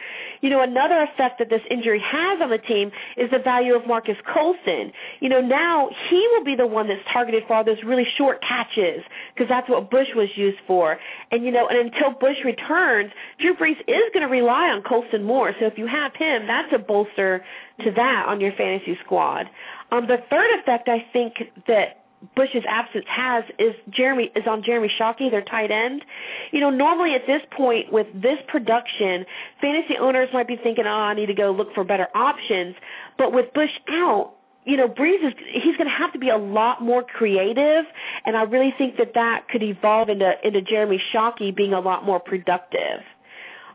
You 0.42 0.50
know, 0.50 0.62
another 0.62 1.02
effect 1.02 1.40
that 1.40 1.50
this 1.50 1.62
injury 1.70 2.00
has 2.00 2.42
on 2.42 2.50
the 2.50 2.58
team 2.58 2.92
is 3.18 3.30
the 3.32 3.40
value 3.40 3.76
of 3.76 3.88
Marques 3.88 4.18
Colston. 4.32 4.92
You 5.20 5.30
know, 5.30 5.42
now 5.42 5.90
he 6.10 6.28
will 6.34 6.44
be 6.44 6.56
the 6.56 6.68
one 6.68 6.88
that's 6.88 7.02
targeted 7.12 7.44
for 7.48 7.56
all 7.56 7.64
those 7.64 7.84
really 7.84 8.06
short 8.18 8.42
catches 8.42 9.04
because 9.34 9.50
that's 9.50 9.70
what 9.70 9.90
Bush 9.90 10.10
was 10.16 10.30
used 10.36 10.60
for. 10.68 10.98
And 11.32 11.44
you 11.44 11.52
know, 11.52 11.68
and 11.68 11.78
until 11.78 12.12
Bush 12.12 12.38
returns, 12.44 13.12
Drew 13.40 13.56
Brees 13.56 13.80
is 13.88 14.04
going 14.14 14.26
to 14.26 14.32
rely 14.32 14.70
on 14.70 14.84
Colston 14.84 15.24
more. 15.24 15.54
So 15.60 15.66
if 15.66 15.78
you 15.78 15.88
have 15.88 16.16
him, 16.16 16.48
that's 16.48 16.74
a 16.74 16.80
bolster 16.80 17.44
to 17.84 17.92
that 17.92 18.26
on 18.28 18.42
your 18.42 18.52
fantasy 18.54 18.98
squad. 19.04 19.50
Um, 19.92 20.08
the 20.08 20.18
third 20.30 20.60
effect 20.60 20.90
I 20.90 21.06
think 21.14 21.36
that 21.68 22.05
Bush's 22.36 22.64
absence 22.68 23.06
has 23.08 23.44
is 23.60 23.76
Jeremy 23.90 24.32
is 24.36 24.44
on 24.48 24.64
Jeremy 24.64 24.92
Shockey, 25.00 25.30
their 25.30 25.42
tight 25.44 25.72
end. 25.72 26.04
You 26.52 26.62
know, 26.62 26.70
normally 26.70 27.14
at 27.14 27.28
this 27.28 27.42
point 27.52 27.92
with 27.92 28.08
this 28.14 28.40
production, 28.48 29.26
fantasy 29.62 29.98
owners 29.98 30.30
might 30.34 30.48
be 30.48 30.56
thinking, 30.56 30.86
"Oh, 30.86 30.90
I 30.90 31.14
need 31.14 31.28
to 31.28 31.34
go 31.34 31.52
look 31.52 31.74
for 31.74 31.84
better 31.84 32.08
options." 32.16 32.76
But 33.18 33.34
with 33.34 33.54
Bush 33.54 33.72
out, 33.90 34.34
you 34.66 34.78
know, 34.78 34.88
Brees 34.88 35.26
is 35.26 35.34
he's 35.52 35.78
going 35.78 35.90
to 35.90 35.96
have 35.96 36.14
to 36.14 36.20
be 36.20 36.30
a 36.30 36.38
lot 36.38 36.82
more 36.82 37.04
creative, 37.04 37.86
and 38.26 38.36
I 38.36 38.44
really 38.44 38.74
think 38.78 38.98
that 38.98 39.14
that 39.14 39.48
could 39.50 39.64
evolve 39.64 40.10
into 40.10 40.34
into 40.44 40.62
Jeremy 40.62 41.02
Shockey 41.14 41.56
being 41.56 41.74
a 41.74 41.80
lot 41.80 42.06
more 42.06 42.20
productive. 42.20 43.02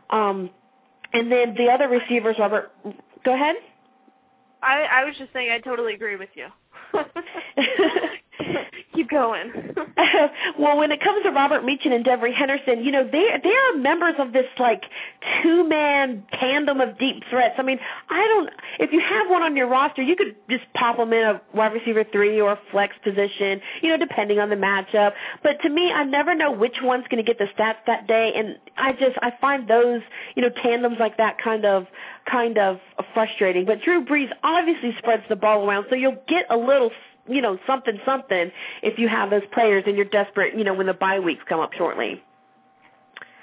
Um, 0.09 0.49
and 1.13 1.31
then 1.31 1.55
the 1.55 1.69
other 1.69 1.87
receivers, 1.87 2.35
Robert, 2.39 2.71
go 3.23 3.33
ahead. 3.33 3.55
I 4.61 4.83
I 4.83 5.05
was 5.05 5.15
just 5.17 5.31
saying 5.33 5.49
I 5.51 5.59
totally 5.59 5.93
agree 5.93 6.17
with 6.17 6.29
you. 6.35 6.47
Keep 8.93 9.09
going. 9.09 9.51
well, 10.59 10.77
when 10.77 10.91
it 10.91 11.01
comes 11.01 11.23
to 11.23 11.31
Robert 11.31 11.63
Meacham 11.63 11.91
and 11.91 12.05
Devery 12.05 12.33
Henderson, 12.33 12.83
you 12.83 12.91
know 12.91 13.03
they 13.03 13.27
they 13.41 13.53
are 13.53 13.77
members 13.77 14.15
of 14.19 14.33
this 14.33 14.45
like 14.59 14.83
two 15.41 15.67
man 15.67 16.23
tandem 16.33 16.81
of 16.81 16.97
deep 16.97 17.23
threats. 17.29 17.55
I 17.57 17.63
mean, 17.63 17.79
I 18.09 18.27
don't. 18.27 18.49
If 18.79 18.91
you 18.91 18.99
have 18.99 19.29
one 19.29 19.43
on 19.43 19.55
your 19.55 19.67
roster, 19.67 20.01
you 20.01 20.15
could 20.15 20.35
just 20.49 20.63
pop 20.73 20.97
them 20.97 21.13
in 21.13 21.23
a 21.23 21.41
wide 21.53 21.73
receiver 21.73 22.03
three 22.11 22.41
or 22.41 22.57
flex 22.71 22.95
position, 23.03 23.61
you 23.81 23.89
know, 23.89 23.97
depending 23.97 24.39
on 24.39 24.49
the 24.49 24.55
matchup. 24.55 25.13
But 25.43 25.61
to 25.61 25.69
me, 25.69 25.91
I 25.91 26.03
never 26.03 26.35
know 26.35 26.51
which 26.51 26.77
one's 26.81 27.05
going 27.09 27.23
to 27.23 27.27
get 27.27 27.37
the 27.37 27.47
stats 27.57 27.85
that 27.87 28.07
day, 28.07 28.33
and 28.35 28.57
I 28.77 28.91
just 28.93 29.17
I 29.21 29.31
find 29.39 29.67
those 29.67 30.01
you 30.35 30.41
know 30.41 30.49
tandems 30.49 30.97
like 30.99 31.17
that 31.17 31.37
kind 31.41 31.65
of 31.65 31.87
kind 32.29 32.57
of 32.57 32.79
frustrating. 33.13 33.65
But 33.65 33.81
Drew 33.81 34.03
Brees 34.03 34.29
obviously 34.43 34.95
spreads 34.97 35.23
the 35.29 35.35
ball 35.35 35.67
around, 35.67 35.85
so 35.89 35.95
you'll 35.95 36.21
get 36.27 36.45
a 36.49 36.57
little 36.57 36.91
you 37.27 37.41
know, 37.41 37.57
something 37.67 37.99
something 38.05 38.51
if 38.81 38.97
you 38.97 39.07
have 39.07 39.29
those 39.29 39.43
players 39.53 39.83
and 39.87 39.95
you're 39.95 40.05
desperate, 40.05 40.57
you 40.57 40.63
know, 40.63 40.73
when 40.73 40.87
the 40.87 40.93
bye 40.93 41.19
weeks 41.19 41.43
come 41.47 41.59
up 41.59 41.73
shortly. 41.73 42.23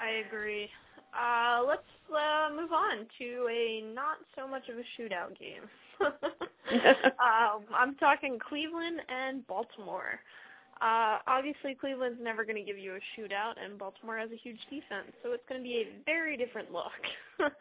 I 0.01 0.25
agree. 0.27 0.69
Uh, 1.13 1.63
let's 1.67 1.81
uh, 2.11 2.49
move 2.55 2.71
on 2.71 3.05
to 3.17 3.47
a 3.51 3.81
not 3.93 4.17
so 4.35 4.47
much 4.47 4.69
of 4.69 4.77
a 4.77 5.01
shootout 5.01 5.37
game. 5.37 5.63
um, 7.19 7.63
I'm 7.73 7.95
talking 7.95 8.39
Cleveland 8.39 9.01
and 9.09 9.45
Baltimore. 9.47 10.19
Uh, 10.81 11.19
obviously, 11.27 11.75
Cleveland's 11.75 12.19
never 12.21 12.45
going 12.45 12.55
to 12.55 12.63
give 12.63 12.77
you 12.77 12.93
a 12.93 13.19
shootout, 13.19 13.55
and 13.61 13.77
Baltimore 13.77 14.17
has 14.17 14.29
a 14.31 14.37
huge 14.37 14.59
defense, 14.69 15.11
so 15.21 15.33
it's 15.33 15.43
going 15.49 15.59
to 15.59 15.63
be 15.63 15.83
a 15.83 15.87
very 16.05 16.37
different 16.37 16.71
look. 16.71 16.95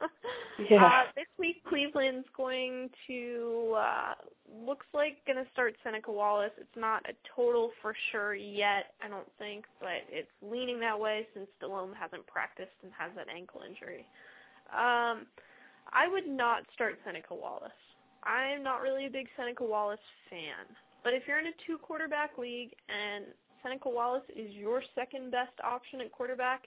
yeah. 0.70 0.84
Uh, 0.84 1.02
this 1.16 1.26
week, 1.36 1.56
Cleveland's 1.68 2.28
going 2.36 2.90
to 3.08 3.74
uh, 3.76 4.14
looks 4.64 4.86
like 4.94 5.18
going 5.26 5.42
to 5.42 5.50
start 5.52 5.74
Seneca 5.82 6.12
Wallace. 6.12 6.52
It's 6.58 6.76
not 6.76 7.02
a 7.08 7.12
total 7.34 7.70
for 7.82 7.94
sure 8.12 8.34
yet, 8.34 8.94
I 9.04 9.08
don't 9.08 9.28
think, 9.36 9.64
but 9.80 10.06
it's 10.10 10.30
leaning 10.40 10.78
that 10.80 10.98
way 10.98 11.26
since 11.34 11.48
Delhomme 11.60 11.94
hasn't 11.94 12.26
practiced 12.26 12.76
and 12.84 12.92
has 12.96 13.10
that 13.16 13.26
ankle 13.28 13.62
injury. 13.68 14.06
Um, 14.70 15.26
I 15.92 16.06
would 16.06 16.28
not 16.28 16.62
start 16.74 16.98
Seneca 17.04 17.34
Wallace. 17.34 17.72
I'm 18.22 18.62
not 18.62 18.82
really 18.82 19.06
a 19.06 19.10
big 19.10 19.26
Seneca 19.36 19.64
Wallace 19.64 19.98
fan. 20.30 20.70
But 21.04 21.14
if 21.14 21.22
you're 21.26 21.38
in 21.38 21.46
a 21.46 21.56
two 21.66 21.78
quarterback 21.78 22.38
league 22.38 22.70
and 22.88 23.26
Seneca 23.62 23.88
Wallace 23.88 24.24
is 24.34 24.52
your 24.54 24.82
second 24.94 25.30
best 25.30 25.52
option 25.64 26.00
at 26.00 26.12
quarterback, 26.12 26.64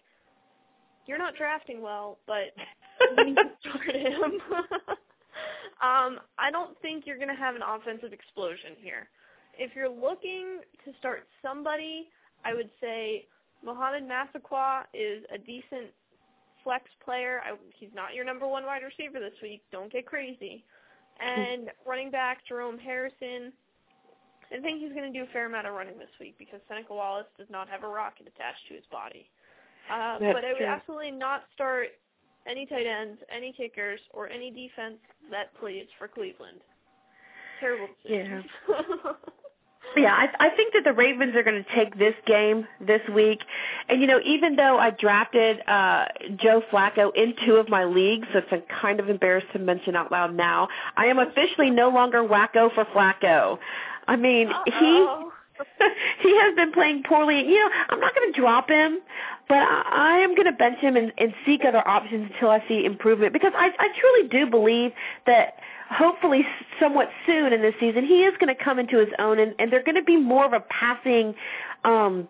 you're 1.08 1.18
not 1.18 1.36
drafting 1.36 1.82
well, 1.82 2.20
but 2.28 2.54
you 3.18 3.26
need 3.26 3.36
to 3.36 3.50
start 3.60 3.96
him. 3.96 4.24
um, 5.82 6.20
I 6.38 6.52
don't 6.52 6.80
think 6.82 7.06
you're 7.06 7.18
going 7.18 7.30
to 7.30 7.36
have 7.36 7.56
an 7.56 7.62
offensive 7.62 8.14
explosion 8.14 8.78
here. 8.78 9.10
If 9.58 9.76
you're 9.76 9.90
looking 9.90 10.62
to 10.86 10.92
start 11.00 11.28
somebody, 11.42 12.08
I 12.46 12.54
would 12.54 12.70
say 12.80 13.28
Mohamed 13.64 14.08
Massaquoi 14.08 14.84
is 14.94 15.24
a 15.34 15.38
decent 15.38 15.92
flex 16.64 16.86
player. 17.04 17.42
I, 17.46 17.56
he's 17.78 17.94
not 17.94 18.14
your 18.14 18.26
number 18.26 18.48
one 18.48 18.66
wide 18.66 18.82
receiver 18.84 19.20
this 19.20 19.38
week. 19.42 19.62
Don't 19.72 19.92
get 19.92 20.06
crazy. 20.06 20.64
And 21.20 21.70
running 21.86 22.10
back 22.10 22.40
Jerome 22.48 22.80
Harrison 22.80 23.54
I 24.52 24.60
think 24.60 24.82
he's 24.82 24.94
going 24.94 25.12
to 25.12 25.18
do 25.18 25.24
a 25.24 25.32
fair 25.34 25.46
amount 25.46 25.68
of 25.68 25.74
running 25.74 25.98
this 25.98 26.12
week 26.20 26.36
because 26.38 26.60
Seneca 26.68 26.94
Wallace 26.94 27.28
does 27.38 27.48
not 27.50 27.70
have 27.70 27.84
a 27.84 27.88
rocket 27.88 28.28
attached 28.28 28.68
to 28.68 28.74
his 28.76 28.84
body. 28.92 29.30
Uh, 29.90 30.20
but 30.20 30.44
I 30.46 30.54
would 30.54 30.58
true. 30.58 30.66
absolutely 30.66 31.12
not 31.12 31.44
start 31.54 31.88
any 32.48 32.66
tight 32.66 32.86
ends, 32.86 33.20
any 33.34 33.54
kickers, 33.54 34.00
or 34.12 34.30
any 34.30 34.52
defense 34.52 34.98
that 35.30 35.54
plays 35.60 35.88
for 35.98 36.08
Cleveland. 36.08 36.62
Terrible 37.60 37.88
decision. 38.04 38.44
Yeah. 38.68 39.12
Yeah, 39.98 40.14
I, 40.14 40.30
I 40.40 40.50
think 40.56 40.74
that 40.74 40.84
the 40.86 40.94
Ravens 40.94 41.36
are 41.36 41.44
going 41.44 41.64
to 41.64 41.76
take 41.76 41.98
this 41.98 42.14
game 42.26 42.66
this 42.80 43.02
week. 43.14 43.42
And, 43.90 44.00
you 44.00 44.08
know, 44.08 44.20
even 44.24 44.56
though 44.56 44.78
I 44.78 44.92
drafted 44.92 45.60
uh, 45.68 46.06
Joe 46.38 46.62
Flacco 46.72 47.14
in 47.14 47.34
two 47.46 47.56
of 47.56 47.68
my 47.68 47.84
leagues, 47.84 48.28
so 48.32 48.40
it's 48.40 48.66
kind 48.82 49.00
of 49.02 49.10
embarrassed 49.10 49.48
to 49.54 49.60
mention 49.60 49.96
out 49.96 50.12
loud 50.12 50.34
now, 50.34 50.70
I 50.96 51.08
am 51.08 51.20
officially 51.20 51.72
no 51.72 51.90
longer 51.90 52.24
wacko 52.24 52.74
for 52.74 52.86
Flacco. 52.86 53.58
I 54.12 54.18
mean, 54.18 54.50
Uh-oh. 54.50 54.62
he 54.66 55.32
he 56.22 56.38
has 56.38 56.54
been 56.56 56.74
playing 56.74 57.04
poorly. 57.04 57.48
You 57.48 57.60
know, 57.64 57.70
I'm 57.90 58.00
not 58.00 58.14
going 58.14 58.34
to 58.34 58.40
drop 58.40 58.70
him, 58.70 59.00
but 59.48 59.60
I, 59.60 59.84
I 59.92 60.18
am 60.18 60.36
going 60.36 60.48
to 60.48 60.52
bench 60.52 60.80
him 60.80 60.98
and, 60.98 61.14
and 61.18 61.34
seek 61.46 61.64
other 61.64 61.88
options 61.88 62.30
until 62.34 62.50
I 62.50 62.62
see 62.68 62.84
improvement 62.84 63.32
because 63.32 63.54
I, 63.56 63.70
I 63.80 63.88
truly 63.98 64.28
do 64.28 64.50
believe 64.50 64.92
that 65.28 65.60
hopefully 65.90 66.46
somewhat 66.80 67.10
soon 67.26 67.54
in 67.54 67.62
this 67.62 67.76
season 67.80 68.06
he 68.06 68.24
is 68.24 68.34
going 68.38 68.54
to 68.54 68.64
come 68.64 68.80
into 68.80 68.98
his 68.98 69.10
own 69.20 69.40
and, 69.40 69.54
and 69.60 69.72
they're 69.72 69.84
going 69.84 69.96
to 69.96 70.04
be 70.04 70.18
more 70.18 70.46
of 70.46 70.54
a 70.54 70.62
passing 70.62 71.36
um 71.84 72.28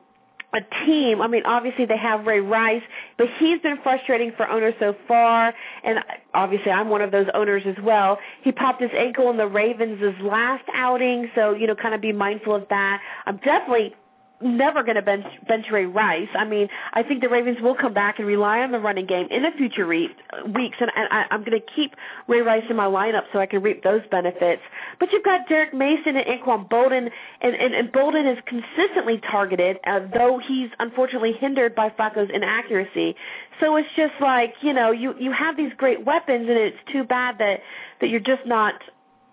a 0.54 0.62
team. 0.86 1.22
I 1.22 1.28
mean, 1.28 1.44
obviously 1.46 1.86
they 1.86 1.98
have 1.98 2.26
Ray 2.26 2.40
Rice, 2.42 2.84
but 3.18 3.28
he's 3.40 3.60
been 3.62 3.78
frustrating 3.84 4.34
for 4.36 4.50
owners 4.50 4.74
so 4.80 4.96
far, 5.08 5.54
and 5.84 6.00
obviously 6.34 6.72
I'm 6.72 6.90
one 6.90 7.02
of 7.02 7.12
those 7.12 7.28
owners 7.34 7.64
as 7.66 7.76
well. 7.84 8.20
He 8.44 8.52
popped 8.52 8.82
his 8.82 8.92
ankle 8.96 9.30
in 9.30 9.38
the 9.38 9.48
Ravens' 9.48 10.02
last 10.22 10.66
outing, 10.74 11.30
so 11.36 11.54
you 11.54 11.68
know, 11.68 11.76
kind 11.76 11.96
of 11.96 12.02
be 12.02 12.12
mindful 12.12 12.56
of 12.56 12.68
that. 12.70 13.02
I'm 13.26 13.38
definitely 13.38 13.96
never 14.44 14.84
going 14.84 14.96
to 14.96 15.02
bench, 15.02 15.26
bench 15.48 15.66
Ray 15.72 15.86
Rice. 15.86 16.30
I 16.36 16.46
mean, 16.46 16.70
I 16.94 17.04
think 17.04 17.22
the 17.22 17.30
Ravens 17.30 17.60
will 17.62 17.76
come 17.76 17.94
back 17.94 18.20
and 18.20 18.28
rely 18.28 18.60
on 18.60 18.72
the 18.72 18.80
running 18.80 19.06
game 19.06 19.28
in 19.30 19.44
the 19.44 19.52
future 19.58 19.86
re- 19.86 20.16
weeks, 20.56 20.78
and, 20.80 20.92
and 20.96 21.08
I, 21.12 21.26
I'm 21.32 21.44
going 21.44 21.60
to 21.60 21.66
keep 21.76 21.96
Ray 22.28 22.42
Rice 22.42 22.64
in 22.70 22.76
my 22.76 22.86
lineup 22.86 23.24
so 23.32 23.40
I 23.40 23.46
can 23.46 23.62
reap 23.62 23.84
those 23.84 24.02
benefits. 24.10 24.62
But 25.00 25.12
you've 25.12 25.24
got 25.24 25.48
Derrick 25.48 25.74
Mason 25.74 26.16
and 26.16 26.26
Anquan 26.26 26.70
Boldin, 26.70 27.10
and, 27.42 27.56
and, 27.56 27.74
and 27.74 27.92
Boldin 27.92 28.32
is 28.32 28.38
consistently 28.46 29.20
targeted, 29.20 29.78
uh, 29.86 30.02
though 30.14 30.40
he's 30.46 30.70
unfortunately 30.80 31.34
hindered 31.34 31.76
by 31.76 31.90
Flacco's 31.90 32.30
inaccuracy. 32.34 33.16
So 33.60 33.76
it's 33.76 33.90
just 33.96 34.14
like, 34.22 34.56
you 34.62 34.74
know, 34.74 34.92
you, 34.92 35.16
you 35.20 35.32
have 35.32 35.58
these 35.58 35.72
great 35.78 36.06
weapons, 36.06 36.50
and 36.50 36.58
it's 36.58 36.78
too 36.92 37.04
bad 37.04 37.38
that, 37.40 37.62
that 38.00 38.10
you're 38.10 38.20
just 38.20 38.46
not 38.46 38.76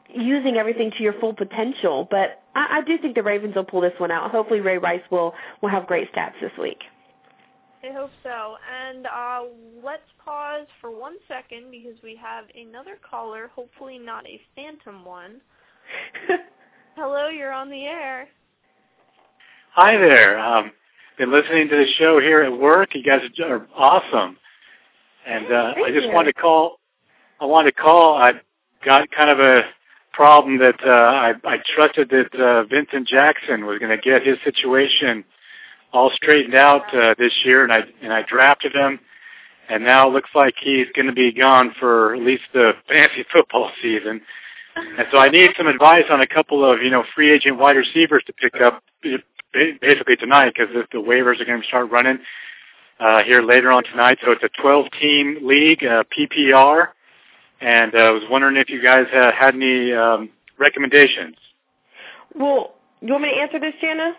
using 0.08 0.56
everything 0.56 0.90
to 0.92 1.02
your 1.02 1.12
full 1.14 1.34
potential. 1.34 2.08
But 2.10 2.42
I, 2.54 2.78
I 2.78 2.82
do 2.82 2.98
think 2.98 3.14
the 3.14 3.22
Ravens 3.22 3.54
will 3.54 3.64
pull 3.64 3.80
this 3.80 3.92
one 3.98 4.10
out. 4.10 4.30
Hopefully, 4.30 4.60
Ray 4.60 4.78
Rice 4.78 5.02
will 5.10 5.34
will 5.62 5.68
have 5.68 5.86
great 5.86 6.12
stats 6.12 6.34
this 6.40 6.52
week. 6.60 6.78
I 7.82 7.92
hope 7.92 8.10
so. 8.22 8.56
And 8.84 9.06
uh, 9.06 9.40
let's 9.84 10.02
pause 10.24 10.66
for 10.80 10.90
one 10.90 11.16
second 11.28 11.70
because 11.70 11.96
we 12.02 12.16
have 12.16 12.44
another 12.54 12.98
caller, 13.08 13.50
hopefully 13.54 13.98
not 13.98 14.26
a 14.26 14.40
phantom 14.56 15.04
one. 15.04 15.40
Hello, 16.96 17.28
you're 17.28 17.52
on 17.52 17.70
the 17.70 17.84
air. 17.84 18.28
Hi 19.74 19.96
there. 19.96 20.38
Um, 20.40 20.72
been 21.18 21.30
listening 21.30 21.68
to 21.68 21.76
the 21.76 21.86
show 21.98 22.18
here 22.20 22.42
at 22.42 22.58
work. 22.58 22.94
You 22.94 23.02
guys 23.04 23.20
are 23.44 23.66
awesome. 23.76 24.36
And 25.26 25.46
uh, 25.52 25.74
Thank 25.74 25.86
I 25.86 25.90
just 25.92 26.06
you. 26.06 26.12
wanted 26.12 26.34
to 26.34 26.40
call. 26.40 26.80
I 27.40 27.44
wanted 27.44 27.76
to 27.76 27.80
call. 27.80 28.16
I 28.16 28.32
got 28.84 29.08
kind 29.12 29.30
of 29.30 29.38
a 29.38 29.62
problem 30.18 30.58
that 30.58 30.80
uh, 30.84 30.90
I, 30.90 31.34
I 31.44 31.58
trusted 31.76 32.10
that 32.10 32.34
uh, 32.34 32.64
Vincent 32.64 33.06
Jackson 33.06 33.66
was 33.66 33.78
going 33.78 33.96
to 33.96 34.02
get 34.02 34.26
his 34.26 34.36
situation 34.42 35.24
all 35.92 36.10
straightened 36.12 36.56
out 36.56 36.92
uh, 36.92 37.14
this 37.16 37.32
year, 37.44 37.62
and 37.62 37.72
I 37.72 37.82
and 38.02 38.12
I 38.12 38.22
drafted 38.22 38.74
him, 38.74 38.98
and 39.68 39.84
now 39.84 40.08
it 40.08 40.12
looks 40.12 40.30
like 40.34 40.54
he's 40.60 40.88
going 40.92 41.06
to 41.06 41.12
be 41.12 41.30
gone 41.30 41.72
for 41.78 42.16
at 42.16 42.20
least 42.20 42.42
the 42.52 42.72
fantasy 42.88 43.24
football 43.32 43.70
season. 43.80 44.20
And 44.74 45.06
so 45.12 45.18
I 45.18 45.28
need 45.28 45.52
some 45.56 45.68
advice 45.68 46.06
on 46.10 46.20
a 46.20 46.26
couple 46.26 46.68
of 46.68 46.82
you 46.82 46.90
know 46.90 47.04
free 47.14 47.30
agent 47.30 47.56
wide 47.56 47.76
receivers 47.76 48.24
to 48.26 48.32
pick 48.32 48.60
up 48.60 48.82
basically 49.52 50.16
tonight 50.16 50.52
because 50.52 50.74
the, 50.90 50.98
waivers 50.98 51.40
are 51.40 51.44
going 51.44 51.62
to 51.62 51.68
start 51.68 51.92
running 51.92 52.18
uh, 52.98 53.22
here 53.22 53.40
later 53.40 53.70
on 53.70 53.84
tonight. 53.84 54.18
So 54.24 54.32
it's 54.32 54.42
a 54.42 54.50
12-team 54.60 55.46
league, 55.46 55.84
uh, 55.84 56.02
PPR, 56.10 56.88
and 57.60 57.94
uh, 57.94 57.98
I 57.98 58.10
was 58.10 58.22
wondering 58.30 58.56
if 58.56 58.68
you 58.70 58.82
guys 58.82 59.06
uh, 59.14 59.32
had 59.32 59.54
any 59.54 59.92
um, 59.92 60.30
recommendations. 60.58 61.36
Well, 62.34 62.74
you 63.00 63.12
want 63.12 63.24
me 63.24 63.30
to 63.30 63.40
answer 63.40 63.58
this, 63.58 63.74
Jana? 63.80 64.12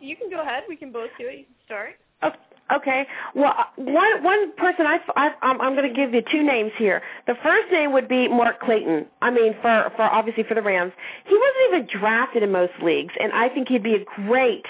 You 0.00 0.16
can 0.16 0.30
go 0.30 0.42
ahead. 0.42 0.64
We 0.68 0.76
can 0.76 0.92
both 0.92 1.10
do 1.18 1.26
it. 1.26 1.38
You 1.38 1.44
can 1.44 1.54
start. 1.64 1.94
Okay. 2.22 2.36
Okay. 2.74 3.06
Well, 3.34 3.54
uh, 3.58 3.64
one 3.76 4.24
one 4.24 4.52
person 4.56 4.86
I, 4.86 4.98
I 5.16 5.34
I'm, 5.42 5.60
I'm 5.60 5.74
going 5.76 5.88
to 5.88 5.94
give 5.94 6.14
you 6.14 6.22
two 6.22 6.42
names 6.42 6.72
here. 6.78 7.02
The 7.26 7.34
first 7.42 7.70
name 7.70 7.92
would 7.92 8.08
be 8.08 8.26
Mark 8.26 8.60
Clayton. 8.60 9.06
I 9.20 9.30
mean, 9.30 9.54
for 9.60 9.92
for 9.96 10.02
obviously 10.02 10.44
for 10.44 10.54
the 10.54 10.62
Rams, 10.62 10.92
he 11.26 11.34
wasn't 11.34 11.74
even 11.74 12.00
drafted 12.00 12.42
in 12.42 12.52
most 12.52 12.72
leagues, 12.82 13.12
and 13.20 13.32
I 13.32 13.50
think 13.50 13.68
he'd 13.68 13.82
be 13.82 13.96
a 13.96 14.04
great 14.26 14.64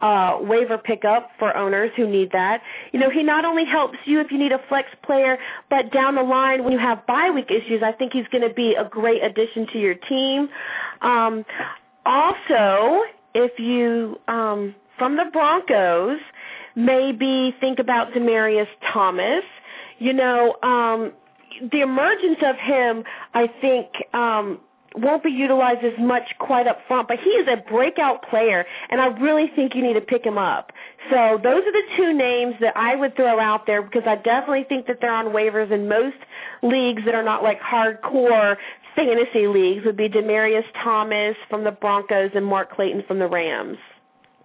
uh, 0.00 0.38
waiver 0.40 0.78
pickup 0.78 1.30
for 1.38 1.56
owners 1.56 1.90
who 1.96 2.06
need 2.06 2.32
that. 2.32 2.62
You 2.92 3.00
know, 3.00 3.10
he 3.10 3.22
not 3.22 3.44
only 3.44 3.64
helps 3.64 3.98
you 4.04 4.20
if 4.20 4.30
you 4.30 4.38
need 4.38 4.52
a 4.52 4.60
flex 4.68 4.88
player, 5.02 5.38
but 5.68 5.92
down 5.92 6.14
the 6.14 6.22
line 6.22 6.64
when 6.64 6.72
you 6.72 6.78
have 6.78 7.06
bye 7.06 7.30
week 7.30 7.50
issues, 7.50 7.82
I 7.82 7.92
think 7.92 8.12
he's 8.12 8.28
going 8.28 8.46
to 8.48 8.54
be 8.54 8.74
a 8.74 8.88
great 8.88 9.22
addition 9.22 9.66
to 9.68 9.78
your 9.78 9.94
team. 9.94 10.48
Um, 11.02 11.44
also, 12.06 13.02
if 13.34 13.58
you 13.58 14.18
um, 14.26 14.74
from 14.98 15.16
the 15.16 15.26
Broncos 15.32 16.20
maybe 16.74 17.54
think 17.60 17.78
about 17.78 18.12
Demaryius 18.12 18.68
Thomas. 18.92 19.44
You 19.98 20.12
know, 20.12 20.56
um, 20.62 21.12
the 21.70 21.80
emergence 21.80 22.38
of 22.42 22.56
him, 22.56 23.04
I 23.34 23.48
think, 23.60 23.88
um, 24.14 24.60
won't 24.96 25.22
be 25.22 25.30
utilized 25.30 25.84
as 25.84 25.98
much 25.98 26.34
quite 26.38 26.66
up 26.66 26.78
front, 26.88 27.08
but 27.08 27.18
he 27.20 27.30
is 27.30 27.48
a 27.48 27.56
breakout 27.56 28.28
player, 28.28 28.64
and 28.88 29.00
I 29.00 29.06
really 29.06 29.50
think 29.54 29.74
you 29.74 29.82
need 29.82 29.94
to 29.94 30.00
pick 30.00 30.24
him 30.24 30.38
up. 30.38 30.72
So 31.10 31.38
those 31.42 31.62
are 31.62 31.72
the 31.72 31.82
two 31.96 32.12
names 32.12 32.54
that 32.60 32.76
I 32.76 32.96
would 32.96 33.16
throw 33.16 33.38
out 33.38 33.66
there 33.66 33.82
because 33.82 34.02
I 34.06 34.16
definitely 34.16 34.64
think 34.68 34.86
that 34.86 35.00
they're 35.00 35.14
on 35.14 35.26
waivers 35.26 35.70
in 35.70 35.88
most 35.88 36.16
leagues 36.62 37.04
that 37.04 37.14
are 37.14 37.22
not 37.22 37.42
like 37.42 37.60
hardcore 37.60 38.56
fantasy 38.96 39.46
leagues 39.46 39.84
would 39.84 39.96
be 39.96 40.08
Demaryius 40.08 40.64
Thomas 40.82 41.36
from 41.48 41.64
the 41.64 41.70
Broncos 41.70 42.30
and 42.34 42.44
Mark 42.44 42.72
Clayton 42.72 43.04
from 43.06 43.18
the 43.18 43.28
Rams. 43.28 43.78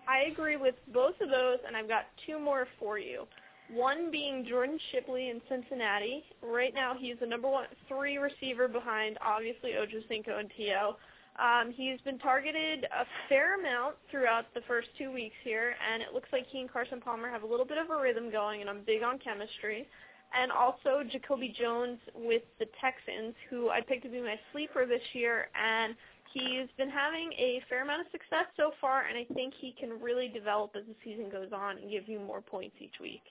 I 0.07 0.31
agree 0.31 0.55
with 0.55 0.75
both 0.93 1.19
of 1.19 1.29
those, 1.29 1.57
and 1.65 1.75
I've 1.75 1.87
got 1.87 2.05
two 2.25 2.39
more 2.39 2.67
for 2.79 2.99
you. 2.99 3.25
One 3.73 4.11
being 4.11 4.45
Jordan 4.47 4.79
Shipley 4.91 5.29
in 5.29 5.41
Cincinnati. 5.49 6.23
Right 6.41 6.73
now, 6.73 6.93
he's 6.97 7.17
the 7.19 7.25
number 7.25 7.49
one 7.49 7.65
three 7.87 8.17
receiver 8.17 8.67
behind 8.67 9.17
obviously 9.25 9.71
Ochocinco 9.71 10.39
and 10.39 10.51
T.O. 10.55 10.95
Um, 11.37 11.71
he's 11.71 11.99
been 12.01 12.19
targeted 12.19 12.85
a 12.85 13.05
fair 13.27 13.59
amount 13.59 13.95
throughout 14.09 14.45
the 14.53 14.61
first 14.67 14.87
two 14.97 15.11
weeks 15.11 15.35
here, 15.43 15.75
and 15.91 16.01
it 16.01 16.13
looks 16.13 16.29
like 16.31 16.45
he 16.47 16.61
and 16.61 16.71
Carson 16.71 17.01
Palmer 17.01 17.29
have 17.29 17.43
a 17.43 17.47
little 17.47 17.65
bit 17.65 17.77
of 17.77 17.89
a 17.89 18.01
rhythm 18.01 18.31
going, 18.31 18.61
and 18.61 18.69
I'm 18.69 18.81
big 18.85 19.03
on 19.03 19.19
chemistry. 19.19 19.87
And 20.33 20.51
also 20.51 21.01
Jacoby 21.09 21.53
Jones 21.57 21.99
with 22.13 22.43
the 22.59 22.65
Texans, 22.79 23.35
who 23.49 23.69
I 23.69 23.81
picked 23.81 24.03
to 24.03 24.09
be 24.09 24.21
my 24.21 24.39
sleeper 24.51 24.85
this 24.85 25.03
year, 25.13 25.49
and 25.55 25.95
He's 26.35 26.67
been 26.77 26.89
having 26.89 27.31
a 27.39 27.63
fair 27.69 27.83
amount 27.83 28.01
of 28.01 28.07
success 28.11 28.51
so 28.57 28.71
far, 28.81 29.05
and 29.07 29.17
I 29.17 29.23
think 29.33 29.53
he 29.57 29.71
can 29.79 30.01
really 30.01 30.27
develop 30.27 30.75
as 30.75 30.83
the 30.85 30.95
season 31.01 31.29
goes 31.29 31.53
on 31.53 31.77
and 31.77 31.89
give 31.89 32.09
you 32.09 32.19
more 32.19 32.41
points 32.41 32.75
each 32.81 32.99
week. 32.99 33.23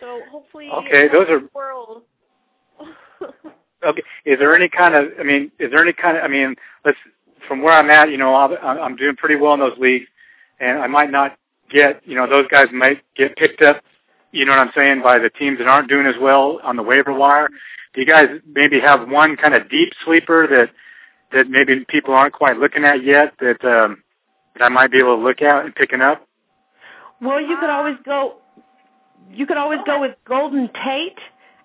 So 0.00 0.20
hopefully, 0.30 0.68
okay, 0.72 1.08
those 1.08 1.28
are 1.28 1.40
world. 1.54 2.02
okay, 3.84 4.02
is 4.24 4.38
there 4.38 4.54
any 4.54 4.68
kind 4.68 4.94
of? 4.94 5.12
I 5.18 5.22
mean, 5.22 5.50
is 5.58 5.70
there 5.70 5.82
any 5.82 5.92
kind 5.92 6.16
of? 6.16 6.24
I 6.24 6.28
mean, 6.28 6.54
let's 6.84 6.98
from 7.46 7.62
where 7.62 7.72
I'm 7.72 7.90
at, 7.90 8.10
you 8.10 8.16
know, 8.16 8.34
I'm 8.34 8.96
doing 8.96 9.16
pretty 9.16 9.36
well 9.36 9.54
in 9.54 9.60
those 9.60 9.78
leagues, 9.78 10.06
and 10.60 10.78
I 10.78 10.86
might 10.86 11.10
not 11.10 11.36
get, 11.70 12.02
you 12.04 12.14
know, 12.14 12.28
those 12.28 12.46
guys 12.48 12.68
might 12.72 13.02
get 13.16 13.36
picked 13.36 13.62
up. 13.62 13.82
You 14.32 14.44
know 14.44 14.52
what 14.52 14.60
I'm 14.60 14.72
saying 14.74 15.02
by 15.02 15.18
the 15.18 15.30
teams 15.30 15.58
that 15.58 15.66
aren't 15.66 15.88
doing 15.88 16.06
as 16.06 16.16
well 16.20 16.60
on 16.62 16.76
the 16.76 16.82
waiver 16.82 17.12
wire. 17.12 17.48
Do 17.94 18.00
you 18.00 18.06
guys 18.06 18.26
maybe 18.46 18.80
have 18.80 19.08
one 19.08 19.36
kind 19.36 19.54
of 19.54 19.70
deep 19.70 19.92
sleeper 20.04 20.46
that 20.48 20.70
that 21.32 21.48
maybe 21.48 21.84
people 21.88 22.14
aren't 22.14 22.34
quite 22.34 22.58
looking 22.58 22.84
at 22.84 23.02
yet 23.02 23.34
that 23.40 23.64
um, 23.64 24.02
that 24.54 24.64
I 24.64 24.68
might 24.68 24.90
be 24.90 24.98
able 24.98 25.16
to 25.16 25.22
look 25.22 25.40
at 25.40 25.64
and 25.64 25.74
picking 25.74 26.02
up? 26.02 26.26
Well, 27.20 27.40
you 27.40 27.56
could 27.58 27.70
always 27.70 27.96
go. 28.04 28.34
You 29.32 29.46
could 29.46 29.56
always 29.56 29.80
go 29.86 30.00
with 30.00 30.16
Golden 30.24 30.70
Tate 30.84 31.18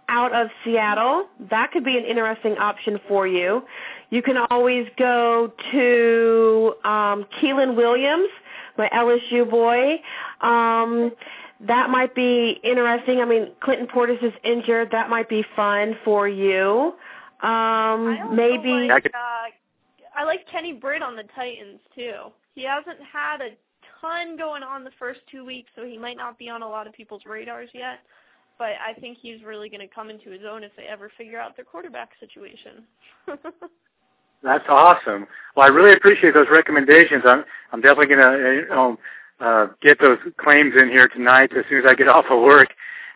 out 0.09 0.33
of 0.33 0.49
Seattle. 0.63 1.27
That 1.49 1.71
could 1.71 1.85
be 1.85 1.97
an 1.97 2.03
interesting 2.05 2.57
option 2.57 2.99
for 3.07 3.25
you. 3.25 3.63
You 4.09 4.21
can 4.21 4.37
always 4.49 4.87
go 4.97 5.53
to 5.71 6.73
um, 6.83 7.25
Keiland 7.39 7.75
Williams, 7.75 8.29
my 8.77 8.89
LSU 8.89 9.49
boy. 9.49 10.01
Um, 10.41 11.13
that 11.61 11.89
might 11.89 12.13
be 12.13 12.59
interesting. 12.63 13.19
I 13.21 13.25
mean, 13.25 13.51
Clinton 13.61 13.87
Portis 13.87 14.21
is 14.23 14.33
injured. 14.43 14.91
That 14.91 15.09
might 15.09 15.29
be 15.29 15.45
fun 15.55 15.97
for 16.03 16.27
you. 16.27 16.93
Um, 17.41 18.35
maybe. 18.35 18.87
Like, 18.89 19.05
uh, 19.05 19.49
I 20.15 20.23
like 20.25 20.47
Kenny 20.47 20.73
Britt 20.73 21.01
on 21.01 21.15
the 21.15 21.23
Titans 21.35 21.79
too. 21.95 22.31
He 22.53 22.63
hasn't 22.63 22.99
had 23.01 23.41
a 23.41 23.49
ton 24.01 24.35
going 24.37 24.63
on 24.63 24.83
the 24.83 24.91
first 24.99 25.21
two 25.31 25.45
weeks, 25.45 25.69
so 25.75 25.85
he 25.85 25.97
might 25.97 26.17
not 26.17 26.37
be 26.37 26.49
on 26.49 26.61
a 26.61 26.67
lot 26.67 26.87
of 26.87 26.93
people's 26.93 27.21
radars 27.25 27.69
yet. 27.73 27.99
But 28.57 28.71
I 28.85 28.99
think 28.99 29.17
he's 29.21 29.43
really 29.43 29.69
going 29.69 29.87
to 29.87 29.93
come 29.93 30.09
into 30.09 30.29
his 30.29 30.41
own 30.49 30.63
if 30.63 30.71
they 30.75 30.83
ever 30.83 31.11
figure 31.17 31.39
out 31.39 31.55
their 31.55 31.65
quarterback 31.65 32.09
situation. 32.19 32.83
That's 34.43 34.65
awesome. 34.67 35.27
Well, 35.55 35.65
I 35.65 35.69
really 35.69 35.93
appreciate 35.93 36.33
those 36.33 36.47
recommendations. 36.51 37.23
I'm 37.25 37.43
I'm 37.71 37.81
definitely 37.81 38.15
going 38.15 38.19
to 38.19 38.53
you 38.55 38.69
know, 38.69 38.97
uh, 39.39 39.67
get 39.81 39.99
those 39.99 40.17
claims 40.37 40.73
in 40.79 40.89
here 40.89 41.07
tonight 41.07 41.51
as 41.55 41.63
soon 41.69 41.79
as 41.79 41.85
I 41.87 41.95
get 41.95 42.07
off 42.07 42.25
of 42.29 42.41
work. 42.41 42.69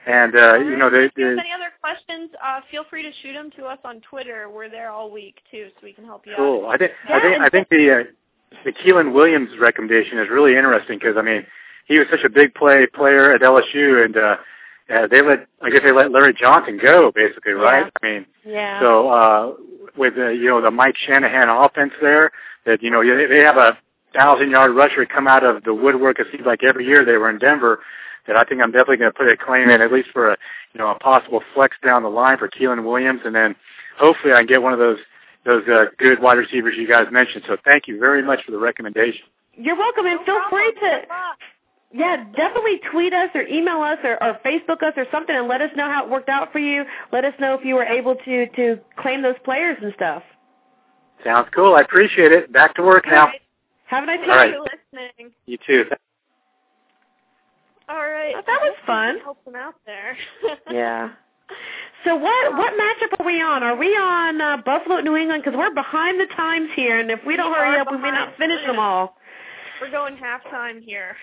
And 0.08 0.36
uh, 0.36 0.56
you 0.60 0.76
know, 0.78 0.90
they, 0.90 1.06
if 1.06 1.12
you 1.18 1.26
have 1.26 1.40
any 1.40 1.52
other 1.52 1.74
questions, 1.82 2.30
uh, 2.44 2.62
feel 2.70 2.84
free 2.90 3.02
to 3.02 3.12
shoot 3.24 3.34
them 3.34 3.50
to 3.58 3.66
us 3.66 3.80
on 3.84 4.02
Twitter. 4.02 4.50
We're 4.52 4.70
there 4.70 4.92
all 4.92 5.10
week 5.10 5.38
too, 5.50 5.70
so 5.74 5.80
we 5.82 5.94
can 5.94 6.06
help 6.06 6.28
you 6.28 6.34
cool. 6.36 6.46
out. 6.46 6.62
Cool. 6.62 6.70
I 6.70 6.78
think 6.78 6.92
yeah, 7.10 7.16
I 7.16 7.22
think 7.22 7.42
I 7.42 7.50
think 7.50 7.70
the 7.70 7.92
uh, 7.92 8.04
the 8.64 8.72
Keiland 8.72 9.14
Williams 9.14 9.52
recommendation 9.60 10.20
is 10.20 10.30
really 10.30 10.56
interesting 10.56 10.98
because 11.00 11.18
I 11.18 11.22
mean 11.22 11.46
he 11.86 11.98
was 11.98 12.08
such 12.10 12.24
a 12.24 12.30
big 12.30 12.54
play 12.54 12.88
player 12.88 13.34
at 13.34 13.42
LSU, 13.42 14.04
and 14.04 14.18
uh, 14.18 14.38
uh, 14.94 15.08
they 15.08 15.22
let 15.22 15.48
I 15.62 15.70
guess 15.70 15.82
they 15.84 15.92
let 15.92 16.12
Larry 16.12 16.34
Johnson 16.34 16.80
go 16.82 17.12
basically, 17.14 17.54
right? 17.54 17.86
Yeah. 17.86 17.90
I 18.02 18.14
mean, 18.14 18.26
yeah. 18.46 18.80
So 18.80 19.10
uh, 19.10 19.54
with 19.98 20.14
uh, 20.18 20.30
you 20.30 20.50
know 20.50 20.62
the 20.62 20.72
Mike 20.72 20.96
Shanahan 20.98 21.50
offense 21.50 21.94
there, 22.02 22.32
that 22.66 22.82
you 22.82 22.90
know 22.92 23.04
they 23.04 23.40
have 23.40 23.58
a 23.58 23.78
thousand 24.14 24.52
yard 24.52 24.76
rusher 24.76 25.06
come 25.06 25.28
out 25.28 25.44
of 25.44 25.64
the 25.64 25.74
woodwork. 25.74 26.20
It 26.20 26.28
seems 26.32 26.46
like 26.46 26.64
every 26.64 26.86
year 26.86 27.06
they 27.06 27.18
were 27.18 27.30
in 27.30 27.40
Denver 27.40 27.80
that 28.28 28.36
I 28.36 28.44
think 28.44 28.62
I'm 28.62 28.72
definitely 28.72 28.98
going 28.98 29.12
to 29.12 29.18
put 29.18 29.32
a 29.32 29.38
claim 29.38 29.70
in 29.70 29.82
at 29.82 29.92
least 29.92 30.10
for 30.12 30.32
a 30.32 30.38
you 30.74 30.80
know 30.80 30.90
a 30.90 30.96
possible 31.00 31.42
flex 31.54 31.78
down 31.84 32.04
the 32.04 32.10
line 32.10 32.38
for 32.38 32.50
Keiland 32.50 32.84
Williams, 32.84 33.22
and 33.26 33.36
then 33.36 33.56
hopefully 33.98 34.34
I 34.34 34.38
can 34.38 34.48
get 34.48 34.62
one 34.62 34.74
of 34.74 34.80
those 34.80 35.00
those 35.46 35.68
uh, 35.68 35.86
good 35.98 36.22
wide 36.22 36.38
receivers 36.38 36.76
you 36.78 36.88
guys 36.88 37.08
mentioned. 37.12 37.44
So 37.48 37.58
thank 37.64 37.88
you 37.88 38.00
very 38.00 38.24
much 38.24 38.44
for 38.44 38.52
the 38.52 38.58
recommendation. 38.58 39.22
You're 39.54 39.78
welcome, 39.78 40.06
and 40.06 40.20
no 40.20 40.26
feel 40.26 40.36
problem. 40.50 40.74
free 40.74 40.90
to. 40.90 41.02
Yeah, 41.94 42.26
definitely 42.36 42.82
tweet 42.92 43.14
us 43.14 43.30
or 43.34 43.44
email 43.44 43.82
us 43.82 44.00
or, 44.04 44.22
or 44.22 44.38
Facebook 44.46 44.84
us 44.84 44.94
or 44.98 45.06
something 45.12 45.34
and 45.34 45.48
let 45.48 45.62
us 45.62 45.70
know 45.78 45.86
how 45.90 46.04
it 46.04 46.10
worked 46.10 46.28
out 46.28 46.52
for 46.52 46.60
you. 46.60 46.84
Let 47.14 47.24
us 47.24 47.34
know 47.40 47.54
if 47.54 47.64
you 47.64 47.76
were 47.76 47.86
able 47.86 48.16
to 48.16 48.48
to 48.48 48.80
claim 48.98 49.22
those 49.22 49.38
players 49.46 49.78
and 49.82 49.94
stuff. 49.96 50.22
Sounds 51.24 51.48
cool. 51.56 51.76
I 51.76 51.82
appreciate 51.82 52.34
it. 52.34 52.52
Back 52.52 52.76
to 52.76 52.82
work 52.84 53.06
now. 53.08 53.28
Right. 53.28 53.42
Have 53.86 54.04
a 54.04 54.08
nice 54.08 54.18
Thank 54.18 54.28
day. 54.28 54.36
right. 54.36 54.50
you 54.52 54.66
for 54.66 54.98
listening. 54.98 55.32
You 55.46 55.58
too. 55.66 55.86
All 57.88 57.96
right. 57.98 58.34
Oh, 58.36 58.42
that 58.46 58.60
was 58.62 58.76
fun. 58.86 59.20
Help 59.24 59.46
them 59.46 59.56
out 59.56 59.76
there. 59.86 60.18
yeah. 60.72 61.12
So 62.06 62.16
what 62.16 62.54
what 62.54 62.74
matchup 62.74 63.20
are 63.20 63.26
we 63.26 63.42
on? 63.42 63.64
Are 63.64 63.76
we 63.76 63.88
on 63.88 64.40
uh, 64.40 64.58
Buffalo 64.58 65.02
New 65.02 65.16
England? 65.16 65.44
Because 65.44 65.58
we're 65.58 65.74
behind 65.74 66.20
the 66.20 66.28
times 66.36 66.70
here, 66.76 67.00
and 67.00 67.10
if 67.10 67.20
we 67.26 67.36
don't 67.36 67.52
We 67.52 67.58
hurry 67.58 67.80
up, 67.80 67.92
we 67.92 67.98
may 67.98 68.12
not 68.12 68.38
finish 68.38 68.64
them 68.66 68.78
all. 68.78 69.18
We're 69.82 69.92
going 69.92 70.16
halftime 70.16 70.84
here. 70.84 71.16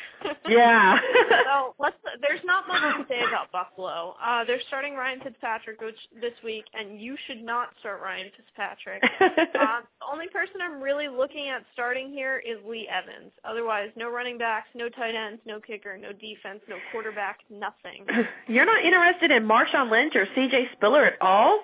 Yeah. 0.48 0.98
so 1.44 1.74
let's. 1.78 1.96
There's 2.20 2.44
not 2.44 2.68
much 2.68 2.82
to 2.82 3.04
say 3.08 3.20
about 3.26 3.50
Buffalo. 3.52 4.14
Uh, 4.22 4.44
they're 4.44 4.60
starting 4.68 4.94
Ryan 4.94 5.20
Fitzpatrick 5.20 5.80
which, 5.80 5.96
this 6.20 6.32
week, 6.44 6.64
and 6.74 7.00
you 7.00 7.16
should 7.26 7.42
not 7.42 7.68
start 7.80 8.00
Ryan 8.02 8.30
Fitzpatrick. 8.36 9.02
uh, 9.20 9.80
the 10.00 10.06
only 10.10 10.28
person 10.28 10.56
I'm 10.62 10.80
really 10.80 11.08
looking 11.08 11.48
at 11.48 11.64
starting 11.72 12.10
here 12.10 12.38
is 12.38 12.58
Lee 12.66 12.88
Evans. 12.88 13.32
Otherwise, 13.44 13.90
no 13.96 14.10
running 14.10 14.38
backs, 14.38 14.68
no 14.74 14.88
tight 14.88 15.14
ends, 15.14 15.40
no 15.46 15.60
kicker, 15.60 15.96
no 15.96 16.12
defense, 16.12 16.60
no 16.68 16.76
quarterback, 16.90 17.38
nothing. 17.50 18.06
You're 18.48 18.66
not 18.66 18.84
interested 18.84 19.30
in 19.30 19.44
Marshawn 19.48 19.90
Lynch 19.90 20.14
or 20.14 20.26
C.J. 20.34 20.70
Spiller 20.76 21.04
at 21.04 21.20
all? 21.20 21.60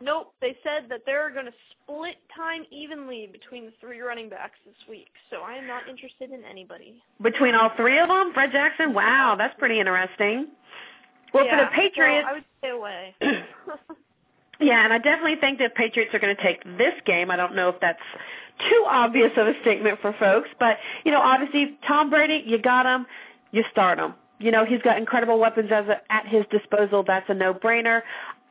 Nope, 0.00 0.34
they 0.40 0.56
said 0.62 0.90
that 0.90 1.02
they're 1.06 1.30
going 1.30 1.46
to 1.46 1.52
split 1.70 2.16
time 2.34 2.64
evenly 2.70 3.28
between 3.30 3.64
the 3.66 3.72
three 3.80 4.00
running 4.00 4.28
backs 4.28 4.58
this 4.66 4.76
week, 4.88 5.08
so 5.30 5.38
I 5.38 5.54
am 5.54 5.66
not 5.66 5.88
interested 5.88 6.30
in 6.30 6.44
anybody. 6.44 7.02
Between 7.22 7.54
all 7.54 7.70
three 7.76 7.98
of 7.98 8.08
them? 8.08 8.32
Fred 8.34 8.52
Jackson? 8.52 8.92
Wow, 8.92 9.36
that's 9.38 9.54
pretty 9.58 9.80
interesting. 9.80 10.48
Well, 11.32 11.46
yeah, 11.46 11.58
for 11.58 11.64
the 11.64 11.82
Patriots, 11.82 12.26
so 12.26 12.30
I 12.30 12.32
would 12.34 12.44
stay 12.58 12.70
away. 12.70 13.14
yeah, 14.60 14.84
and 14.84 14.92
I 14.92 14.98
definitely 14.98 15.36
think 15.36 15.58
the 15.58 15.70
Patriots 15.74 16.14
are 16.14 16.18
going 16.18 16.36
to 16.36 16.42
take 16.42 16.62
this 16.76 16.94
game. 17.06 17.30
I 17.30 17.36
don't 17.36 17.54
know 17.54 17.70
if 17.70 17.80
that's 17.80 18.00
too 18.68 18.84
obvious 18.86 19.32
of 19.36 19.46
a 19.46 19.54
statement 19.62 20.00
for 20.00 20.14
folks, 20.18 20.48
but 20.58 20.78
you 21.04 21.12
know, 21.12 21.20
obviously 21.20 21.78
Tom 21.86 22.10
Brady, 22.10 22.42
you 22.46 22.58
got 22.58 22.86
him, 22.86 23.06
you 23.50 23.64
start 23.70 23.98
him. 23.98 24.14
You 24.38 24.50
know, 24.50 24.66
he's 24.66 24.82
got 24.82 24.98
incredible 24.98 25.38
weapons 25.38 25.70
as 25.72 25.86
a, 25.88 26.00
at 26.12 26.26
his 26.26 26.44
disposal. 26.50 27.02
That's 27.06 27.28
a 27.30 27.34
no-brainer. 27.34 28.02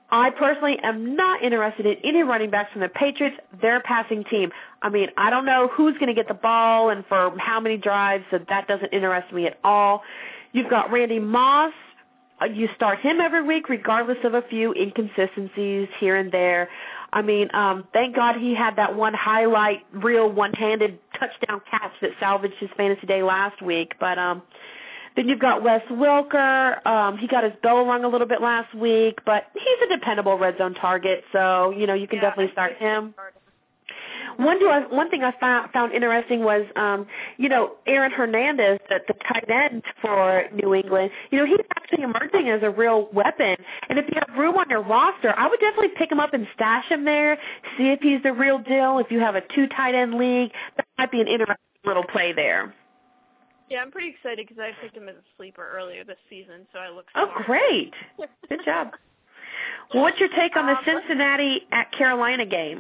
I 0.09 0.29
personally 0.29 0.77
am 0.79 1.15
not 1.15 1.41
interested 1.43 1.85
in 1.85 1.97
any 2.03 2.23
running 2.23 2.51
backs 2.51 2.71
from 2.71 2.81
the 2.81 2.89
Patriots. 2.89 3.37
They're 3.61 3.81
passing 3.81 4.23
team. 4.23 4.51
I 4.81 4.89
mean, 4.89 5.09
I 5.17 5.29
don't 5.29 5.45
know 5.45 5.67
who's 5.73 5.95
going 5.95 6.07
to 6.07 6.13
get 6.13 6.27
the 6.27 6.35
ball 6.35 6.89
and 6.89 7.05
for 7.07 7.33
how 7.39 7.59
many 7.59 7.77
drives, 7.77 8.23
so 8.29 8.39
that 8.49 8.67
doesn't 8.67 8.93
interest 8.93 9.33
me 9.33 9.47
at 9.47 9.57
all. 9.63 10.03
You've 10.51 10.69
got 10.69 10.91
Randy 10.91 11.19
Moss. 11.19 11.73
Uh, 12.41 12.45
you 12.45 12.69
start 12.75 12.99
him 12.99 13.19
every 13.19 13.41
week, 13.41 13.69
regardless 13.69 14.17
of 14.23 14.33
a 14.33 14.41
few 14.43 14.73
inconsistencies 14.73 15.87
here 15.99 16.17
and 16.17 16.31
there. 16.31 16.69
I 17.11 17.21
mean, 17.21 17.49
um, 17.53 17.87
thank 17.93 18.15
God 18.15 18.35
he 18.35 18.53
had 18.53 18.75
that 18.75 18.95
one 18.95 19.13
highlight, 19.13 19.85
real 19.93 20.29
one-handed 20.29 20.99
touchdown 21.17 21.61
catch 21.69 21.93
that 22.01 22.11
salvaged 22.19 22.55
his 22.59 22.69
fantasy 22.75 23.07
day 23.07 23.23
last 23.23 23.61
week. 23.61 23.93
But 23.99 24.19
um, 24.19 24.43
then 25.15 25.29
you've 25.29 25.39
got 25.39 25.63
Wes 25.63 25.81
Welker. 25.89 26.85
Um, 26.85 27.17
he 27.17 27.27
got 27.27 27.43
his 27.43 27.53
bell 27.61 27.85
rung 27.85 28.03
a 28.03 28.07
little 28.07 28.27
bit 28.27 28.41
last 28.41 28.73
week, 28.75 29.19
but 29.25 29.45
he's 29.53 29.89
a 29.89 29.97
dependable 29.97 30.37
red 30.37 30.57
zone 30.57 30.73
target, 30.73 31.23
so 31.31 31.71
you 31.71 31.87
know 31.87 31.93
you 31.93 32.07
can 32.07 32.17
yeah, 32.17 32.29
definitely 32.29 32.51
start 32.51 32.77
him. 32.77 33.13
One 34.37 34.59
do 34.59 34.67
I, 34.67 34.81
one 34.87 35.09
thing 35.09 35.23
I 35.23 35.31
found 35.39 35.71
found 35.71 35.93
interesting 35.93 36.43
was 36.43 36.65
um, 36.75 37.07
you 37.37 37.47
know 37.47 37.75
Aaron 37.87 38.11
Hernandez, 38.11 38.79
the, 38.89 38.99
the 39.07 39.13
tight 39.13 39.49
end 39.49 39.83
for 40.01 40.45
New 40.53 40.73
England. 40.73 41.11
You 41.31 41.39
know 41.39 41.45
he's 41.45 41.65
actually 41.77 42.03
emerging 42.03 42.49
as 42.49 42.61
a 42.61 42.69
real 42.69 43.07
weapon, 43.13 43.55
and 43.89 43.97
if 43.97 44.05
you 44.09 44.19
have 44.27 44.37
room 44.37 44.57
on 44.57 44.69
your 44.69 44.81
roster, 44.81 45.33
I 45.37 45.47
would 45.47 45.59
definitely 45.61 45.95
pick 45.97 46.11
him 46.11 46.19
up 46.19 46.33
and 46.33 46.47
stash 46.53 46.89
him 46.89 47.05
there. 47.05 47.37
See 47.77 47.87
if 47.87 48.01
he's 48.01 48.21
the 48.23 48.33
real 48.33 48.59
deal. 48.59 48.99
If 48.99 49.11
you 49.11 49.19
have 49.21 49.35
a 49.35 49.41
two 49.41 49.67
tight 49.67 49.95
end 49.95 50.15
league, 50.15 50.51
that 50.75 50.85
might 50.97 51.11
be 51.11 51.21
an 51.21 51.27
interesting 51.27 51.55
little 51.85 52.03
play 52.03 52.33
there. 52.33 52.73
Yeah, 53.69 53.79
I'm 53.81 53.91
pretty 53.91 54.09
excited 54.09 54.47
because 54.47 54.61
I 54.61 54.71
picked 54.81 54.95
him 54.95 55.09
as 55.09 55.15
a 55.15 55.25
sleeper 55.37 55.67
earlier 55.75 56.03
this 56.03 56.17
season, 56.29 56.67
so 56.71 56.79
I 56.79 56.89
look. 56.89 57.05
Oh, 57.15 57.27
great! 57.45 57.93
Good 58.49 58.59
job. 58.65 58.89
Well, 59.93 60.01
what's 60.03 60.19
your 60.19 60.29
take 60.29 60.57
on 60.57 60.65
the 60.65 60.73
Um, 60.77 60.83
Cincinnati 60.83 61.61
at 61.71 61.91
Carolina 61.91 62.43
game? 62.45 62.79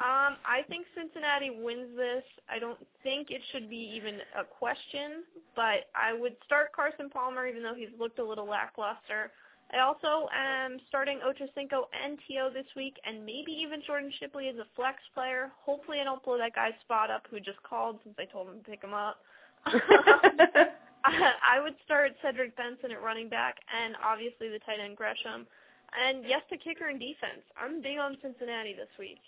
Um, 0.00 0.36
I 0.44 0.62
think 0.68 0.86
Cincinnati 0.96 1.50
wins 1.50 1.96
this. 1.96 2.24
I 2.50 2.58
don't 2.58 2.78
think 3.02 3.30
it 3.30 3.40
should 3.52 3.70
be 3.70 3.92
even 3.94 4.18
a 4.36 4.44
question, 4.44 5.22
but 5.54 5.86
I 5.94 6.12
would 6.12 6.36
start 6.44 6.72
Carson 6.72 7.08
Palmer 7.08 7.46
even 7.46 7.62
though 7.62 7.74
he's 7.74 7.88
looked 7.98 8.18
a 8.18 8.24
little 8.24 8.46
lackluster. 8.48 9.30
I 9.72 9.78
also 9.80 10.28
am 10.34 10.78
starting 10.88 11.18
Ochocinco 11.18 11.84
and 12.04 12.18
T.O. 12.26 12.50
this 12.50 12.66
week, 12.74 12.96
and 13.06 13.24
maybe 13.24 13.52
even 13.52 13.80
Jordan 13.86 14.12
Shipley 14.18 14.48
as 14.48 14.56
a 14.56 14.66
flex 14.74 14.98
player. 15.14 15.50
Hopefully, 15.64 16.00
I 16.00 16.04
don't 16.04 16.22
blow 16.24 16.36
that 16.38 16.54
guy's 16.54 16.72
spot 16.82 17.10
up 17.10 17.26
who 17.30 17.38
just 17.38 17.62
called 17.62 17.98
since 18.02 18.16
I 18.18 18.24
told 18.24 18.48
him 18.48 18.58
to 18.58 18.70
pick 18.70 18.82
him 18.82 18.94
up. 18.94 19.18
I 21.04 21.60
would 21.62 21.74
start 21.84 22.12
Cedric 22.22 22.56
Benson 22.56 22.92
at 22.92 23.02
running 23.02 23.28
back, 23.28 23.56
and 23.74 23.94
obviously 24.04 24.48
the 24.48 24.58
tight 24.60 24.80
end 24.82 24.96
Gresham, 24.96 25.46
and 25.98 26.24
yes 26.26 26.42
to 26.50 26.56
kicker 26.56 26.88
and 26.88 27.00
defense. 27.00 27.42
I'm 27.60 27.80
big 27.80 27.98
on 27.98 28.16
Cincinnati 28.22 28.74
this 28.74 28.88
week. 28.98 29.18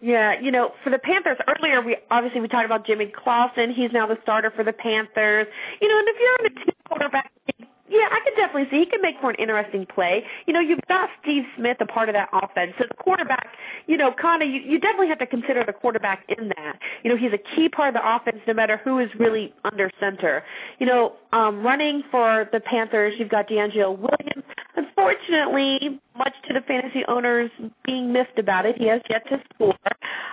Yeah, 0.00 0.38
you 0.38 0.50
know, 0.50 0.72
for 0.84 0.90
the 0.90 0.98
Panthers 0.98 1.38
earlier, 1.48 1.80
we 1.80 1.96
obviously 2.10 2.40
we 2.40 2.48
talked 2.48 2.66
about 2.66 2.86
Jimmy 2.86 3.06
Clausen. 3.06 3.72
He's 3.72 3.92
now 3.92 4.06
the 4.06 4.18
starter 4.22 4.50
for 4.50 4.62
the 4.62 4.72
Panthers. 4.72 5.46
You 5.80 5.88
know, 5.88 5.98
and 5.98 6.08
if 6.08 6.16
you're 6.20 6.46
in 6.46 6.52
a 6.52 6.64
two 6.64 6.72
quarterback 6.86 7.32
league, 7.46 7.55
yeah, 7.96 8.08
I 8.10 8.20
could 8.24 8.36
definitely 8.36 8.68
see 8.70 8.84
he 8.84 8.86
could 8.86 9.00
make 9.00 9.16
for 9.20 9.30
an 9.30 9.36
interesting 9.36 9.86
play. 9.86 10.24
You 10.46 10.52
know, 10.52 10.60
you've 10.60 10.80
got 10.88 11.08
Steve 11.22 11.44
Smith 11.56 11.78
a 11.80 11.86
part 11.86 12.08
of 12.08 12.14
that 12.14 12.28
offense. 12.32 12.74
So 12.78 12.84
the 12.88 12.94
quarterback, 12.94 13.48
you 13.86 13.96
know, 13.96 14.10
of 14.10 14.48
you, 14.48 14.60
you 14.60 14.78
definitely 14.78 15.08
have 15.08 15.18
to 15.20 15.26
consider 15.26 15.64
the 15.64 15.72
quarterback 15.72 16.24
in 16.28 16.48
that. 16.48 16.78
You 17.02 17.10
know, 17.10 17.16
he's 17.16 17.32
a 17.32 17.56
key 17.56 17.68
part 17.68 17.94
of 17.94 17.94
the 17.94 18.16
offense 18.16 18.38
no 18.46 18.54
matter 18.54 18.80
who 18.84 18.98
is 18.98 19.08
really 19.18 19.54
under 19.64 19.90
center. 19.98 20.44
You 20.78 20.86
know, 20.86 21.12
um 21.32 21.64
running 21.64 22.02
for 22.10 22.48
the 22.52 22.60
Panthers, 22.60 23.14
you've 23.18 23.28
got 23.30 23.48
DeAngelo 23.48 23.98
Williams. 23.98 24.44
Unfortunately, 24.76 26.00
much 26.16 26.34
to 26.48 26.54
the 26.54 26.60
fantasy 26.60 27.04
owners 27.08 27.50
being 27.84 28.12
miffed 28.12 28.38
about 28.38 28.66
it, 28.66 28.76
he 28.76 28.86
has 28.88 29.00
yet 29.08 29.26
to 29.28 29.40
score. 29.54 29.74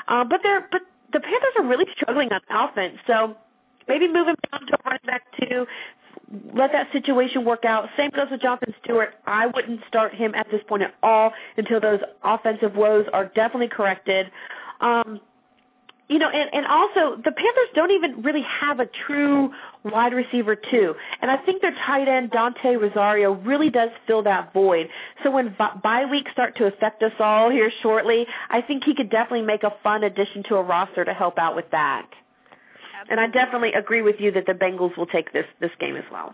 Uh, 0.07 0.23
but 0.23 0.41
they're 0.43 0.67
but 0.71 0.81
the 1.13 1.19
Panthers 1.19 1.53
are 1.57 1.65
really 1.65 1.85
struggling 1.95 2.29
on 2.31 2.41
offense. 2.49 2.97
So 3.07 3.35
maybe 3.87 4.07
move 4.07 4.27
him 4.27 4.35
down 4.51 4.65
to 4.67 4.77
running 4.85 4.99
back 5.05 5.23
two. 5.39 5.65
Let 6.53 6.71
that 6.71 6.91
situation 6.91 7.45
work 7.45 7.65
out. 7.65 7.89
Same 7.95 8.09
goes 8.09 8.27
with 8.31 8.41
Jonathan 8.41 8.73
Stewart. 8.83 9.09
I 9.27 9.47
wouldn't 9.47 9.81
start 9.87 10.15
him 10.15 10.33
at 10.35 10.49
this 10.49 10.61
point 10.67 10.83
at 10.83 10.95
all 11.03 11.31
until 11.57 11.79
those 11.79 11.99
offensive 12.23 12.75
woes 12.75 13.05
are 13.13 13.25
definitely 13.25 13.67
corrected. 13.67 14.31
Um, 14.81 15.21
you 16.09 16.19
know, 16.19 16.29
and, 16.29 16.49
and 16.53 16.65
also 16.65 17.15
the 17.17 17.31
Panthers 17.31 17.69
don't 17.75 17.91
even 17.91 18.21
really 18.23 18.41
have 18.41 18.79
a 18.79 18.85
true 18.85 19.51
wide 19.83 20.13
receiver 20.13 20.55
too. 20.55 20.95
And 21.21 21.31
I 21.31 21.37
think 21.37 21.61
their 21.61 21.73
tight 21.85 22.07
end 22.07 22.31
Dante 22.31 22.75
Rosario 22.75 23.33
really 23.33 23.69
does 23.69 23.89
fill 24.05 24.23
that 24.23 24.53
void. 24.53 24.89
So 25.23 25.31
when 25.31 25.55
bye 25.57 26.05
weeks 26.05 26.31
start 26.31 26.57
to 26.57 26.65
affect 26.65 27.03
us 27.03 27.13
all 27.19 27.49
here 27.49 27.71
shortly, 27.81 28.27
I 28.49 28.61
think 28.61 28.83
he 28.83 28.95
could 28.95 29.09
definitely 29.09 29.43
make 29.43 29.63
a 29.63 29.73
fun 29.81 30.03
addition 30.03 30.43
to 30.49 30.55
a 30.55 30.61
roster 30.63 31.05
to 31.05 31.13
help 31.13 31.37
out 31.37 31.55
with 31.55 31.71
that. 31.71 32.07
And 33.09 33.19
I 33.19 33.27
definitely 33.27 33.73
agree 33.73 34.01
with 34.01 34.15
you 34.19 34.31
that 34.31 34.45
the 34.45 34.53
Bengals 34.53 34.97
will 34.97 35.07
take 35.07 35.33
this 35.33 35.45
this 35.59 35.71
game 35.79 35.95
as 35.95 36.05
well. 36.11 36.33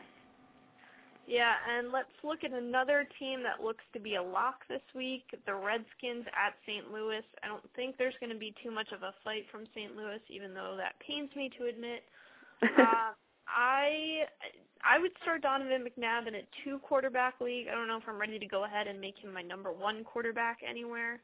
Yeah, 1.29 1.53
and 1.69 1.91
let's 1.91 2.09
look 2.23 2.43
at 2.43 2.53
another 2.53 3.07
team 3.19 3.43
that 3.43 3.63
looks 3.63 3.83
to 3.93 3.99
be 3.99 4.15
a 4.15 4.23
lock 4.23 4.65
this 4.67 4.81
week, 4.95 5.29
the 5.45 5.53
Redskins 5.53 6.25
at 6.33 6.57
St. 6.65 6.91
Louis. 6.91 7.21
I 7.43 7.47
don't 7.47 7.61
think 7.75 7.97
there's 7.97 8.17
going 8.19 8.33
to 8.33 8.39
be 8.39 8.51
too 8.63 8.71
much 8.71 8.87
of 8.91 9.03
a 9.03 9.13
fight 9.23 9.45
from 9.51 9.67
St. 9.75 9.95
Louis, 9.95 10.19
even 10.29 10.55
though 10.55 10.73
that 10.77 10.97
pains 11.05 11.29
me 11.35 11.51
to 11.59 11.69
admit. 11.69 12.01
uh, 12.63 13.13
I 13.47 14.25
I 14.83 14.97
would 14.97 15.11
start 15.21 15.43
Donovan 15.43 15.85
McNabb 15.85 16.27
in 16.27 16.35
a 16.35 16.41
two 16.63 16.79
quarterback 16.79 17.39
league. 17.41 17.67
I 17.67 17.75
don't 17.75 17.87
know 17.87 17.97
if 17.97 18.09
I'm 18.09 18.19
ready 18.19 18.39
to 18.39 18.47
go 18.47 18.65
ahead 18.65 18.87
and 18.87 18.99
make 18.99 19.17
him 19.17 19.31
my 19.31 19.43
number 19.43 19.71
one 19.71 20.03
quarterback 20.03 20.59
anywhere. 20.67 21.21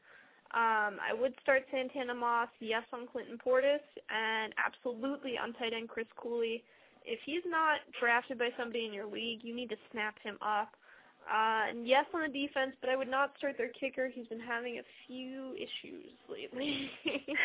Um, 0.56 0.96
I 1.04 1.12
would 1.12 1.34
start 1.42 1.68
Santana 1.70 2.14
Moss, 2.14 2.48
yes 2.60 2.82
on 2.90 3.06
Clinton 3.12 3.36
Portis, 3.36 3.84
and 4.08 4.54
absolutely 4.56 5.36
on 5.36 5.52
tight 5.52 5.76
end 5.76 5.90
Chris 5.90 6.06
Cooley. 6.16 6.64
If 7.04 7.20
he's 7.26 7.44
not 7.44 7.80
drafted 8.00 8.38
by 8.38 8.48
somebody 8.56 8.86
in 8.86 8.94
your 8.94 9.04
league, 9.04 9.40
you 9.42 9.54
need 9.54 9.68
to 9.68 9.76
snap 9.92 10.16
him 10.24 10.38
up. 10.40 10.72
Uh, 11.32 11.70
and 11.70 11.86
yes 11.86 12.04
on 12.14 12.20
the 12.22 12.28
defense, 12.28 12.72
but 12.80 12.88
I 12.88 12.94
would 12.94 13.10
not 13.10 13.32
start 13.36 13.56
their 13.58 13.70
kicker. 13.70 14.08
He's 14.08 14.28
been 14.28 14.38
having 14.38 14.78
a 14.78 14.82
few 15.06 15.54
issues 15.54 16.06
lately. 16.30 16.90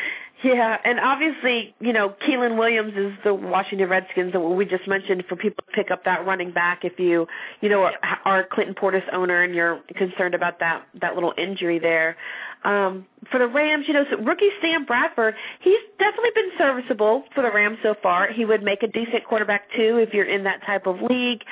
Yeah, 0.44 0.76
and 0.84 0.98
obviously, 0.98 1.72
you 1.78 1.92
know, 1.92 2.16
Keiland 2.26 2.58
Williams 2.58 2.94
is 2.96 3.12
the 3.22 3.32
Washington 3.32 3.88
Redskins 3.88 4.32
that 4.32 4.40
we 4.40 4.64
just 4.64 4.88
mentioned 4.88 5.24
for 5.28 5.36
people 5.36 5.64
to 5.68 5.72
pick 5.72 5.92
up 5.92 6.04
that 6.04 6.26
running 6.26 6.50
back 6.50 6.84
if 6.84 6.98
you, 6.98 7.28
you 7.60 7.68
know, 7.68 7.84
are, 7.84 7.94
are 8.24 8.44
Clinton 8.50 8.74
Portis 8.74 9.04
owner 9.12 9.42
and 9.42 9.54
you're 9.54 9.80
concerned 9.94 10.34
about 10.34 10.58
that 10.58 10.84
that 11.00 11.14
little 11.14 11.32
injury 11.38 11.78
there. 11.78 12.16
Um, 12.64 13.06
for 13.30 13.38
the 13.38 13.46
Rams, 13.46 13.86
you 13.86 13.94
know, 13.94 14.04
so 14.10 14.18
rookie 14.18 14.50
Sam 14.60 14.84
Bradford, 14.84 15.34
he's 15.60 15.78
definitely 15.98 16.30
been 16.34 16.50
serviceable 16.58 17.24
for 17.34 17.42
the 17.42 17.50
Rams 17.52 17.78
so 17.82 17.94
far. 18.02 18.32
He 18.32 18.44
would 18.44 18.62
make 18.64 18.82
a 18.82 18.88
decent 18.88 19.24
quarterback 19.24 19.70
too 19.76 19.98
if 19.98 20.12
you're 20.12 20.24
in 20.24 20.44
that 20.44 20.64
type 20.66 20.86
of 20.86 21.00
league. 21.02 21.42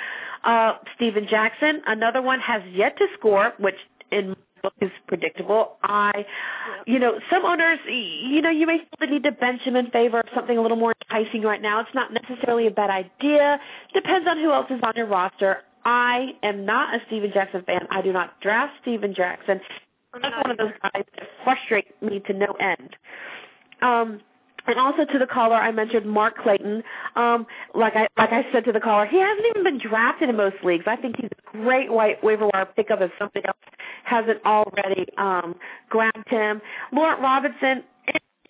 Uh, 0.45 0.74
Steven 0.97 1.26
Jackson, 1.28 1.82
another 1.86 2.22
one, 2.22 2.41
has 2.41 2.62
yet 2.72 2.97
to 2.99 3.07
score, 3.18 3.53
which 3.59 3.76
in 4.11 4.30
my 4.30 4.36
book 4.62 4.74
is 4.80 4.91
predictable. 5.07 5.76
I, 5.82 6.24
you 6.86 6.99
know, 6.99 7.18
some 7.30 7.45
owners, 7.45 7.78
you 7.86 8.41
know, 8.41 8.51
you 8.51 8.66
may 8.66 8.78
feel 8.78 8.86
the 9.01 9.07
need 9.07 9.24
to 9.24 9.32
bench 9.32 9.62
him 9.62 9.76
in 9.76 9.91
favor 9.91 10.20
of 10.20 10.26
something 10.34 10.57
a 10.57 10.62
little 10.62 10.76
more 10.76 10.95
enticing 11.11 11.43
right 11.43 11.61
now. 11.61 11.80
It's 11.80 11.95
not 11.95 12.12
necessarily 12.12 12.66
a 12.66 12.70
bad 12.70 12.91
idea. 12.91 13.61
Depends 13.93 14.26
on 14.28 14.38
who 14.38 14.53
else 14.53 14.70
is 14.70 14.80
on 14.82 14.95
your 14.97 15.07
roster. 15.07 15.59
I 15.84 16.32
am 16.43 16.66
not 16.66 16.95
a 16.95 16.99
Steven 17.07 17.32
Jackson 17.32 17.62
fan. 17.62 17.86
I 17.91 18.03
do 18.03 18.12
not 18.12 18.41
draft 18.41 18.74
Steven 18.82 19.14
Jackson. 19.14 19.61
I'm 20.12 20.22
That's 20.22 20.36
one 20.36 20.51
of 20.51 20.59
those 20.59 20.72
guys 20.82 21.05
that 21.16 21.28
frustrate 21.45 22.03
me 22.03 22.20
to 22.26 22.32
no 22.32 22.57
end. 22.61 22.97
Um, 23.80 24.20
and 24.67 24.79
also 24.79 25.05
to 25.05 25.19
the 25.19 25.27
caller, 25.27 25.57
I 25.57 25.73
mentioned 25.73 26.07
Mark 26.07 26.39
Clayton. 26.39 26.83
Um, 27.17 27.47
like 27.75 27.97
I 27.97 28.09
like 28.17 28.33
I 28.33 28.45
said 28.53 28.65
to 28.67 28.73
the 28.73 28.81
caller, 28.81 29.07
he 29.07 29.19
hasn't 29.19 29.47
even 29.51 29.65
been 29.65 29.79
drafted 29.79 30.29
in 30.29 30.37
most 30.37 30.57
leagues. 30.65 30.85
I 30.87 30.97
think 30.97 31.17
he's 31.17 31.31
a 31.31 31.59
great 31.59 31.91
white 31.91 32.23
waiver 32.23 32.49
wire 32.53 32.67
pickup 32.77 33.01
if 33.01 33.11
something 33.19 33.43
else 33.47 33.57
hasn't 34.05 34.45
already 34.45 35.07
um, 35.17 35.55
grabbed 35.89 36.29
him. 36.29 36.61
Laurent 36.93 37.21
Robinson. 37.21 37.85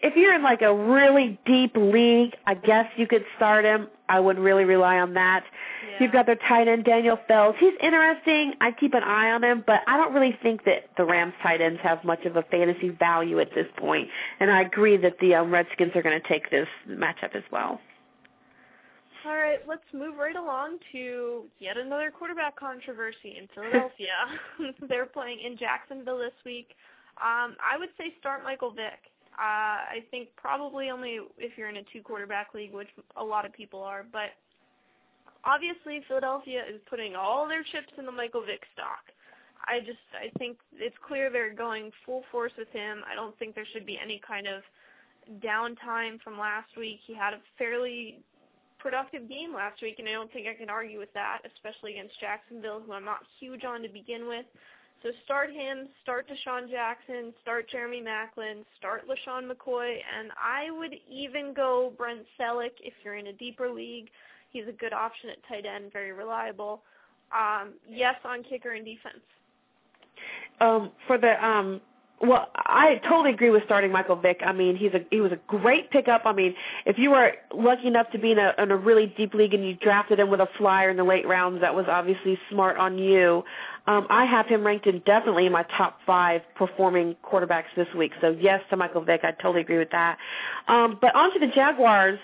If 0.03 0.17
you're 0.17 0.35
in 0.35 0.43
like 0.43 0.63
a 0.63 0.75
really 0.75 1.39
deep 1.45 1.77
league, 1.77 2.35
I 2.47 2.55
guess 2.55 2.87
you 2.97 3.07
could 3.07 3.23
start 3.37 3.67
him. 3.67 3.89
I 4.11 4.19
would 4.19 4.39
really 4.39 4.65
rely 4.65 4.99
on 4.99 5.15
that. 5.15 5.45
Yeah. 5.89 5.97
You've 6.01 6.13
got 6.13 6.27
their 6.27 6.37
tight 6.37 6.67
end 6.67 6.85
Daniel 6.85 7.19
Fells. 7.29 7.55
He's 7.61 7.75
interesting. 7.81 8.55
I 8.61 8.73
keep 8.73 8.93
an 8.93 9.05
eye 9.05 9.31
on 9.31 9.45
him, 9.45 9.63
but 9.65 9.83
I 9.87 9.97
don't 9.97 10.13
really 10.13 10.37
think 10.43 10.65
that 10.65 10.91
the 10.97 11.05
Rams 11.05 11.33
tight 11.43 11.61
ends 11.61 11.81
have 11.83 12.03
much 12.05 12.25
of 12.25 12.37
a 12.37 12.43
fantasy 12.43 12.89
value 12.89 13.39
at 13.39 13.55
this 13.55 13.67
point. 13.77 14.09
And 14.41 14.51
I 14.51 14.63
agree 14.63 14.97
that 14.97 15.21
the 15.21 15.37
um, 15.37 15.53
Redskins 15.53 15.93
are 15.95 16.03
going 16.03 16.21
to 16.21 16.29
take 16.29 16.51
this 16.51 16.67
matchup 16.89 17.37
as 17.37 17.45
well. 17.53 17.81
All 19.25 19.37
right, 19.37 19.61
let's 19.69 19.85
move 19.93 20.17
right 20.17 20.35
along 20.35 20.79
to 20.93 21.45
yet 21.59 21.77
another 21.77 22.11
quarterback 22.11 22.57
controversy 22.57 23.37
in 23.39 23.49
Philadelphia. 23.55 24.17
They're 24.89 25.07
playing 25.07 25.39
in 25.45 25.57
Jacksonville 25.57 26.19
this 26.19 26.33
week. 26.45 26.71
Um, 27.23 27.55
I 27.61 27.79
would 27.79 27.91
say 27.99 28.15
start 28.19 28.43
Michael 28.43 28.71
Vick. 28.71 29.10
Uh, 29.41 29.97
I 29.97 30.05
think 30.11 30.29
probably 30.37 30.91
only 30.91 31.19
if 31.39 31.57
you're 31.57 31.71
in 31.71 31.79
a 31.79 31.83
two 31.93 32.03
quarterback 32.03 32.53
league, 32.53 32.75
which 32.75 32.89
a 33.17 33.25
lot 33.25 33.47
of 33.47 33.53
people 33.55 33.81
are, 33.83 34.05
but 34.13 34.37
obviously 35.45 36.05
Philadelphia 36.07 36.61
is 36.69 36.79
putting 36.91 37.17
all 37.17 37.49
their 37.49 37.63
chips 37.73 37.89
in 37.97 38.05
the 38.05 38.13
Michael 38.13 38.45
Vick 38.45 38.61
stock. 38.75 39.01
I 39.65 39.81
just 39.81 40.05
I 40.13 40.29
think 40.39 40.59
it's 40.77 40.97
clear 41.07 41.31
they're 41.31 41.55
going 41.55 41.91
full 42.05 42.25
force 42.31 42.53
with 42.59 42.69
him. 42.69 43.01
I 43.11 43.15
don't 43.15 43.39
think 43.39 43.55
there 43.55 43.67
should 43.73 43.87
be 43.87 43.99
any 44.03 44.21
kind 44.27 44.47
of 44.47 44.61
downtime 45.41 46.21
from 46.21 46.39
last 46.39 46.69
week. 46.77 47.01
He 47.07 47.15
had 47.15 47.33
a 47.33 47.41
fairly 47.57 48.21
productive 48.79 49.29
game 49.29 49.55
last 49.55 49.81
week, 49.81 49.97
and 49.99 50.09
I 50.09 50.13
don't 50.13 50.33
think 50.33 50.49
I 50.49 50.55
can 50.55 50.69
argue 50.69 50.99
with 50.99 51.13
that, 51.15 51.41
especially 51.45 51.93
against 51.93 52.19
Jacksonville, 52.21 52.83
who 52.85 52.93
I'm 52.93 53.05
not 53.05 53.21
huge 53.39 53.65
on 53.65 53.83
to 53.83 53.89
begin 53.89 54.29
with. 54.29 54.47
So 55.03 55.11
start 55.25 55.51
him, 55.51 55.89
start 56.03 56.27
DeSean 56.29 56.71
Jackson, 56.71 57.33
start 57.41 57.71
Jeremy 57.71 58.03
Maclin, 58.03 58.65
start 58.79 59.05
LeSean 59.09 59.51
McCoy, 59.51 59.97
and 60.19 60.31
I 60.33 60.71
would 60.71 60.95
even 61.11 61.55
go 61.55 61.93
Brent 61.97 62.21
Celek 62.39 62.73
if 62.83 62.93
you're 63.03 63.17
in 63.17 63.29
a 63.29 63.33
deeper 63.33 63.71
league. 63.71 64.09
He's 64.51 64.69
a 64.69 64.73
good 64.73 64.93
option 64.93 65.31
at 65.31 65.39
tight 65.49 65.65
end, 65.65 65.93
very 65.93 66.13
reliable. 66.13 66.83
Um, 67.33 67.75
yes 67.89 68.17
on 68.25 68.43
kicker 68.43 68.73
and 68.73 68.85
defense. 68.85 69.23
Um, 70.61 70.91
for 71.07 71.17
the 71.17 71.43
um, 71.45 71.81
well, 72.23 72.51
I 72.55 73.01
totally 73.09 73.31
agree 73.31 73.49
with 73.49 73.65
starting 73.65 73.91
Michael 73.93 74.17
Vick. 74.17 74.43
I 74.45 74.53
mean, 74.53 74.77
he's 74.77 74.93
a 74.93 75.01
he 75.11 75.23
was 75.23 75.33
a 75.33 75.39
great 75.47 75.91
pickup. 75.91 76.23
I 76.27 76.33
mean, 76.33 76.55
if 76.85 76.99
you 76.99 77.13
were 77.13 77.33
lucky 77.55 77.87
enough 77.87 78.11
to 78.11 78.19
be 78.19 78.33
in 78.33 78.39
a 78.39 78.53
in 78.59 78.71
a 78.71 78.77
really 78.77 79.07
deep 79.07 79.33
league 79.33 79.55
and 79.55 79.67
you 79.67 79.75
drafted 79.75 80.21
him 80.21 80.29
with 80.29 80.41
a 80.41 80.49
flyer 80.59 80.91
in 80.91 80.99
the 80.99 81.05
late 81.05 81.27
rounds, 81.27 81.63
that 81.63 81.75
was 81.75 81.87
obviously 81.89 82.39
smart 82.51 82.77
on 82.77 82.99
you. 82.99 83.43
Um, 83.87 84.07
I 84.11 84.27
have 84.27 84.47
him 84.47 84.67
ranked 84.67 84.87
in 84.87 84.99
definitely 85.01 85.47
in 85.47 85.53
my 85.53 85.63
top 85.63 85.99
five 86.05 86.43
performing 86.55 87.17
quarterbacks 87.25 87.75
this 87.75 87.89
week. 87.97 88.13
So 88.21 88.37
yes 88.39 88.61
to 88.69 88.77
Michael 88.77 89.01
Vick. 89.01 89.23
I 89.25 89.31
totally 89.31 89.63
agree 89.63 89.79
with 89.79 89.91
that. 89.93 90.19
Um, 90.69 90.99
but 91.01 91.15
on 91.15 91.33
to 91.33 91.39
the 91.39 91.49
Jaguars. 91.49 92.19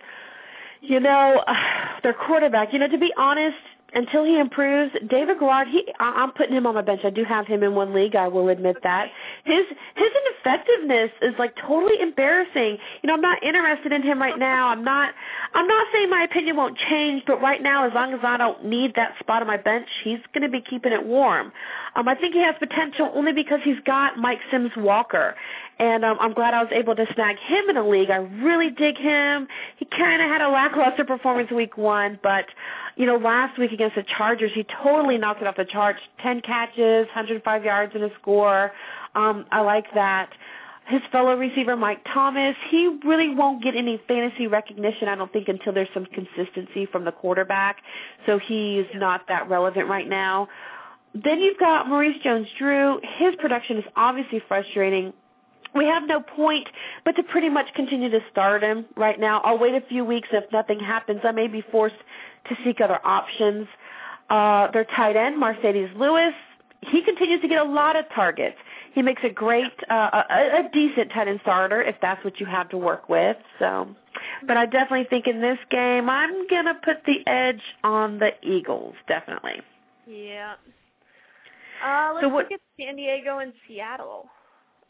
You 0.83 1.01
know, 1.01 1.43
their 2.03 2.13
quarterback. 2.13 2.75
You 2.75 2.81
know, 2.81 2.89
to 2.89 2.99
be 2.99 3.15
honest, 3.17 3.57
until 3.95 4.25
he 4.25 4.39
improves, 4.39 4.93
David 5.09 5.39
Garrard, 5.39 5.69
he 5.69 5.87
I, 5.99 6.23
I'm 6.23 6.33
putting 6.33 6.55
him 6.55 6.67
on 6.67 6.75
my 6.75 6.83
bench. 6.83 7.01
I 7.05 7.11
do 7.11 7.25
have 7.25 7.47
him 7.47 7.63
in 7.63 7.75
one 7.75 7.95
league. 7.95 8.17
I 8.17 8.29
will 8.29 8.49
admit 8.49 8.77
that 8.83 9.09
his 9.45 9.65
his 9.95 10.09
ineffectiveness 10.27 11.11
is 11.23 11.35
like 11.39 11.55
totally 11.57 12.01
embarrassing. 12.01 12.79
You 13.03 13.07
know, 13.07 13.15
I'm 13.15 13.21
not 13.21 13.43
interested 13.43 13.93
in 13.93 14.03
him 14.03 14.21
right 14.21 14.39
now. 14.39 14.69
I'm 14.69 14.85
not 14.85 15.15
I'm 15.55 15.67
not 15.67 15.87
saying 15.93 16.11
my 16.11 16.25
opinion 16.25 16.57
won't 16.57 16.77
change, 16.77 17.23
but 17.27 17.41
right 17.41 17.63
now, 17.63 17.87
as 17.87 17.95
long 17.95 18.13
as 18.13 18.21
I 18.23 18.37
don't 18.37 18.65
need 18.65 18.95
that 18.97 19.15
spot 19.21 19.43
on 19.43 19.49
my 19.49 19.57
bench, 19.57 19.89
he's 20.03 20.21
going 20.35 20.43
to 20.43 20.51
be 20.51 20.61
keeping 20.61 20.93
it 20.93 21.05
warm. 21.05 21.53
Um, 21.95 22.09
I 22.09 22.15
think 22.15 22.35
he 22.35 22.43
has 22.43 22.55
potential 22.59 23.11
only 23.15 23.33
because 23.33 23.61
he's 23.65 23.81
got 23.87 24.19
Mike 24.19 24.41
Sims 24.51 24.73
Walker, 24.77 25.35
and 25.79 26.05
um, 26.05 26.17
I'm 26.21 26.33
glad 26.33 26.55
I 26.55 26.63
was 26.63 26.73
able 26.73 26.97
to 26.97 27.07
snag 27.15 27.39
him 27.39 27.69
in 27.69 27.77
a 27.77 27.87
league. 27.87 28.11
I 28.11 28.17
really 28.17 28.71
dig 28.71 28.97
him. 28.97 29.47
He 29.77 29.85
kind 29.85 30.23
of 30.23 30.29
had 30.29 30.41
a 30.41 30.49
lackluster 30.49 31.05
performance 31.05 31.51
week 31.51 31.77
one, 31.77 32.19
but 32.23 32.47
you 32.97 33.05
know, 33.05 33.17
last 33.17 33.59
week 33.59 33.73
against 33.73 33.97
the 33.97 34.05
Chargers, 34.17 34.53
he 34.55 34.65
totally 34.83 35.19
knocked 35.19 35.43
it 35.43 35.47
off 35.47 35.57
the 35.57 35.67
charts. 35.67 36.01
Ten 36.23 36.41
catches, 36.41 37.07
105 37.07 37.65
yards 37.65 37.95
in 37.95 38.03
a 38.03 38.09
score. 38.21 38.73
Um, 39.15 39.45
I 39.51 39.61
like 39.61 39.87
that. 39.95 40.31
His 40.87 41.03
fellow 41.11 41.37
receiver 41.37 41.77
Mike 41.77 42.07
Thomas, 42.15 42.55
he 42.71 42.99
really 43.05 43.35
won't 43.35 43.63
get 43.63 43.75
any 43.75 44.01
fantasy 44.07 44.47
recognition, 44.47 45.09
I 45.09 45.17
don't 45.17 45.33
think, 45.33 45.49
until 45.49 45.73
there's 45.73 45.89
some 45.93 46.07
consistency 46.07 46.87
from 46.87 47.05
the 47.05 47.13
quarterback. 47.13 47.79
So 48.25 48.39
he's 48.39 48.87
not 48.95 49.27
that 49.29 49.51
relevant 49.51 49.89
right 49.89 50.09
now. 50.09 50.49
Then 51.13 51.41
you've 51.41 51.59
got 51.59 51.89
Maurice 51.89 52.17
Jones-Drew. 52.23 53.01
His 53.19 53.35
production 53.37 53.79
is 53.79 53.85
obviously 53.97 54.41
frustrating. 54.47 55.13
We 55.77 55.87
have 55.87 56.05
no 56.07 56.21
point 56.21 56.69
but 57.05 57.17
to 57.17 57.23
pretty 57.23 57.49
much 57.49 57.67
continue 57.75 58.11
to 58.11 58.21
start 58.31 58.63
him 58.63 58.87
right 58.97 59.19
now. 59.19 59.41
I'll 59.41 59.59
wait 59.59 59.75
a 59.75 59.87
few 59.87 60.05
weeks. 60.05 60.29
If 60.33 60.51
nothing 60.53 60.81
happens, 60.81 61.21
I 61.25 61.33
may 61.33 61.49
be 61.49 61.63
forced 61.71 61.97
to 62.49 62.57
seek 62.65 62.81
other 62.81 62.99
options. 63.05 63.69
Uh, 64.31 64.71
their 64.73 64.85
tight 64.85 65.17
end, 65.17 65.41
Marcedes 65.41 65.97
Lewis, 65.97 66.35
he 66.83 67.03
continues 67.03 67.41
to 67.43 67.49
get 67.49 67.59
a 67.59 67.69
lot 67.69 67.97
of 67.97 68.05
targets. 68.15 68.57
He 68.95 69.03
makes 69.03 69.23
a 69.25 69.29
great, 69.29 69.73
uh, 69.91 70.23
a, 70.31 70.35
a 70.61 70.71
decent 70.73 71.13
tight 71.13 71.29
end 71.29 71.41
starter 71.43 71.83
if 71.83 71.97
that's 72.01 72.25
what 72.25 72.41
you 72.41 72.47
have 72.47 72.69
to 72.71 72.79
work 72.79 73.09
with. 73.09 73.37
So, 73.59 73.89
but 74.47 74.57
I 74.57 74.67
definitely 74.67 75.07
think 75.09 75.27
in 75.27 75.41
this 75.41 75.59
game 75.71 76.09
I'm 76.09 76.47
gonna 76.49 76.75
put 76.83 77.05
the 77.05 77.27
edge 77.27 77.61
on 77.85 78.19
the 78.19 78.31
Eagles. 78.43 78.95
Definitely. 79.07 79.61
Yeah. 80.07 80.55
Uh, 81.85 82.13
let's 82.15 82.25
so 82.25 82.29
what, 82.31 82.45
look 82.45 82.53
at 82.53 82.61
San 82.81 82.97
Diego 82.97 83.39
and 83.39 83.53
Seattle. 83.69 84.29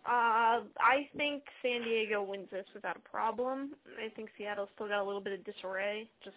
Uh, 0.07 0.63
I 0.79 1.09
think 1.17 1.43
San 1.63 1.83
Diego 1.83 2.23
wins 2.23 2.49
this 2.53 2.67
without 2.75 2.97
a 2.97 3.09
problem. 3.09 3.71
I 4.05 4.09
think 4.15 4.29
Seattle's 4.39 4.69
still 4.75 4.89
got 4.89 5.03
a 5.03 5.05
little 5.05 5.21
bit 5.21 5.33
of 5.33 5.45
disarray, 5.45 6.09
just 6.23 6.37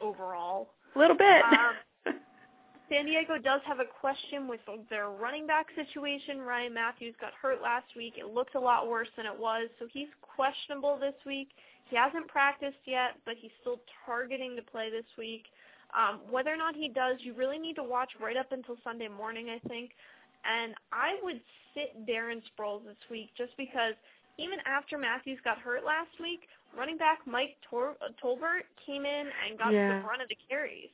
overall. 0.00 0.68
A 0.94 0.98
little 0.98 1.16
bit. 1.16 1.42
Um, 1.42 2.14
San 2.88 3.06
Diego 3.06 3.38
does 3.38 3.60
have 3.64 3.80
a 3.80 3.88
question 4.00 4.46
with 4.46 4.60
their 4.90 5.08
running 5.08 5.46
back 5.46 5.66
situation. 5.74 6.40
Ryan 6.40 6.74
Mathews 6.74 7.14
got 7.20 7.32
hurt 7.40 7.62
last 7.62 7.86
week. 7.96 8.14
It 8.18 8.26
looked 8.26 8.54
a 8.54 8.60
lot 8.60 8.88
worse 8.88 9.08
than 9.16 9.26
it 9.26 9.36
was, 9.36 9.68
so 9.78 9.86
he's 9.90 10.08
questionable 10.20 10.98
this 11.00 11.14
week. 11.24 11.48
He 11.88 11.96
hasn't 11.96 12.28
practiced 12.28 12.84
yet, 12.84 13.18
but 13.24 13.34
he's 13.40 13.50
still 13.60 13.80
targeting 14.04 14.56
to 14.56 14.62
play 14.62 14.90
this 14.90 15.06
week. 15.16 15.44
Um, 15.96 16.20
whether 16.30 16.52
or 16.52 16.56
not 16.56 16.74
he 16.74 16.88
does, 16.88 17.16
you 17.20 17.34
really 17.34 17.58
need 17.58 17.76
to 17.76 17.84
watch 17.84 18.10
right 18.20 18.36
up 18.36 18.52
until 18.52 18.76
Sunday 18.84 19.08
morning, 19.08 19.48
I 19.50 19.58
think. 19.68 19.92
And 20.44 20.74
I 20.92 21.18
would 21.22 21.40
sit 21.74 22.06
Darren 22.06 22.42
Sproles 22.52 22.84
this 22.84 23.00
week 23.10 23.30
just 23.36 23.56
because 23.56 23.94
even 24.38 24.58
after 24.66 24.98
Mathews 24.98 25.38
got 25.44 25.58
hurt 25.58 25.84
last 25.84 26.10
week, 26.20 26.48
running 26.76 26.96
back 26.96 27.20
Mike 27.26 27.56
Tor- 27.68 27.96
uh, 28.00 28.10
Tolbert 28.22 28.66
came 28.84 29.04
in 29.04 29.26
and 29.28 29.58
got 29.58 29.72
yeah. 29.72 29.98
the 29.98 30.04
brunt 30.04 30.22
of 30.22 30.28
the 30.28 30.38
carries. 30.48 30.90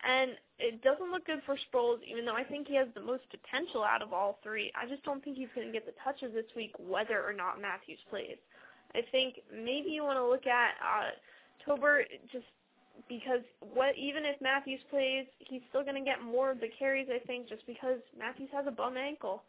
And 0.00 0.32
it 0.58 0.82
doesn't 0.82 1.12
look 1.12 1.26
good 1.26 1.42
for 1.44 1.56
Sproles, 1.68 2.00
even 2.08 2.24
though 2.24 2.34
I 2.34 2.42
think 2.42 2.68
he 2.68 2.74
has 2.76 2.88
the 2.94 3.02
most 3.02 3.24
potential 3.28 3.84
out 3.84 4.00
of 4.00 4.14
all 4.14 4.38
three. 4.42 4.72
I 4.74 4.88
just 4.88 5.04
don't 5.04 5.22
think 5.22 5.36
he's 5.36 5.52
going 5.54 5.66
to 5.66 5.72
get 5.72 5.84
the 5.84 5.92
touches 6.02 6.32
this 6.32 6.48
week, 6.56 6.72
whether 6.78 7.20
or 7.20 7.34
not 7.34 7.60
Mathews 7.60 8.00
plays. 8.08 8.40
I 8.94 9.02
think 9.12 9.40
maybe 9.52 9.90
you 9.90 10.02
want 10.02 10.16
to 10.16 10.26
look 10.26 10.46
at 10.46 10.72
uh, 10.80 11.12
Tolbert 11.66 12.04
just 12.32 12.48
because 13.08 13.42
what 13.60 13.96
even 13.96 14.24
if 14.24 14.40
Mathews 14.40 14.80
plays, 14.90 15.26
he's 15.38 15.62
still 15.68 15.82
going 15.82 15.96
to 15.96 16.04
get 16.04 16.22
more 16.22 16.50
of 16.50 16.60
the 16.60 16.68
carries. 16.78 17.08
I 17.12 17.24
think 17.26 17.48
just 17.48 17.66
because 17.66 17.98
Mathews 18.18 18.50
has 18.52 18.66
a 18.66 18.70
bum 18.70 18.96
ankle. 18.96 19.42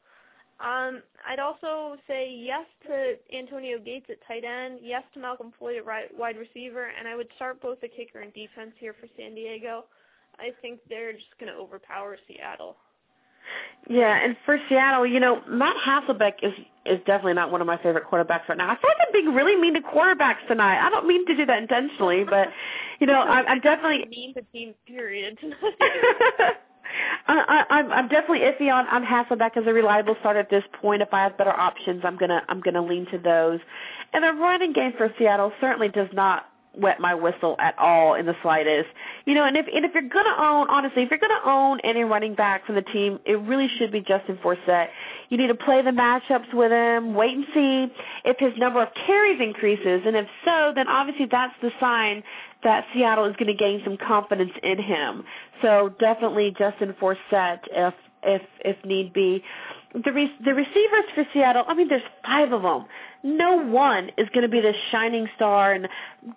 Um, 0.61 1.01
I'd 1.25 1.39
also 1.39 1.97
say 2.07 2.29
yes 2.29 2.65
to 2.85 3.17
Antonio 3.35 3.79
Gates 3.79 4.05
at 4.09 4.17
tight 4.27 4.43
end, 4.45 4.79
yes 4.83 5.01
to 5.15 5.19
Malcolm 5.19 5.51
Floyd 5.57 5.77
at 5.77 5.85
right, 5.85 6.05
wide 6.15 6.37
receiver, 6.37 6.91
and 6.97 7.07
I 7.07 7.15
would 7.15 7.29
start 7.35 7.61
both 7.61 7.81
the 7.81 7.87
kicker 7.87 8.21
and 8.21 8.31
defense 8.33 8.73
here 8.77 8.93
for 8.93 9.07
San 9.17 9.33
Diego. 9.33 9.85
I 10.37 10.51
think 10.61 10.79
they're 10.87 11.13
just 11.13 11.33
going 11.39 11.51
to 11.51 11.57
overpower 11.57 12.15
Seattle. 12.27 12.77
Yeah, 13.89 14.23
and 14.23 14.37
for 14.45 14.57
Seattle, 14.69 15.05
you 15.05 15.19
know, 15.19 15.41
Matt 15.47 15.75
Hasselbeck 15.77 16.43
is 16.43 16.53
is 16.85 16.99
definitely 17.05 17.33
not 17.33 17.51
one 17.51 17.61
of 17.61 17.67
my 17.67 17.77
favorite 17.77 18.05
quarterbacks 18.09 18.47
right 18.49 18.57
now. 18.57 18.65
I 18.65 18.75
feel 18.75 18.89
like 18.89 19.07
I'm 19.07 19.13
being 19.13 19.35
really 19.35 19.55
mean 19.55 19.75
to 19.75 19.81
quarterbacks 19.81 20.47
tonight. 20.47 20.79
I 20.79 20.89
don't 20.89 21.05
mean 21.05 21.25
to 21.27 21.35
do 21.35 21.45
that 21.45 21.61
intentionally, 21.61 22.23
but 22.23 22.49
you 22.99 23.07
know, 23.07 23.19
I'm, 23.19 23.45
I'm 23.47 23.59
definitely 23.59 24.05
mean 24.09 24.33
to 24.33 24.41
team 24.53 24.73
period. 24.87 25.37
I, 27.27 27.65
I'm 27.69 27.91
I'm 27.91 28.07
definitely 28.07 28.39
iffy 28.39 28.73
on 28.73 28.87
on 28.87 29.03
Hasselbeck 29.03 29.57
as 29.57 29.63
a 29.67 29.73
reliable 29.73 30.15
starter 30.19 30.39
at 30.39 30.49
this 30.49 30.63
point. 30.81 31.01
If 31.01 31.13
I 31.13 31.23
have 31.23 31.37
better 31.37 31.51
options, 31.51 32.01
I'm 32.03 32.17
gonna 32.17 32.43
I'm 32.49 32.61
gonna 32.61 32.83
lean 32.83 33.05
to 33.11 33.17
those. 33.17 33.59
And 34.13 34.23
the 34.23 34.33
running 34.33 34.73
game 34.73 34.93
for 34.97 35.13
Seattle 35.17 35.53
certainly 35.61 35.89
does 35.89 36.09
not 36.13 36.45
wet 36.77 36.99
my 36.99 37.13
whistle 37.13 37.55
at 37.59 37.77
all 37.77 38.15
in 38.15 38.25
the 38.25 38.35
slightest. 38.41 38.89
You 39.25 39.33
know, 39.33 39.43
and 39.43 39.57
if 39.57 39.65
and 39.73 39.85
if 39.85 39.93
you're 39.93 40.03
gonna 40.03 40.35
own 40.37 40.69
honestly, 40.69 41.03
if 41.03 41.09
you're 41.09 41.19
gonna 41.19 41.41
own 41.45 41.79
any 41.81 42.03
running 42.03 42.33
back 42.33 42.65
from 42.65 42.75
the 42.75 42.81
team, 42.81 43.19
it 43.25 43.39
really 43.41 43.67
should 43.77 43.91
be 43.91 44.01
Justin 44.01 44.37
Forsett. 44.43 44.87
You 45.29 45.37
need 45.37 45.47
to 45.47 45.55
play 45.55 45.81
the 45.81 45.91
matchups 45.91 46.53
with 46.53 46.71
him, 46.71 47.13
wait 47.13 47.35
and 47.35 47.45
see 47.53 47.93
if 48.25 48.37
his 48.39 48.53
number 48.57 48.81
of 48.81 48.89
carries 49.05 49.41
increases, 49.41 50.01
and 50.05 50.15
if 50.15 50.27
so, 50.45 50.71
then 50.75 50.87
obviously 50.87 51.27
that's 51.29 51.53
the 51.61 51.71
sign 51.79 52.23
that 52.63 52.85
Seattle 52.93 53.25
is 53.25 53.35
to 53.35 53.53
gain 53.53 53.81
some 53.83 53.97
confidence 53.97 54.51
in 54.63 54.81
him. 54.81 55.23
So 55.61 55.93
definitely 55.99 56.55
Justin 56.57 56.95
Forsett 57.01 57.59
if 57.71 57.93
if 58.23 58.41
if 58.63 58.77
need 58.85 59.13
be. 59.13 59.43
The 59.93 60.11
re- 60.11 60.35
the 60.43 60.53
receivers 60.53 61.05
for 61.13 61.25
Seattle, 61.33 61.65
I 61.67 61.73
mean, 61.73 61.89
there's 61.89 62.01
five 62.25 62.53
of 62.53 62.61
them. 62.61 62.85
No 63.23 63.57
one 63.57 64.09
is 64.17 64.29
going 64.29 64.43
to 64.43 64.47
be 64.47 64.61
the 64.61 64.73
shining 64.89 65.27
star. 65.35 65.73
And 65.73 65.89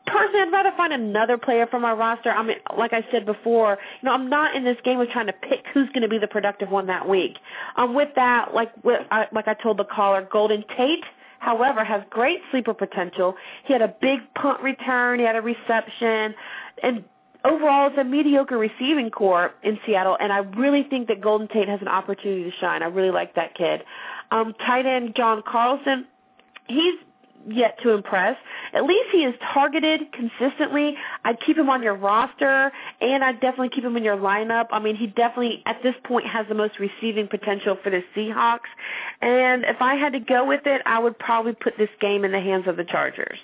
personally, 0.06 0.40
I'd 0.40 0.52
rather 0.52 0.72
find 0.76 0.92
another 0.92 1.38
player 1.38 1.66
from 1.66 1.84
our 1.84 1.96
roster. 1.96 2.30
I 2.30 2.42
mean, 2.42 2.56
like 2.76 2.92
I 2.92 3.06
said 3.12 3.24
before, 3.24 3.78
you 4.02 4.06
know, 4.06 4.12
I'm 4.12 4.28
not 4.28 4.56
in 4.56 4.64
this 4.64 4.76
game 4.84 4.98
of 5.00 5.08
trying 5.08 5.28
to 5.28 5.32
pick 5.32 5.64
who's 5.72 5.88
going 5.90 6.02
to 6.02 6.08
be 6.08 6.18
the 6.18 6.26
productive 6.26 6.70
one 6.70 6.86
that 6.88 7.08
week. 7.08 7.38
Um, 7.76 7.94
with 7.94 8.10
that, 8.16 8.54
like 8.54 8.72
with, 8.82 9.00
I, 9.10 9.28
like 9.32 9.46
I 9.46 9.54
told 9.54 9.78
the 9.78 9.84
caller, 9.84 10.26
Golden 10.30 10.64
Tate 10.76 11.04
however, 11.44 11.84
has 11.84 12.02
great 12.08 12.40
sleeper 12.50 12.72
potential. 12.72 13.36
He 13.64 13.74
had 13.74 13.82
a 13.82 13.94
big 14.00 14.20
punt 14.34 14.62
return, 14.62 15.18
he 15.18 15.26
had 15.26 15.36
a 15.36 15.42
reception, 15.42 16.34
and 16.82 17.04
overall 17.44 17.88
it's 17.88 17.98
a 17.98 18.04
mediocre 18.04 18.58
receiving 18.58 19.10
corps 19.10 19.52
in 19.62 19.78
Seattle, 19.86 20.16
and 20.18 20.32
I 20.32 20.38
really 20.38 20.82
think 20.84 21.08
that 21.08 21.20
Golden 21.20 21.48
Tate 21.48 21.68
has 21.68 21.80
an 21.80 21.88
opportunity 21.88 22.50
to 22.50 22.56
shine. 22.58 22.82
I 22.82 22.86
really 22.86 23.10
like 23.10 23.34
that 23.34 23.54
kid. 23.54 23.84
Um, 24.30 24.54
tight 24.54 24.86
end 24.86 25.14
John 25.14 25.42
Carlson, 25.46 26.06
he's 26.66 26.94
yet 27.46 27.78
to 27.82 27.90
impress. 27.90 28.36
At 28.72 28.84
least 28.84 29.10
he 29.12 29.18
is 29.18 29.34
targeted 29.52 30.12
consistently. 30.12 30.96
I'd 31.24 31.40
keep 31.40 31.58
him 31.58 31.68
on 31.68 31.82
your 31.82 31.94
roster, 31.94 32.72
and 33.00 33.22
I'd 33.22 33.40
definitely 33.40 33.68
keep 33.68 33.84
him 33.84 33.96
in 33.96 34.02
your 34.02 34.16
lineup. 34.16 34.68
I 34.70 34.78
mean, 34.78 34.96
he 34.96 35.06
definitely, 35.06 35.62
at 35.66 35.82
this 35.82 35.94
point, 36.04 36.26
has 36.26 36.46
the 36.48 36.54
most 36.54 36.78
receiving 36.78 37.28
potential 37.28 37.76
for 37.82 37.90
the 37.90 38.02
Seahawks. 38.16 38.60
And 39.20 39.64
if 39.64 39.76
I 39.80 39.94
had 39.96 40.14
to 40.14 40.20
go 40.20 40.46
with 40.46 40.62
it, 40.66 40.82
I 40.86 40.98
would 40.98 41.18
probably 41.18 41.52
put 41.52 41.76
this 41.76 41.90
game 42.00 42.24
in 42.24 42.32
the 42.32 42.40
hands 42.40 42.66
of 42.66 42.76
the 42.76 42.84
Chargers. 42.84 43.38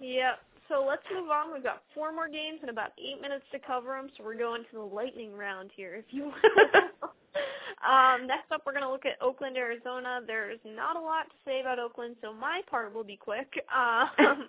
Yep. 0.00 0.40
So 0.68 0.84
let's 0.86 1.02
move 1.12 1.30
on. 1.30 1.52
We've 1.52 1.62
got 1.62 1.82
four 1.94 2.12
more 2.12 2.28
games 2.28 2.58
and 2.62 2.70
about 2.70 2.92
eight 2.98 3.20
minutes 3.20 3.44
to 3.52 3.58
cover 3.58 3.90
them, 3.90 4.08
so 4.16 4.24
we're 4.24 4.38
going 4.38 4.62
to 4.70 4.76
the 4.76 4.82
lightning 4.82 5.36
round 5.36 5.70
here, 5.76 5.94
if 5.94 6.06
you 6.10 6.24
will. 6.32 6.32
um, 7.86 8.26
next 8.26 8.50
up, 8.50 8.62
we're 8.64 8.72
going 8.72 8.84
to 8.84 8.90
look 8.90 9.04
at 9.04 9.20
Oakland, 9.20 9.56
Arizona. 9.56 10.20
There's 10.26 10.60
not 10.64 10.96
a 10.96 11.00
lot 11.00 11.24
to 11.28 11.36
say 11.44 11.60
about 11.60 11.78
Oakland, 11.78 12.16
so 12.22 12.32
my 12.32 12.62
part 12.70 12.94
will 12.94 13.04
be 13.04 13.16
quick. 13.16 13.52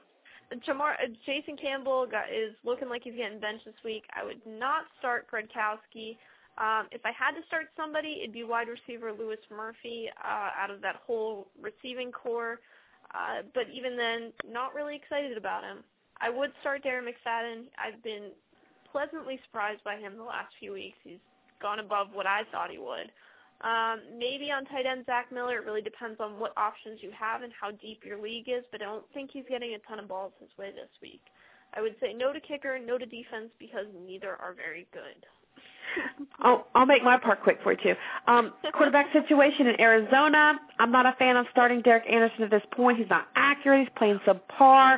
Um, 0.52 0.60
Jamar, 0.68 0.94
Jason 1.26 1.58
Campbell 1.58 2.06
got, 2.06 2.30
is 2.30 2.54
looking 2.64 2.88
like 2.88 3.02
he's 3.04 3.16
getting 3.16 3.40
benched 3.40 3.66
this 3.66 3.74
week. 3.84 4.04
I 4.14 4.24
would 4.24 4.42
not 4.46 4.86
start 5.00 5.26
Gradkowski. 5.26 6.18
Um, 6.58 6.88
if 6.92 7.02
I 7.04 7.12
had 7.12 7.32
to 7.32 7.46
start 7.48 7.66
somebody, 7.76 8.20
it'd 8.22 8.32
be 8.32 8.44
wide 8.44 8.68
receiver 8.68 9.12
Louis 9.12 9.40
Murphy 9.50 10.08
uh, 10.24 10.50
out 10.56 10.70
of 10.70 10.82
that 10.82 10.98
whole 11.06 11.48
receiving 11.60 12.12
corps. 12.12 12.60
Uh, 13.14 13.42
but 13.56 13.64
even 13.74 13.98
then, 13.98 14.32
not 14.48 14.76
really 14.76 14.96
excited 14.96 15.36
about 15.36 15.64
him. 15.64 15.84
I 16.22 16.30
would 16.30 16.52
start 16.62 16.84
Darren 16.84 17.04
McFadden. 17.04 17.64
I've 17.78 18.02
been 18.04 18.32
pleasantly 18.92 19.40
surprised 19.46 19.84
by 19.84 19.98
him 19.98 20.18
the 20.18 20.24
last 20.24 20.54
few 20.60 20.74
weeks. 20.74 20.98
He's 21.04 21.20
gone 21.62 21.80
above 21.80 22.08
what 22.14 22.26
I 22.26 22.44
thought 22.52 22.72
he 22.72 22.78
would. 22.78 23.12
Um, 23.62 24.02
maybe 24.18 24.52
on 24.52 24.66
tight 24.66 24.86
end 24.86 25.06
Zach 25.06 25.32
Miller. 25.32 25.58
It 25.58 25.66
really 25.66 25.82
depends 25.82 26.20
on 26.20 26.40
what 26.40 26.54
options 26.58 27.00
you 27.02 27.12
have 27.18 27.42
and 27.42 27.52
how 27.60 27.72
deep 27.72 28.04
your 28.06 28.22
league 28.22 28.50
is, 28.50 28.64
but 28.72 28.82
I 28.82 28.86
don't 28.86 29.06
think 29.14 29.32
he's 29.32 29.46
getting 29.50 29.74
a 29.74 29.80
ton 29.88 30.00
of 30.00 30.08
balls 30.08 30.34
his 30.40 30.50
way 30.58 30.72
this 30.72 30.92
week. 31.02 31.22
I 31.74 31.82
would 31.82 31.96
say 32.02 32.14
no 32.14 32.32
to 32.32 32.40
kicker, 32.40 32.80
no 32.80 32.98
to 32.98 33.06
defense 33.06 33.50
because 33.60 33.86
neither 34.06 34.30
are 34.30 34.54
very 34.54 34.88
good. 34.94 35.26
I'll, 36.40 36.68
I'll 36.76 36.86
make 36.86 37.04
my 37.04 37.18
part 37.18 37.42
quick 37.44 37.60
for 37.64 37.72
you 37.74 37.78
too. 37.82 37.96
Um, 38.28 38.54
quarterback 38.74 39.12
situation 39.14 39.68
in 39.68 39.80
Arizona. 39.80 40.60
I'm 40.80 40.92
not 40.92 41.06
a 41.06 41.16
fan 41.18 41.38
of 41.38 41.46
starting 41.52 41.82
Derek 41.82 42.04
Anderson 42.10 42.44
at 42.44 42.52
this 42.52 42.64
point. 42.72 42.98
He's 42.98 43.10
not 43.10 43.28
accurate. 43.36 43.82
He's 43.82 43.94
playing 43.98 44.20
subpar. 44.26 44.98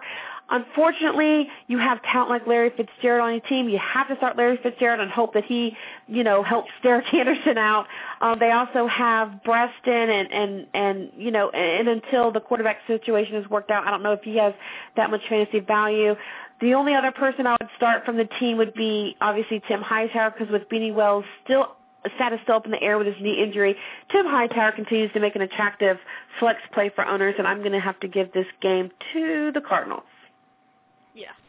Unfortunately, 0.50 1.50
you 1.68 1.78
have 1.78 2.02
talent 2.04 2.30
like 2.30 2.48
Larry 2.48 2.70
Fitzgerald 2.70 3.28
on 3.28 3.32
your 3.34 3.41
team. 3.41 3.68
You 3.68 3.80
have 3.80 4.08
to 4.08 4.16
start 4.16 4.38
Larry 4.38 4.58
Fitzgerald 4.64 5.02
and 5.02 5.12
hope 5.12 5.34
that 5.34 5.43
he, 5.43 5.76
you 6.08 6.24
know, 6.24 6.41
helps 6.41 6.72
Derek 6.84 7.14
Anderson 7.14 7.58
out. 7.58 7.88
Um, 8.22 8.39
they 8.39 8.52
also 8.52 8.88
have 8.88 9.43
Breaston 9.43 10.10
and 10.10 10.32
and 10.32 10.68
and 10.74 11.12
you 11.18 11.32
know, 11.32 11.50
and 11.50 11.89
until 11.89 12.32
the 12.32 12.39
quarterback 12.39 12.78
situation 12.88 13.36
is 13.36 13.50
worked 13.50 13.72
out, 13.72 13.86
I 13.86 13.91
don't 13.91 14.04
know 14.04 14.14
if 14.14 14.22
he 14.22 14.38
has 14.38 14.54
that 14.95 15.12
much 15.12 15.22
fantasy 15.28 15.60
value. 15.60 16.16
The 16.62 16.74
only 16.74 16.95
other 16.95 17.12
person 17.12 17.45
I 17.45 17.58
would 17.60 17.70
start 17.76 18.06
from 18.06 18.18
the 18.18 18.26
team 18.39 18.58
would 18.58 18.74
be 18.74 19.16
obviously 19.22 19.62
Tim 19.68 19.82
Hightower 19.82 20.32
because 20.32 20.52
with 20.52 20.70
Beanie 20.70 20.93
Wells 20.93 21.26
still 21.43 21.76
status 22.16 22.39
still 22.43 22.56
up 22.56 22.66
in 22.66 22.72
the 22.72 22.82
air 22.82 22.98
with 22.98 23.08
his 23.08 23.18
knee 23.22 23.43
injury, 23.43 23.76
Tim 24.12 24.26
Hightower 24.26 24.72
continues 24.72 25.12
to 25.12 25.20
make 25.20 25.36
an 25.36 25.41
attractive 25.41 25.98
flex 26.39 26.60
play 26.72 26.89
for 26.95 27.06
owners, 27.06 27.36
and 27.38 27.45
I'm 27.45 27.60
going 27.60 27.74
to 27.74 27.82
have 27.82 28.00
to 28.00 28.08
give 28.08 28.32
this 28.32 28.45
game 28.62 28.91
to 29.14 29.52
the 29.54 29.60
Cardinals. 29.60 30.04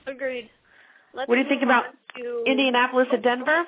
Agreed. 0.08 0.48
Let's 1.14 1.28
what 1.28 1.36
do 1.36 1.42
you 1.42 1.48
think 1.48 1.62
about 1.62 1.86
Indianapolis 2.46 3.08
at 3.12 3.22
Denver? 3.22 3.64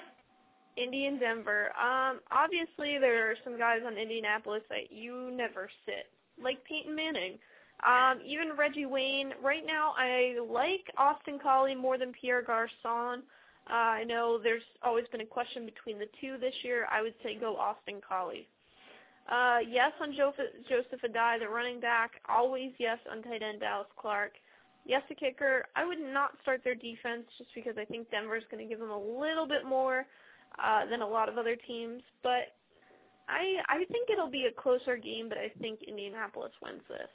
Indy 0.77 1.07
and 1.07 1.21
Denver. 1.21 1.73
Um, 1.77 2.21
obviously, 2.31 2.99
there 2.99 3.31
are 3.31 3.35
some 3.45 3.59
guys 3.59 3.81
on 3.87 3.99
Indianapolis 3.99 4.63
that 4.69 4.91
you 4.91 5.31
never 5.33 5.69
sit, 5.85 6.07
like 6.43 6.65
Peyton 6.65 6.95
Manning. 6.95 7.39
Um, 7.87 8.21
even 8.25 8.57
Reggie 8.59 8.87
Wayne. 8.87 9.33
Right 9.43 9.65
now, 9.67 9.95
I 9.97 10.37
like 10.51 10.91
Austin 10.97 11.39
Collie 11.43 11.75
more 11.75 11.99
than 11.99 12.13
Pierre 12.13 12.43
Garcon. 12.43 13.23
Uh, 13.69 13.73
I 13.73 14.05
know 14.05 14.39
there's 14.43 14.63
always 14.83 15.07
been 15.13 15.21
a 15.21 15.27
question 15.27 15.65
between 15.65 15.99
the 15.99 16.09
two 16.21 16.37
this 16.39 16.55
year. 16.63 16.87
I 16.91 17.03
would 17.03 17.15
say 17.23 17.37
go 17.39 17.57
Austin 17.57 18.01
Collie. 18.07 18.47
Uh, 19.31 19.59
yes 19.69 19.93
on 20.01 20.13
Joseph, 20.13 20.51
Joseph 20.69 21.01
Addai, 21.05 21.39
the 21.41 21.49
running 21.49 21.81
back. 21.81 22.13
Always 22.29 22.73
yes 22.79 22.99
on 23.11 23.23
tight 23.23 23.43
end 23.43 23.61
Dallas 23.61 23.87
Clark. 23.99 24.33
Yes, 24.91 25.03
the 25.09 25.15
kicker. 25.15 25.67
I 25.77 25.87
would 25.87 26.01
not 26.01 26.33
start 26.43 26.63
their 26.65 26.75
defense 26.75 27.23
just 27.39 27.51
because 27.55 27.75
I 27.79 27.85
think 27.85 28.11
Denver's 28.11 28.43
going 28.51 28.61
to 28.61 28.69
give 28.69 28.81
them 28.81 28.91
a 28.91 28.99
little 28.99 29.47
bit 29.47 29.65
more 29.65 30.05
uh, 30.59 30.85
than 30.91 31.01
a 31.01 31.07
lot 31.07 31.29
of 31.29 31.39
other 31.39 31.55
teams. 31.55 32.03
But 32.25 32.51
I 33.29 33.63
I 33.69 33.85
think 33.93 34.11
it'll 34.11 34.29
be 34.29 34.47
a 34.47 34.61
closer 34.61 34.97
game, 34.97 35.29
but 35.29 35.39
I 35.39 35.53
think 35.61 35.79
Indianapolis 35.87 36.51
wins 36.61 36.83
this. 36.89 37.07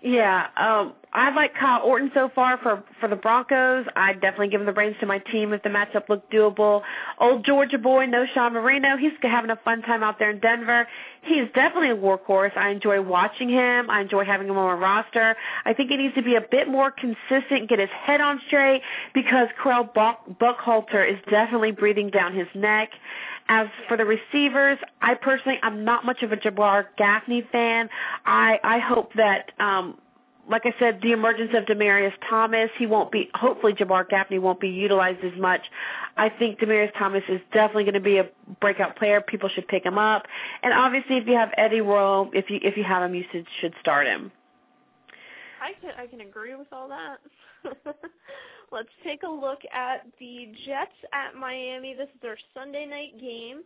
Yeah, 0.00 0.46
um, 0.56 0.94
I 1.12 1.34
like 1.34 1.54
Kyle 1.54 1.82
Orton 1.82 2.12
so 2.14 2.30
far 2.32 2.56
for 2.58 2.84
for 3.00 3.08
the 3.08 3.16
Broncos. 3.16 3.84
I'd 3.96 4.20
definitely 4.20 4.48
give 4.48 4.60
him 4.60 4.66
the 4.66 4.72
reins 4.72 4.94
to 5.00 5.06
my 5.06 5.18
team 5.18 5.52
if 5.52 5.62
the 5.64 5.70
matchup 5.70 6.08
looked 6.08 6.32
doable. 6.32 6.82
Old 7.20 7.44
Georgia 7.44 7.78
boy, 7.78 8.06
Knowshon 8.06 8.52
Moreno, 8.52 8.96
he's 8.96 9.12
having 9.20 9.50
a 9.50 9.56
fun 9.56 9.82
time 9.82 10.04
out 10.04 10.20
there 10.20 10.30
in 10.30 10.38
Denver. 10.38 10.86
He's 11.28 11.48
definitely 11.54 11.90
a 11.90 11.96
workhorse. 11.96 12.56
I 12.56 12.70
enjoy 12.70 13.02
watching 13.02 13.50
him. 13.50 13.90
I 13.90 14.00
enjoy 14.00 14.24
having 14.24 14.48
him 14.48 14.56
on 14.56 14.66
my 14.66 14.82
roster. 14.82 15.36
I 15.64 15.74
think 15.74 15.90
he 15.90 15.96
needs 15.96 16.14
to 16.14 16.22
be 16.22 16.36
a 16.36 16.40
bit 16.40 16.68
more 16.68 16.90
consistent, 16.90 17.68
get 17.68 17.78
his 17.78 17.90
head 17.90 18.20
on 18.20 18.40
straight 18.46 18.82
because 19.12 19.48
Correll 19.62 19.92
Buck, 19.92 20.24
Buckhalter 20.40 21.06
is 21.06 21.18
definitely 21.30 21.72
breathing 21.72 22.08
down 22.10 22.34
his 22.34 22.48
neck. 22.54 22.90
As 23.50 23.68
for 23.88 23.96
the 23.96 24.04
receivers, 24.04 24.78
I 25.00 25.14
personally 25.14 25.58
I'm 25.62 25.84
not 25.84 26.04
much 26.04 26.22
of 26.22 26.32
a 26.32 26.36
Jabbar 26.36 26.86
Gaffney 26.96 27.42
fan. 27.50 27.88
I 28.24 28.60
I 28.62 28.78
hope 28.78 29.14
that 29.14 29.52
um 29.58 29.98
like 30.48 30.62
I 30.64 30.74
said, 30.78 31.00
the 31.02 31.12
emergence 31.12 31.50
of 31.54 31.64
Demaryius 31.64 32.14
Thomas, 32.28 32.70
he 32.78 32.86
won't 32.86 33.12
be, 33.12 33.30
hopefully 33.34 33.74
Jabbar 33.74 34.08
Gaffney 34.08 34.38
won't 34.38 34.60
be 34.60 34.68
utilized 34.68 35.22
as 35.22 35.38
much. 35.38 35.60
I 36.16 36.30
think 36.30 36.58
Demaryius 36.58 36.96
Thomas 36.98 37.22
is 37.28 37.40
definitely 37.52 37.84
going 37.84 37.94
to 37.94 38.00
be 38.00 38.18
a 38.18 38.28
breakout 38.60 38.96
player. 38.96 39.20
People 39.20 39.50
should 39.50 39.68
pick 39.68 39.84
him 39.84 39.98
up. 39.98 40.26
And 40.62 40.72
obviously 40.72 41.18
if 41.18 41.26
you 41.26 41.34
have 41.34 41.50
Eddie 41.56 41.82
Royal, 41.82 42.30
if 42.32 42.48
you, 42.48 42.58
if 42.62 42.76
you 42.76 42.84
have 42.84 43.02
him, 43.02 43.14
you 43.14 43.24
should, 43.30 43.46
should 43.60 43.74
start 43.80 44.06
him. 44.06 44.32
I 45.60 45.72
can, 45.80 45.90
I 45.98 46.06
can 46.06 46.20
agree 46.22 46.54
with 46.54 46.68
all 46.72 46.88
that. 46.88 47.18
Let's 48.72 48.88
take 49.02 49.22
a 49.22 49.30
look 49.30 49.60
at 49.72 50.06
the 50.18 50.48
Jets 50.66 50.92
at 51.12 51.34
Miami. 51.38 51.94
This 51.94 52.08
is 52.14 52.20
their 52.22 52.38
Sunday 52.54 52.86
night 52.86 53.20
game. 53.20 53.62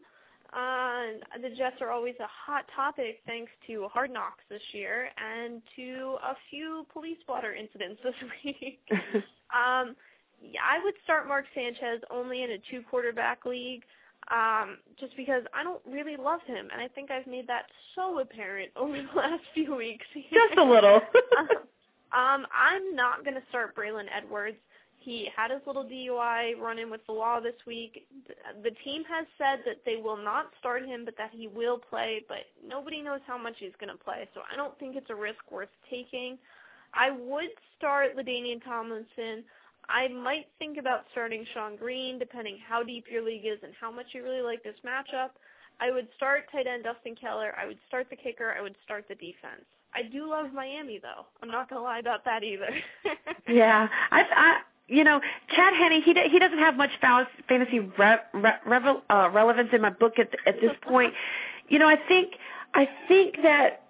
Uh, 0.52 1.18
the 1.40 1.48
Jets 1.56 1.76
are 1.80 1.90
always 1.90 2.14
a 2.20 2.28
hot 2.28 2.66
topic 2.76 3.20
thanks 3.26 3.50
to 3.66 3.88
Hard 3.88 4.12
Knocks 4.12 4.44
this 4.50 4.62
year 4.72 5.08
and 5.16 5.62
to 5.76 6.16
a 6.22 6.36
few 6.50 6.86
police 6.92 7.16
blotter 7.26 7.54
incidents 7.54 8.00
this 8.04 8.14
week. 8.44 8.80
um, 9.54 9.96
yeah, 10.42 10.60
I 10.62 10.82
would 10.84 10.94
start 11.04 11.26
Mark 11.26 11.46
Sanchez 11.54 12.02
only 12.10 12.42
in 12.42 12.50
a 12.50 12.58
two 12.70 12.82
quarterback 12.90 13.46
league 13.46 13.82
um, 14.30 14.78
just 15.00 15.16
because 15.16 15.42
I 15.54 15.62
don't 15.64 15.80
really 15.86 16.16
love 16.16 16.40
him, 16.46 16.68
and 16.72 16.80
I 16.80 16.88
think 16.88 17.10
I've 17.10 17.26
made 17.26 17.46
that 17.48 17.66
so 17.94 18.20
apparent 18.20 18.70
over 18.76 18.92
the 18.92 19.18
last 19.18 19.42
few 19.54 19.74
weeks. 19.74 20.06
Just 20.14 20.58
a 20.58 20.62
little. 20.62 21.00
um, 22.12 22.46
I'm 22.52 22.94
not 22.94 23.24
going 23.24 23.34
to 23.34 23.42
start 23.48 23.74
Braylon 23.74 24.06
Edwards. 24.14 24.56
He 25.02 25.28
had 25.34 25.50
his 25.50 25.60
little 25.66 25.84
DUI 25.84 26.58
run-in 26.58 26.90
with 26.90 27.04
the 27.06 27.12
law 27.12 27.40
this 27.40 27.58
week. 27.66 28.06
The 28.62 28.70
team 28.84 29.02
has 29.04 29.26
said 29.36 29.60
that 29.66 29.82
they 29.84 29.96
will 29.96 30.16
not 30.16 30.50
start 30.58 30.84
him, 30.84 31.04
but 31.04 31.16
that 31.18 31.30
he 31.32 31.48
will 31.48 31.78
play. 31.78 32.24
But 32.28 32.46
nobody 32.66 33.02
knows 33.02 33.20
how 33.26 33.36
much 33.36 33.54
he's 33.58 33.76
going 33.80 33.96
to 33.96 34.02
play, 34.02 34.28
so 34.34 34.42
I 34.52 34.56
don't 34.56 34.78
think 34.78 34.96
it's 34.96 35.10
a 35.10 35.14
risk 35.14 35.40
worth 35.50 35.68
taking. 35.90 36.38
I 36.94 37.10
would 37.10 37.50
start 37.76 38.16
LaDainian 38.16 38.62
Tomlinson. 38.64 39.44
I 39.88 40.08
might 40.08 40.46
think 40.58 40.78
about 40.78 41.06
starting 41.10 41.44
Shonn 41.54 41.78
Greene, 41.78 42.18
depending 42.18 42.58
how 42.66 42.82
deep 42.82 43.06
your 43.10 43.24
league 43.24 43.46
is 43.46 43.58
and 43.62 43.72
how 43.80 43.90
much 43.90 44.06
you 44.12 44.22
really 44.22 44.42
like 44.42 44.62
this 44.62 44.76
matchup. 44.86 45.30
I 45.80 45.90
would 45.90 46.06
start 46.16 46.44
tight 46.52 46.66
end 46.66 46.84
Dustin 46.84 47.16
Keller. 47.16 47.54
I 47.58 47.66
would 47.66 47.78
start 47.88 48.08
the 48.08 48.16
kicker. 48.16 48.54
I 48.56 48.62
would 48.62 48.76
start 48.84 49.06
the 49.08 49.16
defense. 49.16 49.66
I 49.94 50.02
do 50.02 50.28
love 50.28 50.52
Miami 50.52 50.98
though. 51.02 51.26
I'm 51.42 51.50
not 51.50 51.68
gonna 51.68 51.82
lie 51.82 51.98
about 51.98 52.24
that 52.24 52.42
either. 52.42 52.70
yeah, 53.48 53.88
I, 54.10 54.22
I 54.22 54.60
you 54.88 55.04
know, 55.04 55.20
Chad 55.54 55.74
Henne, 55.74 56.02
he 56.02 56.14
he 56.30 56.38
doesn't 56.38 56.58
have 56.58 56.76
much 56.76 56.90
fantasy 57.00 57.80
re, 57.80 58.16
re, 58.34 58.50
re, 58.66 58.78
uh, 59.10 59.30
relevance 59.32 59.70
in 59.72 59.80
my 59.80 59.90
book 59.90 60.18
at 60.18 60.30
at 60.46 60.60
this 60.60 60.72
point. 60.82 61.14
you 61.68 61.78
know, 61.78 61.88
I 61.88 61.96
think 61.96 62.34
I 62.74 62.88
think 63.08 63.36
that 63.42 63.82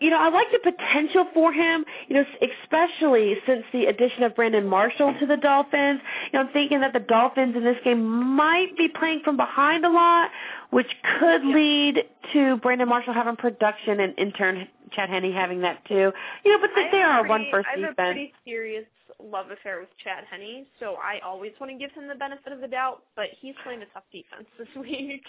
you 0.00 0.10
know, 0.10 0.18
I 0.18 0.28
like 0.28 0.48
the 0.52 0.58
potential 0.58 1.26
for 1.32 1.52
him, 1.52 1.84
you 2.08 2.16
know, 2.16 2.24
especially 2.42 3.36
since 3.46 3.64
the 3.72 3.86
addition 3.86 4.24
of 4.24 4.34
Brandon 4.34 4.66
Marshall 4.66 5.14
to 5.18 5.26
the 5.26 5.36
Dolphins. 5.36 6.00
You 6.30 6.38
know, 6.38 6.46
I'm 6.46 6.52
thinking 6.52 6.80
that 6.80 6.92
the 6.92 7.00
Dolphins 7.00 7.56
in 7.56 7.64
this 7.64 7.78
game 7.84 8.04
might 8.36 8.76
be 8.76 8.88
playing 8.88 9.22
from 9.24 9.36
behind 9.36 9.84
a 9.84 9.88
lot, 9.88 10.30
which 10.70 10.88
could 11.18 11.44
lead 11.44 12.04
to 12.32 12.56
Brandon 12.58 12.88
Marshall 12.88 13.14
having 13.14 13.36
production 13.36 14.00
and 14.00 14.18
in 14.18 14.32
turn 14.32 14.68
Chad 14.90 15.08
Henne 15.08 15.32
having 15.32 15.60
that 15.62 15.84
too. 15.86 16.12
You 16.44 16.52
know, 16.52 16.58
but 16.60 16.70
they 16.74 17.00
are 17.00 17.20
pretty, 17.20 17.28
one 17.30 17.46
first 17.50 17.68
I 17.74 17.80
have 17.80 17.90
defense. 17.90 17.96
a 17.98 18.12
pretty 18.12 18.32
serious 18.44 18.84
love 19.24 19.50
affair 19.50 19.80
with 19.80 19.88
Chad 20.02 20.24
Henne, 20.30 20.66
so 20.80 20.96
I 21.02 21.18
always 21.24 21.52
want 21.60 21.72
to 21.72 21.78
give 21.78 21.90
him 21.92 22.08
the 22.08 22.14
benefit 22.14 22.52
of 22.52 22.60
the 22.60 22.68
doubt, 22.68 23.02
but 23.16 23.26
he's 23.40 23.54
playing 23.64 23.82
a 23.82 23.86
tough 23.86 24.04
defense 24.12 24.46
this 24.58 24.68
week. 24.76 25.24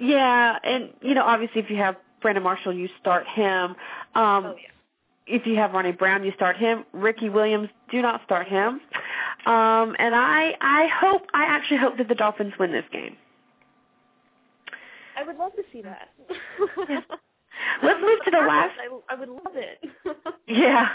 Yeah, 0.00 0.58
and 0.64 0.90
you 1.00 1.14
know, 1.14 1.24
obviously 1.24 1.60
if 1.60 1.70
you 1.70 1.76
have 1.76 1.96
Brandon 2.22 2.42
Marshall, 2.42 2.72
you 2.72 2.88
start 3.00 3.26
him. 3.34 3.76
Um 4.14 4.46
oh, 4.46 4.54
yeah. 4.56 4.68
If 5.26 5.46
you 5.46 5.56
have 5.56 5.72
Ronnie 5.72 5.92
Brown, 5.92 6.22
you 6.22 6.32
start 6.36 6.58
him. 6.58 6.84
Ricky 6.92 7.30
Williams, 7.30 7.70
do 7.90 8.02
not 8.02 8.20
start 8.26 8.46
him. 8.46 8.80
Um, 9.46 9.96
and 9.98 10.14
I, 10.14 10.54
I 10.60 10.86
hope, 11.00 11.22
I 11.32 11.44
actually 11.44 11.78
hope 11.78 11.96
that 11.96 12.08
the 12.08 12.14
Dolphins 12.14 12.52
win 12.58 12.72
this 12.72 12.84
game. 12.92 13.16
I 15.18 15.24
would 15.24 15.36
love 15.36 15.52
to 15.56 15.62
see 15.72 15.80
that. 15.82 16.08
yeah. 16.88 17.00
Let's 17.82 18.00
move 18.00 18.18
to 18.24 18.30
the 18.30 18.38
last. 18.46 18.74
I, 18.78 19.14
I 19.14 19.18
would 19.18 19.28
love 19.28 19.54
it. 19.54 19.84
yeah. 20.46 20.88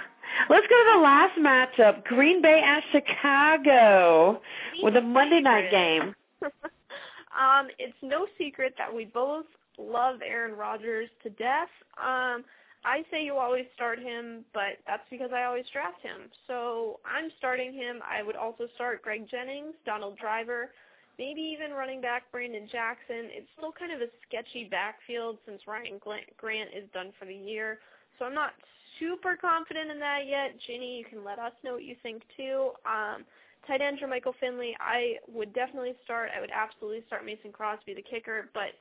Let's 0.50 0.68
go 0.68 0.76
to 0.76 0.92
the 0.96 1.02
last 1.02 1.38
matchup: 1.40 2.06
Green 2.06 2.42
Bay 2.42 2.62
at 2.62 2.84
Chicago 2.92 4.42
with 4.82 4.96
a 4.96 5.02
Monday 5.02 5.42
night 5.42 5.72
game. 5.72 6.16
um, 6.42 7.68
it's 7.78 7.98
no 8.02 8.28
secret 8.38 8.74
that 8.78 8.94
we 8.94 9.06
both 9.06 9.46
love 9.78 10.22
Aaron 10.26 10.56
Rodgers 10.56 11.10
to 11.24 11.30
death. 11.32 11.70
Um, 11.98 12.44
I 12.86 13.04
say 13.12 13.24
you 13.26 13.36
always 13.36 13.66
start 13.76 14.00
him, 14.00 14.46
but 14.54 14.80
that's 14.88 15.04
because 15.10 15.32
I 15.34 15.44
always 15.44 15.66
draft 15.74 16.02
him. 16.02 16.30
So 16.48 17.00
I'm 17.04 17.30
starting 17.38 17.74
him. 17.74 18.00
I 18.08 18.24
would 18.24 18.38
also 18.38 18.68
start 18.76 19.02
Greg 19.02 19.28
Jennings, 19.30 19.76
Donald 19.86 20.18
Driver, 20.18 20.72
maybe 21.18 21.42
even 21.42 21.72
running 21.72 22.00
back 22.00 22.24
Brandon 22.32 22.68
Jackson. 22.72 23.28
It's 23.36 23.50
still 23.58 23.74
kind 23.74 23.92
of 23.92 24.00
a 24.02 24.12
sketchy 24.28 24.66
backfield 24.72 25.40
since 25.46 25.62
Ryan 25.68 26.00
Grant 26.00 26.70
is 26.76 26.88
done 26.94 27.12
for 27.20 27.26
the 27.26 27.36
year. 27.36 27.80
So 28.18 28.26
I'm 28.26 28.36
not 28.36 28.54
super 29.00 29.36
confident 29.36 29.90
in 29.90 30.00
that 30.00 30.28
yet. 30.28 30.56
Ginny, 30.68 30.98
you 31.00 31.06
can 31.06 31.24
let 31.24 31.40
us 31.40 31.54
know 31.64 31.74
what 31.74 31.84
you 31.84 31.96
think 32.04 32.24
too. 32.38 32.72
Um, 32.86 33.24
tight 33.66 33.82
end 33.82 34.00
Jermichael 34.00 34.34
Finley, 34.40 34.76
I 34.80 35.16
would 35.32 35.54
definitely 35.54 35.94
start. 36.04 36.30
I 36.36 36.42
would 36.42 36.52
absolutely 36.54 37.04
start 37.08 37.26
Mason 37.26 37.52
Crosby, 37.52 37.94
the 37.94 38.02
kicker, 38.02 38.50
but 38.54 38.76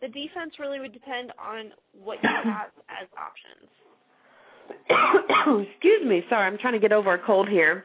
the 0.00 0.08
defense 0.08 0.58
really 0.58 0.80
would 0.80 0.92
depend 0.92 1.32
on 1.38 1.72
what 1.92 2.22
you 2.22 2.28
have 2.28 2.70
as 2.88 3.08
options. 3.18 3.68
Excuse 5.70 6.04
me. 6.06 6.24
Sorry, 6.28 6.46
I'm 6.46 6.58
trying 6.58 6.74
to 6.74 6.78
get 6.78 6.92
over 6.92 7.14
a 7.14 7.18
cold 7.18 7.48
here. 7.48 7.84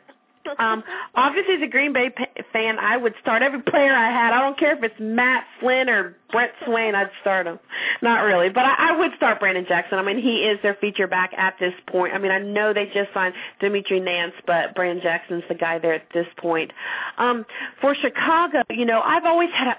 Um, 0.59 0.83
obviously, 1.15 1.55
as 1.55 1.61
a 1.61 1.67
Green 1.67 1.93
Bay 1.93 2.11
fan, 2.51 2.79
I 2.79 2.97
would 2.97 3.13
start 3.21 3.41
every 3.41 3.61
player 3.61 3.93
I 3.93 4.09
had. 4.11 4.33
I 4.33 4.41
don't 4.41 4.57
care 4.57 4.75
if 4.75 4.83
it's 4.83 4.99
Matt 4.99 5.45
Flynn 5.59 5.89
or 5.89 6.15
Brett 6.31 6.51
Swain. 6.65 6.95
I'd 6.95 7.09
start 7.21 7.47
him. 7.47 7.59
Not 8.01 8.23
really, 8.23 8.49
but 8.49 8.65
I, 8.65 8.89
I 8.89 8.99
would 8.99 9.11
start 9.15 9.39
Brandon 9.39 9.65
Jackson. 9.67 9.97
I 9.97 10.03
mean, 10.03 10.21
he 10.21 10.43
is 10.43 10.59
their 10.61 10.75
feature 10.75 11.07
back 11.07 11.33
at 11.37 11.55
this 11.59 11.73
point. 11.87 12.13
I 12.13 12.17
mean, 12.17 12.31
I 12.31 12.39
know 12.39 12.73
they 12.73 12.85
just 12.87 13.13
signed 13.13 13.33
Dimitri 13.59 13.99
Nance, 13.99 14.33
but 14.45 14.75
Brandon 14.75 15.01
Jackson's 15.01 15.43
the 15.47 15.55
guy 15.55 15.79
there 15.79 15.93
at 15.93 16.07
this 16.13 16.27
point. 16.37 16.71
Um, 17.17 17.45
for 17.79 17.95
Chicago, 17.95 18.63
you 18.69 18.85
know, 18.85 19.01
I've 19.01 19.25
always 19.25 19.49
had 19.51 19.67
a 19.67 19.77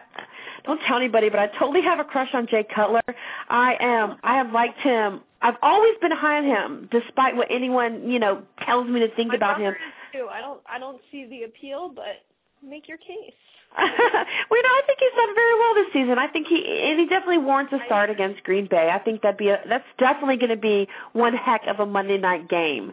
don't 0.64 0.80
tell 0.88 0.96
anybody, 0.96 1.28
but 1.28 1.38
I 1.38 1.48
totally 1.58 1.82
have 1.82 2.00
a 2.00 2.04
crush 2.04 2.30
on 2.32 2.46
Jay 2.46 2.64
Cutler. 2.64 3.02
I 3.50 3.76
am. 3.78 4.16
I 4.22 4.36
have 4.36 4.50
liked 4.50 4.80
him. 4.80 5.20
I've 5.42 5.56
always 5.60 5.92
been 6.00 6.10
high 6.10 6.38
on 6.38 6.44
him, 6.44 6.88
despite 6.90 7.36
what 7.36 7.48
anyone 7.50 8.10
you 8.10 8.18
know 8.18 8.42
tells 8.62 8.88
me 8.88 9.00
to 9.00 9.14
think 9.14 9.28
My 9.28 9.34
about 9.34 9.60
him. 9.60 9.74
Too. 10.14 10.28
I 10.30 10.40
don't. 10.40 10.60
I 10.66 10.78
don't 10.78 11.00
see 11.10 11.26
the 11.26 11.42
appeal, 11.42 11.90
but 11.94 12.22
make 12.62 12.88
your 12.88 12.98
case. 12.98 13.34
well, 13.76 13.88
you 13.88 14.62
know, 14.62 14.68
I 14.68 14.82
think 14.86 15.00
he's 15.00 15.16
done 15.16 15.34
very 15.34 15.58
well 15.58 15.74
this 15.74 15.92
season. 15.92 16.18
I 16.18 16.28
think 16.28 16.46
he 16.46 16.90
and 16.90 17.00
he 17.00 17.06
definitely 17.06 17.38
warrants 17.38 17.72
a 17.72 17.80
start 17.86 18.08
against 18.08 18.44
Green 18.44 18.68
Bay. 18.70 18.90
I 18.92 19.00
think 19.00 19.22
that'd 19.22 19.36
be 19.36 19.48
a, 19.48 19.60
that's 19.68 19.84
definitely 19.98 20.36
going 20.36 20.50
to 20.50 20.56
be 20.56 20.86
one 21.12 21.34
heck 21.34 21.62
of 21.66 21.80
a 21.80 21.86
Monday 21.86 22.18
night 22.18 22.48
game. 22.48 22.92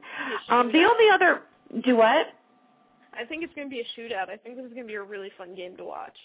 Um, 0.49 0.71
the 0.71 0.83
only 0.83 1.09
other 1.13 1.41
do 1.83 1.95
what? 1.95 2.27
I 3.13 3.25
think 3.25 3.43
it's 3.43 3.53
going 3.53 3.69
to 3.69 3.71
be 3.71 3.81
a 3.81 3.99
shootout. 3.99 4.29
I 4.29 4.37
think 4.37 4.55
this 4.55 4.65
is 4.65 4.73
going 4.73 4.87
to 4.87 4.91
be 4.91 4.95
a 4.95 5.03
really 5.03 5.29
fun 5.37 5.53
game 5.53 5.77
to 5.77 5.83
watch. 5.83 6.17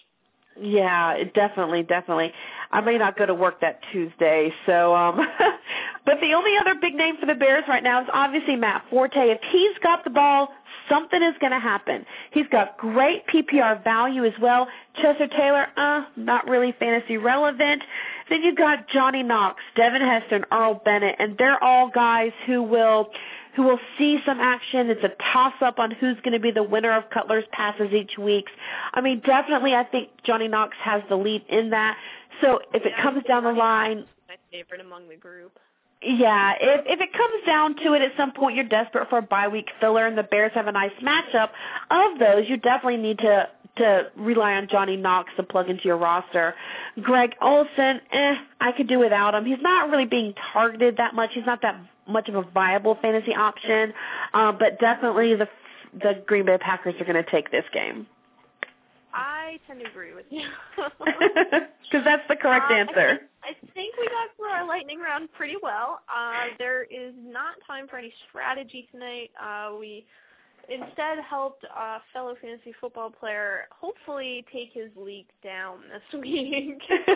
Yeah, 0.61 1.23
definitely, 1.35 1.83
definitely. 1.83 2.33
I 2.71 2.81
may 2.81 2.99
not 2.99 3.17
go 3.17 3.27
to 3.27 3.35
work 3.35 3.61
that 3.61 3.81
Tuesday, 3.93 4.53
so 4.65 4.95
um 4.95 5.17
but 6.05 6.21
the 6.21 6.35
only 6.35 6.57
other 6.59 6.75
big 6.81 6.95
name 6.95 7.17
for 7.19 7.27
the 7.27 7.35
Bears 7.35 7.65
right 7.69 7.83
now 7.83 8.03
is 8.03 8.09
obviously 8.13 8.57
Matt 8.57 8.85
Forte. 8.91 9.19
If 9.19 9.41
he's 9.51 9.77
got 9.83 10.05
the 10.05 10.11
ball, 10.11 10.49
something 10.89 11.23
is 11.23 11.35
going 11.41 11.53
to 11.53 11.61
happen. 11.61 12.05
He's 12.31 12.47
got 12.49 12.79
great 12.79 13.27
PPR 13.27 13.83
value 13.85 14.25
as 14.25 14.33
well. 14.41 14.69
Chester 15.01 15.29
Taylor, 15.29 15.67
uh, 15.77 16.05
not 16.17 16.49
really 16.49 16.75
fantasy 16.79 17.17
relevant. 17.17 17.83
Then 18.29 18.43
you've 18.43 18.57
got 18.57 18.89
Johnny 18.89 19.23
Knox, 19.23 19.63
Devin 19.77 20.03
Hester, 20.03 20.37
and 20.37 20.47
Earl 20.51 20.81
Bennett, 20.85 21.17
and 21.19 21.37
they're 21.39 21.63
all 21.63 21.91
guys 21.91 22.33
who 22.47 22.63
will 22.63 23.11
who 23.57 23.63
will 23.63 23.81
see 23.99 24.19
some 24.27 24.39
action. 24.39 24.91
It's 24.91 25.03
a 25.03 25.11
toss 25.33 25.55
up 25.63 25.79
on 25.79 25.91
who's 25.91 26.17
going 26.23 26.35
to 26.35 26.39
be 26.39 26.51
the 26.51 26.63
winner 26.63 26.95
of 26.97 27.05
Cutler's 27.11 27.45
passes 27.51 27.93
each 27.93 28.19
week. 28.19 28.45
I 28.93 29.01
mean, 29.01 29.23
definitely, 29.25 29.75
I 29.75 29.85
think 29.85 30.11
Johnny 30.25 30.47
Knox 30.47 30.77
has 30.83 31.03
the 31.09 31.17
lead 31.17 31.43
in 31.49 31.71
that. 31.71 31.97
So 32.43 32.61
if 32.75 32.85
it 32.85 32.93
comes 33.03 33.23
down 33.25 33.45
the 33.45 33.53
line, 33.53 34.05
my 34.29 34.37
favorite 34.53 34.81
among 34.81 35.09
the 35.09 35.17
group. 35.17 35.59
Yeah, 36.03 36.53
if 36.61 36.85
if 36.87 37.01
it 37.01 37.13
comes 37.15 37.47
down 37.47 37.77
to 37.77 37.95
it, 37.95 38.03
at 38.03 38.13
some 38.19 38.33
point 38.33 38.55
you're 38.55 38.69
desperate 38.69 39.09
for 39.09 39.19
a 39.19 39.23
bye 39.23 39.49
week 39.49 39.69
filler, 39.81 40.07
and 40.07 40.17
the 40.17 40.23
Bears 40.23 40.53
have 40.55 40.67
a 40.67 40.73
nice 40.73 40.93
matchup 41.03 41.49
of 41.91 42.19
those. 42.19 42.47
You 42.47 42.59
definitely 42.59 42.99
need 42.99 43.19
to 43.21 43.49
to 43.79 44.11
rely 44.17 44.55
on 44.55 44.69
Johnny 44.69 44.97
Knox 44.97 45.31
to 45.37 45.43
plug 45.43 45.71
into 45.71 45.85
your 45.85 45.97
roster. 45.97 46.55
Greg 47.01 47.35
Olsen, 47.41 48.01
eh, 48.11 48.35
I 48.61 48.73
could 48.73 48.89
do 48.89 48.99
without 48.99 49.35
him. 49.35 49.45
He's 49.47 49.61
not 49.61 49.91
really 49.91 50.07
being 50.07 50.35
targeted 50.53 50.99
that 50.99 51.15
much. 51.15 51.31
He's 51.33 51.47
not 51.47 51.63
that 51.63 51.77
much 52.09 52.29
of 52.29 52.35
a 52.35 52.43
viable 52.43 52.97
fantasy 53.01 53.35
option, 53.35 53.93
uh, 54.35 54.53
but 54.53 54.79
definitely 54.79 55.35
the 55.35 55.49
the 55.93 56.23
Green 56.27 56.45
Bay 56.45 56.59
Packers 56.59 56.95
are 57.01 57.05
going 57.05 57.23
to 57.23 57.31
take 57.31 57.51
this 57.51 57.65
game. 57.73 58.07
I 59.15 59.59
tend 59.67 59.81
to 59.81 59.87
agree 59.87 60.15
with 60.15 60.27
you. 60.31 60.47
Because 61.87 62.05
that's 62.05 62.27
the 62.29 62.35
correct 62.35 62.69
uh, 62.69 62.75
answer. 62.75 63.21
I 63.45 63.53
think, 63.53 63.61
I 63.63 63.73
think 63.75 63.95
we 63.97 64.07
got 64.07 64.37
through 64.37 64.49
our 64.49 64.67
lightning 64.67 64.99
round 64.99 65.33
pretty 65.33 65.55
well. 65.63 66.01
Uh, 66.13 66.47
there 66.59 66.83
is 66.83 67.15
not 67.25 67.55
time 67.65 67.87
for 67.87 67.97
any 67.97 68.13
strategy 68.29 68.89
tonight. 68.91 69.31
Uh, 69.41 69.77
we 69.79 70.05
instead 70.69 71.19
helped 71.21 71.63
a 71.63 71.99
fellow 72.13 72.35
fantasy 72.43 72.75
football 72.81 73.09
player 73.09 73.69
hopefully 73.71 74.45
take 74.53 74.71
his 74.73 74.91
league 74.97 75.29
down 75.45 75.79
this 75.93 76.21
week. 76.21 76.83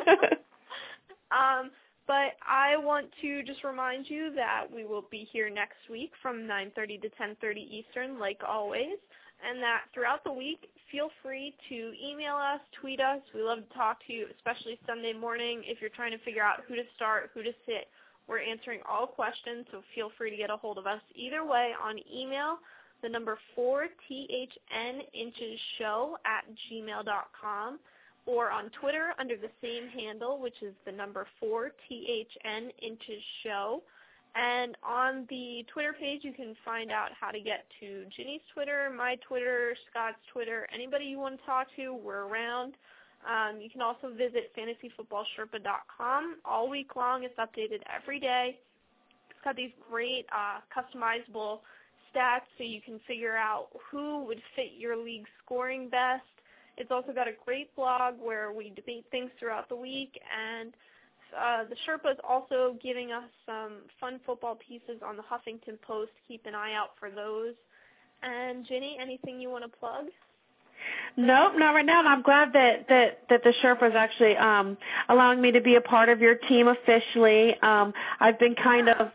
um, 1.32 1.72
but 2.11 2.34
I 2.42 2.74
want 2.76 3.06
to 3.22 3.44
just 3.44 3.62
remind 3.62 4.11
you 4.11 4.34
that 4.34 4.64
we 4.66 4.84
will 4.84 5.04
be 5.12 5.28
here 5.32 5.48
next 5.48 5.78
week 5.88 6.11
from 6.20 6.44
9:30 6.44 7.00
to 7.02 7.08
10:30 7.11 7.61
Eastern, 7.70 8.18
like 8.18 8.42
always, 8.42 8.98
and 9.46 9.62
that 9.62 9.84
throughout 9.94 10.24
the 10.24 10.32
week, 10.32 10.72
feel 10.90 11.12
free 11.22 11.54
to 11.68 11.94
email 12.02 12.34
us, 12.34 12.61
tweet 12.72 12.98
us. 12.98 13.22
We 13.32 13.42
love 13.42 13.61
to 13.61 13.74
talk 13.74 14.04
to 14.08 14.12
you, 14.12 14.26
especially 14.34 14.76
Sunday 14.88 15.12
morning 15.12 15.62
if 15.64 15.80
you're 15.80 15.94
trying 15.94 16.11
to 16.11 16.18
figure 16.24 16.42
out 16.42 16.64
who 16.66 16.74
to 16.74 16.82
start, 16.96 17.30
who 17.32 17.44
to 17.44 17.54
sit. 17.64 17.86
We're 18.26 18.40
answering 18.40 18.80
all 18.90 19.06
questions, 19.06 19.68
so 19.70 19.80
feel 19.94 20.11
free 20.18 20.30
to 20.30 20.36
get 20.36 20.50
a 20.50 20.56
hold 20.56 20.78
of 20.78 20.88
us 20.88 21.02
either 21.14 21.44
way 21.44 21.76
on 21.80 22.00
email 22.12 22.58
the 23.02 23.08
number 23.08 23.38
4THN 23.56 25.06
inches 25.12 25.61
show 25.78 26.18
at 26.26 26.44
gmail.com 26.66 27.78
or 28.27 28.51
on 28.51 28.71
Twitter 28.81 29.12
under 29.18 29.37
the 29.37 29.51
same 29.62 29.89
handle, 29.89 30.39
which 30.39 30.62
is 30.62 30.75
the 30.85 30.93
number 30.93 31.27
4THN 31.43 32.71
inches 32.81 33.23
show. 33.43 33.83
And 34.35 34.77
on 34.85 35.27
the 35.29 35.64
Twitter 35.73 35.93
page, 35.99 36.21
you 36.23 36.33
can 36.33 36.55
find 36.64 36.93
out 36.93 37.09
how 37.18 37.31
to 37.31 37.41
get 37.41 37.66
to 37.81 38.05
Ginny's 38.16 38.43
Twitter, 38.55 38.93
my 38.97 39.16
Twitter, 39.27 39.75
Scott's 39.91 40.23
Twitter, 40.33 40.68
anybody 40.73 41.07
you 41.07 41.18
want 41.18 41.41
to 41.41 41.47
talk 41.47 41.66
to, 41.77 41.95
we're 41.95 42.27
around. 42.27 42.75
Um, 43.27 43.61
you 43.61 43.68
can 43.68 43.83
also 43.83 44.11
visit 44.11 44.53
fantasyfootballsherpa.com. 44.57 46.37
All 46.45 46.71
week 46.71 46.95
long, 46.97 47.25
it's 47.25 47.35
updated 47.39 47.81
every 47.93 48.21
day. 48.21 48.59
It's 49.31 49.41
got 49.45 49.57
these 49.57 49.73
great 49.91 50.27
uh, 50.33 50.61
customizable 50.71 51.61
stats 52.14 52.47
so 52.57 52.64
you 52.64 52.81
can 52.81 53.01
figure 53.07 53.37
out 53.37 53.68
who 53.91 54.25
would 54.25 54.41
fit 54.55 54.73
your 54.79 54.97
league 54.97 55.27
scoring 55.45 55.89
best. 55.89 56.23
It's 56.81 56.91
also 56.91 57.12
got 57.12 57.28
a 57.28 57.33
great 57.45 57.76
blog 57.76 58.14
where 58.18 58.53
we 58.53 58.70
debate 58.70 59.05
things 59.11 59.31
throughout 59.39 59.68
the 59.68 59.76
week, 59.76 60.18
and 60.35 60.72
uh, 61.39 61.64
the 61.68 61.76
Sherpa 61.87 62.12
is 62.12 62.18
also 62.26 62.76
giving 62.83 63.12
us 63.12 63.28
some 63.45 63.83
fun 64.01 64.18
football 64.24 64.57
pieces 64.57 65.03
on 65.05 65.16
the 65.16 65.22
Huffington 65.22 65.81
Post. 65.83 66.11
Keep 66.26 66.47
an 66.47 66.55
eye 66.55 66.72
out 66.74 66.93
for 66.99 67.11
those. 67.11 67.55
And 68.22 68.66
Ginny, 68.66 68.97
anything 68.99 69.41
you 69.41 69.51
want 69.51 69.64
to 69.64 69.78
plug? 69.78 70.07
Nope, 71.16 71.53
not 71.57 71.74
right 71.74 71.85
now. 71.85 72.01
And 72.01 72.09
I'm 72.09 72.22
glad 72.22 72.55
that 72.55 72.89
that 72.89 73.20
that 73.28 73.43
the 73.45 73.53
Sherpa 73.62 73.91
is 73.91 73.95
actually 73.95 74.37
um, 74.39 74.78
allowing 75.09 75.41
me 75.41 75.53
to 75.53 75.61
be 75.61 75.74
a 75.74 75.81
part 75.81 76.09
of 76.09 76.20
your 76.20 76.35
team 76.35 76.68
officially. 76.68 77.61
Um, 77.61 77.93
I've 78.18 78.39
been 78.39 78.55
kind 78.55 78.89
of 78.89 79.11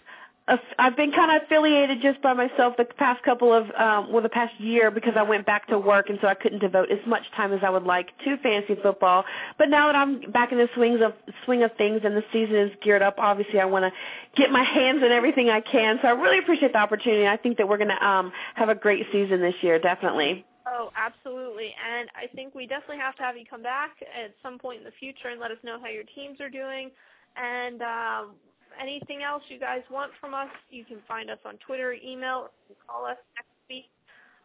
I've 0.48 0.96
been 0.96 1.12
kind 1.12 1.36
of 1.36 1.44
affiliated 1.44 2.04
just 2.04 2.22
by 2.22 2.34
myself 2.34 2.76
the 2.78 2.86
past 2.86 3.24
couple 3.24 3.52
of, 3.52 3.64
um, 3.72 4.14
well, 4.14 4.22
the 4.22 4.30
past 4.30 4.54
year 4.60 4.92
because 4.92 5.14
I 5.16 5.24
went 5.24 5.44
back 5.44 5.68
to 5.70 5.80
work 5.80 6.10
and 6.10 6.20
so 6.22 6.28
I 6.28 6.36
couldn't 6.36 6.60
devote 6.60 6.92
as 6.92 7.00
much 7.08 7.24
time 7.36 7.52
as 7.52 7.62
I 7.64 7.72
would 7.72 7.84
like 7.84 8.16
to 8.26 8.38
fantasy 8.38 8.76
football. 8.80 9.26
But 9.58 9.70
now 9.70 9.88
that 9.88 9.96
I'm 9.96 10.32
back 10.32 10.52
in 10.52 10.60
the 10.60 10.70
swings 10.76 11.02
of 11.04 11.14
swing 11.46 11.64
of 11.64 11.72
things 11.78 12.02
and 12.04 12.16
the 12.16 12.24
season 12.32 12.58
is 12.58 12.72
geared 12.84 13.02
up, 13.02 13.16
obviously 13.18 13.60
I 13.60 13.66
want 13.66 13.86
to 13.86 13.92
get 14.40 14.52
my 14.52 14.64
hands 14.64 15.02
in 15.04 15.12
everything 15.12 15.50
I 15.50 15.62
can. 15.62 15.98
So 16.04 16.08
I 16.08 16.12
really 16.12 16.38
appreciate 16.38 16.74
the 16.74 16.80
opportunity. 16.80 17.28
I 17.28 17.38
think 17.38 17.58
that 17.58 17.68
we're 17.68 17.78
going 17.78 17.90
to 17.90 18.08
um, 18.08 18.32
have 18.54 18.70
a 18.70 18.76
great 18.76 19.08
season 19.12 19.42
this 19.42 19.56
year, 19.62 19.80
definitely. 19.80 20.46
Oh, 20.68 20.92
absolutely. 20.96 21.74
And 21.90 22.10
I 22.16 22.28
think 22.36 22.54
we 22.54 22.68
definitely 22.68 22.98
have 22.98 23.16
to 23.16 23.24
have 23.24 23.36
you 23.36 23.46
come 23.50 23.64
back 23.64 23.92
at 24.02 24.36
some 24.44 24.60
point 24.60 24.80
in 24.80 24.84
the 24.84 24.94
future 25.00 25.30
and 25.30 25.40
let 25.40 25.50
us 25.50 25.58
know 25.64 25.80
how 25.80 25.88
your 25.88 26.04
teams 26.16 26.40
are 26.40 26.50
doing. 26.50 26.92
And 27.36 27.82
um, 27.82 28.36
anything 28.82 29.24
else 29.24 29.44
you 29.48 29.60
guys 29.60 29.82
want 29.90 30.12
from 30.20 30.34
us, 30.34 30.50
you 30.70 30.86
can 30.86 30.98
find 31.08 31.30
us 31.30 31.40
on 31.46 31.58
Twitter, 31.66 31.94
email, 31.94 32.50
or 32.70 32.76
call 32.88 33.06
us 33.06 33.18
next 33.36 33.50
week. 33.70 33.86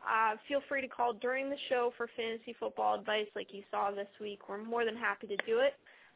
Uh, 0.00 0.36
feel 0.48 0.60
free 0.68 0.80
to 0.80 0.88
call 0.88 1.12
during 1.12 1.50
the 1.50 1.56
show 1.68 1.92
for 1.96 2.08
fantasy 2.16 2.54
football 2.58 2.98
advice 2.98 3.26
like 3.36 3.48
you 3.52 3.62
saw 3.70 3.90
this 3.90 4.08
week. 4.20 4.48
We're 4.48 4.62
more 4.62 4.84
than 4.84 4.96
happy 4.96 5.26
to 5.26 5.36
do 5.46 5.58
it. 5.58 5.74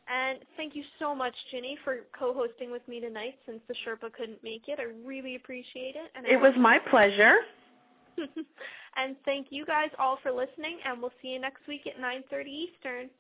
And 0.09 0.39
thank 0.57 0.75
you 0.75 0.83
so 0.99 1.15
much, 1.15 1.35
Ginny, 1.51 1.79
for 1.83 2.01
co-hosting 2.19 2.71
with 2.71 2.87
me 2.89 3.01
tonight 3.01 3.37
since 3.47 3.61
the 3.69 3.75
Sherpa 3.85 4.13
couldn't 4.13 4.43
make 4.43 4.69
it. 4.69 4.79
I 4.79 4.93
really 5.07 5.37
appreciate 5.37 5.97
it. 5.97 6.11
And 6.15 6.27
it 6.27 6.41
was 6.41 6.53
my 6.59 6.79
pleasure. 6.91 7.37
and 8.97 9.17
thank 9.25 9.49
you 9.51 9.65
guys 9.65 9.89
all 9.99 10.19
for 10.23 10.31
listening, 10.31 10.79
and 10.85 11.01
we'll 11.01 11.13
see 11.23 11.29
you 11.29 11.41
next 11.41 11.67
week 11.67 11.87
at 11.87 12.01
9.30 12.01 12.47
Eastern. 12.47 13.11